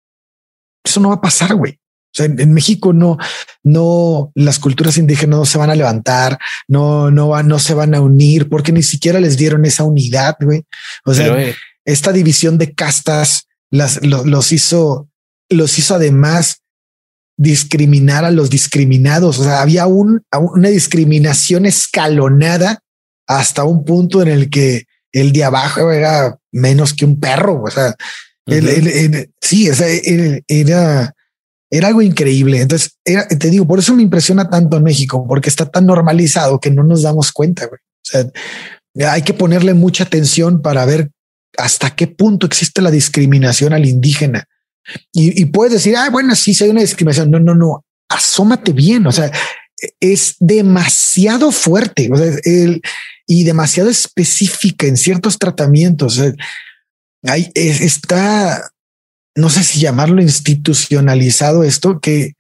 [0.85, 1.75] eso no va a pasar, güey.
[1.75, 3.19] O sea, en, en México no,
[3.63, 7.95] no, las culturas indígenas no se van a levantar, no, no van, no se van
[7.95, 10.65] a unir porque ni siquiera les dieron esa unidad, güey.
[11.05, 11.55] O sea, Pero, eh,
[11.85, 15.09] esta división de castas las, lo- los hizo,
[15.49, 16.63] los hizo además
[17.39, 19.39] discriminar a los discriminados.
[19.39, 20.23] O sea, había un,
[20.55, 22.81] una discriminación escalonada
[23.27, 27.63] hasta un punto en el que el de abajo era menos que un perro.
[27.63, 27.95] O sea,
[28.47, 31.15] el- el- sí, o sea, era,
[31.71, 32.61] era, algo increíble.
[32.61, 36.59] Entonces, era, te digo, por eso me impresiona tanto en México, porque está tan normalizado
[36.61, 37.67] que no nos damos cuenta.
[37.67, 37.79] güey.
[37.79, 41.11] O sea, hay que ponerle mucha atención para ver
[41.57, 44.45] hasta qué punto existe la discriminación al indígena.
[45.13, 47.31] Y, y puedes decir, ah, bueno, sí, sí hay una discriminación.
[47.31, 49.07] No, no, no, asómate bien.
[49.07, 49.31] O sea,
[50.01, 52.83] es demasiado fuerte o sea, el,
[53.29, 56.19] y demasiado específica en ciertos tratamientos.
[56.19, 56.33] O sea,
[57.25, 58.71] hay, es- está,
[59.37, 62.33] no sé si llamarlo institucionalizado esto, que,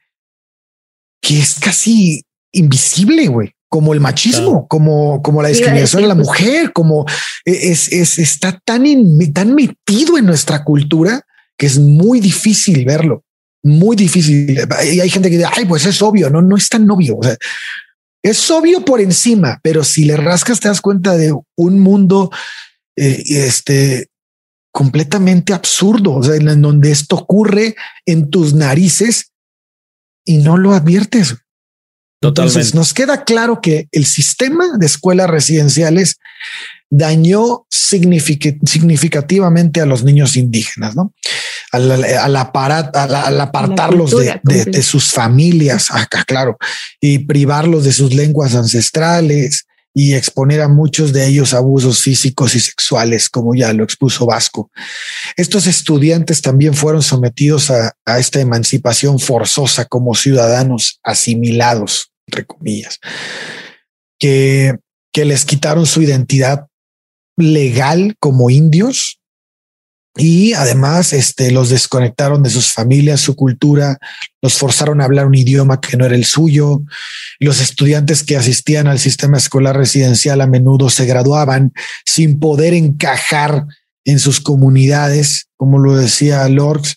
[1.22, 3.52] que es casi invisible, güey.
[3.70, 7.04] Como el machismo, como, como la discriminación a la mujer, como
[7.44, 11.20] es, es, está tan, in- tan metido en nuestra cultura
[11.58, 13.24] que es muy difícil verlo,
[13.62, 14.58] muy difícil.
[14.84, 17.18] Y hay gente que dice, ay, pues es obvio, no, no es tan obvio.
[17.18, 17.36] O sea,
[18.22, 22.30] es obvio por encima, pero si le rascas te das cuenta de un mundo
[22.96, 24.08] eh, este
[24.72, 27.74] completamente absurdo, o sea, en donde esto ocurre
[28.06, 29.32] en tus narices
[30.24, 31.36] y no lo adviertes.
[32.20, 32.76] Entonces Totalmente.
[32.76, 36.18] nos queda claro que el sistema de escuelas residenciales
[36.90, 41.12] dañó signific- significativamente a los niños indígenas, ¿no?
[41.72, 44.70] Al, al- al aparat- al- al apartarlos de, cultura de- completa.
[44.78, 46.56] de sus familias, acá, claro,
[47.00, 52.60] y privarlos de sus lenguas ancestrales y exponer a muchos de ellos abusos físicos y
[52.60, 54.70] sexuales, como ya lo expuso Vasco.
[55.36, 62.98] Estos estudiantes también fueron sometidos a, a esta emancipación forzosa como ciudadanos asimilados, entre comillas,
[64.20, 64.76] que,
[65.12, 66.67] que les quitaron su identidad
[67.38, 69.18] legal como indios
[70.18, 73.98] y además este, los desconectaron de sus familias, su cultura,
[74.42, 76.82] los forzaron a hablar un idioma que no era el suyo.
[77.38, 81.72] Los estudiantes que asistían al sistema escolar residencial a menudo se graduaban
[82.04, 83.64] sin poder encajar
[84.04, 86.96] en sus comunidades, como lo decía Lorx,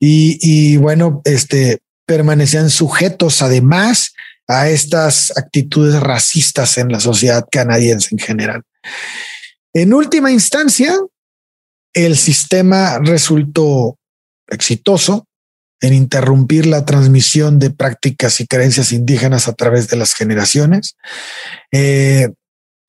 [0.00, 4.12] y, y bueno, este permanecían sujetos además
[4.48, 8.62] a estas actitudes racistas en la sociedad canadiense en general.
[9.74, 10.96] En última instancia,
[11.92, 13.98] el sistema resultó
[14.46, 15.26] exitoso
[15.80, 20.96] en interrumpir la transmisión de prácticas y creencias indígenas a través de las generaciones.
[21.72, 22.28] Eh,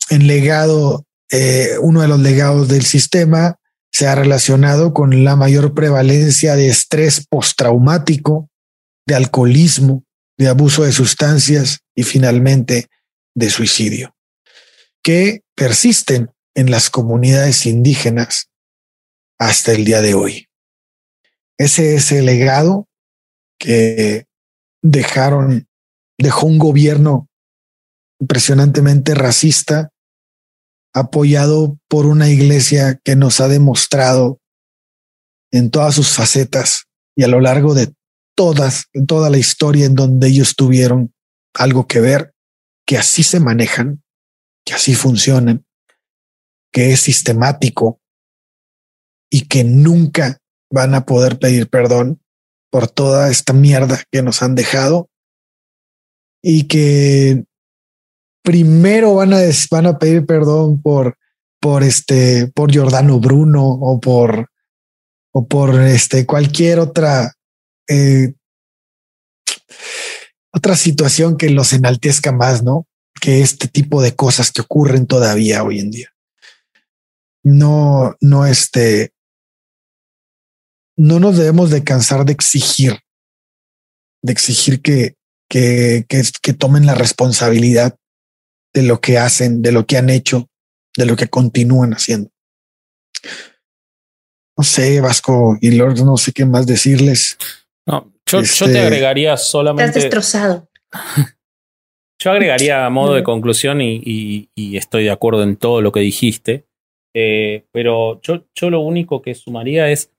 [0.09, 3.57] en legado, eh, uno de los legados del sistema
[3.91, 8.49] se ha relacionado con la mayor prevalencia de estrés postraumático,
[9.07, 10.03] de alcoholismo,
[10.37, 12.89] de abuso de sustancias y finalmente
[13.33, 14.15] de suicidio,
[15.01, 18.49] que persisten en las comunidades indígenas
[19.38, 20.48] hasta el día de hoy.
[21.57, 22.88] Ese es el legado
[23.60, 24.26] que
[24.82, 25.68] dejaron,
[26.18, 27.30] dejó un gobierno
[28.19, 29.91] impresionantemente racista,
[30.94, 34.40] apoyado por una iglesia que nos ha demostrado
[35.52, 37.94] en todas sus facetas y a lo largo de
[38.36, 41.14] todas, toda la historia en donde ellos tuvieron
[41.53, 42.34] algo que ver,
[42.86, 44.03] que así se manejan,
[44.65, 45.65] que así funcionan,
[46.76, 48.02] que es sistemático
[49.31, 52.22] y que nunca van a poder pedir perdón
[52.69, 55.10] por toda esta mierda que nos han dejado
[56.43, 57.45] y que
[58.43, 59.38] primero van a,
[59.72, 61.18] van a pedir perdón por,
[61.61, 64.49] por este, por Giordano Bruno o por,
[65.31, 67.35] o por este, cualquier otra,
[67.88, 68.34] eh,
[70.52, 72.85] otra situación que los enaltezca más, ¿no?
[73.22, 76.14] Que este tipo de cosas que ocurren todavía hoy en día.
[77.45, 79.13] No, no, este,
[80.97, 82.99] no nos debemos de cansar de exigir,
[84.23, 85.15] de exigir que,
[85.49, 87.97] que, que, que tomen la responsabilidad
[88.73, 90.49] de lo que hacen, de lo que han hecho,
[90.97, 92.31] de lo que continúan haciendo.
[94.57, 97.38] No sé, Vasco y Lord, no sé qué más decirles.
[97.85, 99.85] No, yo, yo te Este- agregaría solamente.
[99.99, 100.69] Estás destrozado.
[102.17, 105.91] Yo agregaría a modo de conclusión y, y- y estoy de acuerdo en todo lo
[105.91, 106.65] que dijiste,
[107.17, 110.11] eh, pero yo, lo único que sumaría es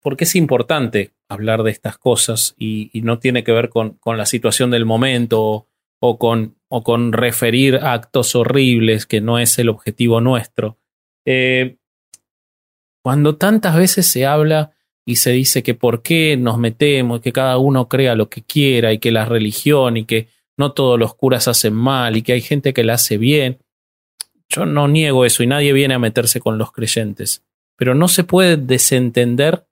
[0.00, 4.70] porque es importante hablar de estas cosas y, no tiene que ver con, la situación
[4.70, 5.68] del momento o,
[5.98, 10.78] o con, o con referir actos horribles que no es el objetivo nuestro.
[11.26, 11.78] Eh,
[13.02, 14.70] cuando tantas veces se habla
[15.04, 18.92] y se dice que por qué nos metemos, que cada uno crea lo que quiera
[18.92, 22.40] y que la religión y que no todos los curas hacen mal y que hay
[22.40, 23.58] gente que la hace bien.
[24.54, 27.42] Yo no niego eso y nadie viene a meterse con los creyentes.
[27.76, 29.66] Pero no se puede desentender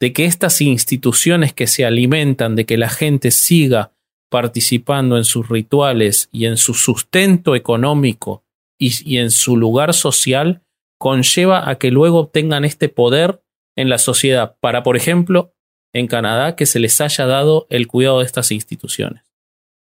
[0.00, 3.92] de que estas instituciones que se alimentan de que la gente siga
[4.30, 8.44] participando en sus rituales y en su sustento económico
[8.78, 10.62] y, en su lugar social
[10.98, 13.42] conlleva a que luego obtengan este poder
[13.76, 15.54] en la sociedad para, por ejemplo,
[15.92, 19.22] en Canadá, que se les haya dado el cuidado de estas instituciones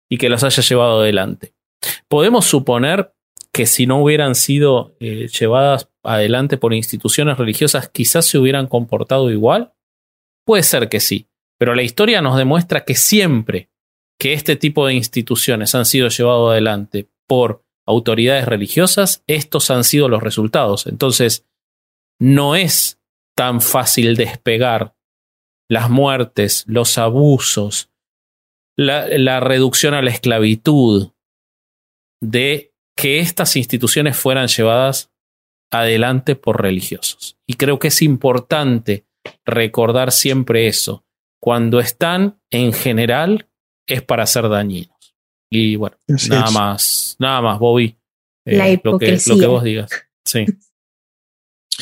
[0.08, 1.52] y que las haya llevado adelante.
[2.08, 3.12] Podemos suponer
[3.52, 9.30] que si no hubieran sido eh, llevadas adelante por instituciones religiosas, quizás se hubieran comportado
[9.30, 9.72] igual.
[10.44, 11.28] Puede ser que sí,
[11.58, 13.70] pero la historia nos demuestra que siempre
[14.18, 20.08] que este tipo de instituciones han sido llevadas adelante por autoridades religiosas, estos han sido
[20.08, 20.86] los resultados.
[20.86, 21.46] Entonces,
[22.20, 23.00] no es
[23.34, 24.94] tan fácil despegar
[25.68, 27.90] las muertes, los abusos,
[28.76, 31.12] la, la reducción a la esclavitud,
[32.20, 32.69] de
[33.00, 35.10] que estas instituciones fueran llevadas
[35.72, 37.36] adelante por religiosos.
[37.46, 39.06] Y creo que es importante
[39.44, 41.04] recordar siempre eso.
[41.40, 43.48] Cuando están, en general,
[43.86, 45.14] es para ser dañinos.
[45.50, 46.52] Y bueno, Así nada es.
[46.52, 47.96] más, nada más, Bobby.
[48.44, 49.90] eh, La lo, que, lo que vos digas.
[50.24, 50.46] Sí.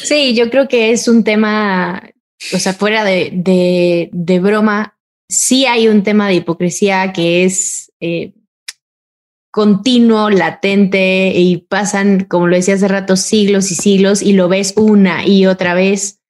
[0.01, 2.09] Sí, yo creo que es un tema,
[2.55, 4.97] o sea, fuera de, de, de broma,
[5.29, 8.33] sí hay un tema de hipocresía que es eh,
[9.59, 14.75] continuo, latente y pasan, como lo decía hace rato, siglos y siglos y lo ves
[14.77, 16.21] una y otra vez.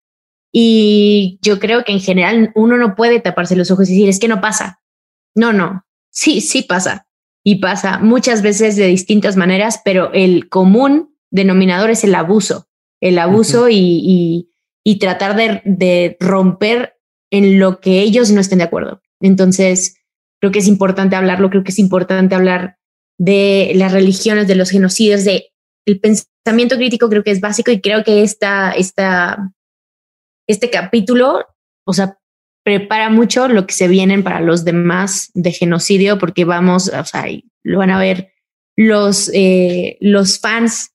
[0.50, 4.18] Y yo creo que en general uno no puede taparse los ojos y decir, es
[4.18, 4.80] que no pasa.
[5.34, 7.06] No, no, sí, sí pasa.
[7.44, 12.68] Y pasa muchas veces de distintas maneras, pero el común denominador es el abuso
[13.00, 14.50] el abuso y, y,
[14.84, 16.96] y tratar de, de romper
[17.30, 19.02] en lo que ellos no estén de acuerdo.
[19.20, 19.96] Entonces,
[20.40, 22.77] creo que es importante hablarlo, creo que es importante hablar
[23.18, 25.52] de las religiones, de los genocidios, de
[25.86, 29.52] el pensamiento crítico creo que es básico y creo que esta, esta,
[30.46, 31.46] este capítulo,
[31.86, 32.18] o sea,
[32.62, 37.26] prepara mucho lo que se vienen para los demás de genocidio, porque vamos, o sea,
[37.62, 38.32] lo van a ver
[38.76, 40.92] los, eh, los fans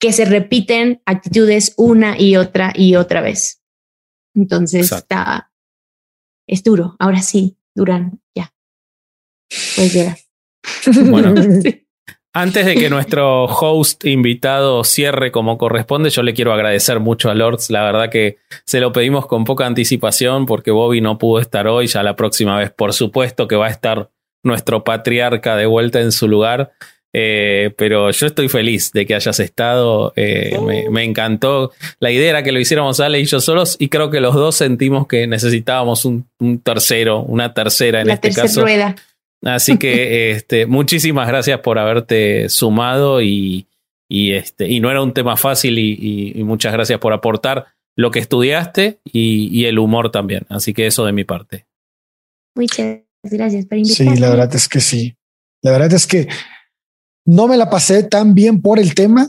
[0.00, 3.62] que se repiten actitudes una y otra y otra vez.
[4.34, 5.04] Entonces Exacto.
[5.04, 5.52] está,
[6.46, 6.96] es duro.
[6.98, 8.52] Ahora sí, Durán, ya.
[9.76, 10.16] Pues llega.
[11.10, 11.34] Bueno.
[12.32, 17.34] Antes de que nuestro host invitado cierre como corresponde, yo le quiero agradecer mucho a
[17.34, 17.70] Lords.
[17.70, 18.36] La verdad que
[18.66, 21.86] se lo pedimos con poca anticipación porque Bobby no pudo estar hoy.
[21.86, 24.10] Ya la próxima vez, por supuesto, que va a estar
[24.42, 26.72] nuestro patriarca de vuelta en su lugar.
[27.14, 30.12] Eh, pero yo estoy feliz de que hayas estado.
[30.14, 31.72] eh, me, me encantó.
[32.00, 34.56] La idea era que lo hiciéramos Ale y yo solos, y creo que los dos
[34.56, 38.60] sentimos que necesitábamos un, un tercero, una tercera en La este tercera caso.
[38.60, 38.94] rueda.
[39.42, 43.66] Así que este, muchísimas gracias por haberte sumado y,
[44.08, 47.66] y, este, y no era un tema fácil y, y- y muchas gracias por aportar
[47.96, 50.44] lo que estudiaste y, y el humor también.
[50.50, 51.66] Así que eso de mi parte.
[52.54, 54.20] Muchas gracias por Sí, invitarme.
[54.20, 55.16] la verdad es que sí.
[55.62, 56.28] La verdad es que
[57.26, 59.28] no me la pasé tan bien por el tema,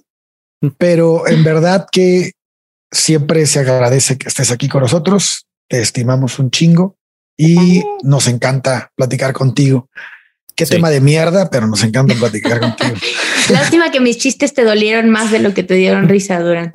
[0.77, 2.31] pero en verdad que
[2.91, 5.45] siempre se agradece que estés aquí con nosotros.
[5.69, 6.96] Te estimamos un chingo
[7.37, 9.89] y nos encanta platicar contigo.
[10.55, 10.73] Qué Sí.
[10.73, 12.95] tema de mierda, pero nos encanta platicar contigo.
[13.51, 16.71] Lástima que mis chistes te dolieron más de lo que te dieron risa, Durán.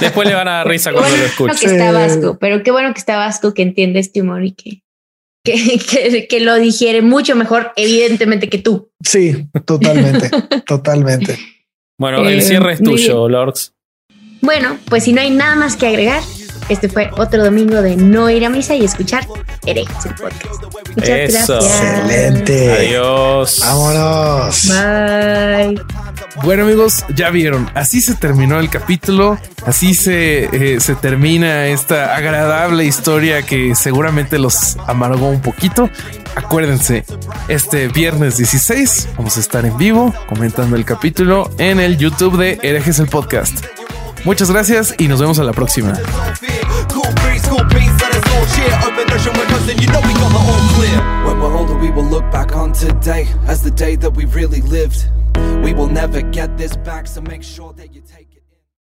[0.00, 1.60] Después le van a dar risa cuando bueno lo escuche.
[1.60, 4.82] que está Vasco, pero qué bueno que está Vasco que entiende este humor y que
[5.44, 8.90] que, que, que lo digiere mucho mejor, evidentemente, que tú.
[9.04, 10.28] Sí, totalmente,
[10.66, 11.38] totalmente.
[12.00, 13.72] Bueno, Eh, el cierre es tuyo, Lords.
[14.40, 16.20] Bueno, pues si no hay nada más que agregar,
[16.68, 19.26] este fue otro domingo de no ir a misa y escuchar
[19.64, 20.62] herejes el podcast.
[20.96, 21.54] Muchas Eso.
[21.54, 21.82] gracias.
[21.82, 22.72] Excelente.
[22.72, 23.60] Adiós.
[23.60, 24.68] Vámonos.
[24.68, 25.80] Bye.
[26.42, 32.14] Bueno amigos, ya vieron, así se terminó el capítulo, así se, eh, se termina esta
[32.14, 35.88] agradable historia que seguramente los amargó un poquito.
[36.34, 37.04] Acuérdense,
[37.48, 42.58] este viernes 16 vamos a estar en vivo comentando el capítulo en el YouTube de
[42.62, 43.64] Herejes el Podcast.
[44.26, 45.92] Muchas gracias y nos vemos a la próxima.
[55.62, 58.02] We will never get this back, so make sure that you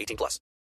[0.00, 0.40] 18 plus.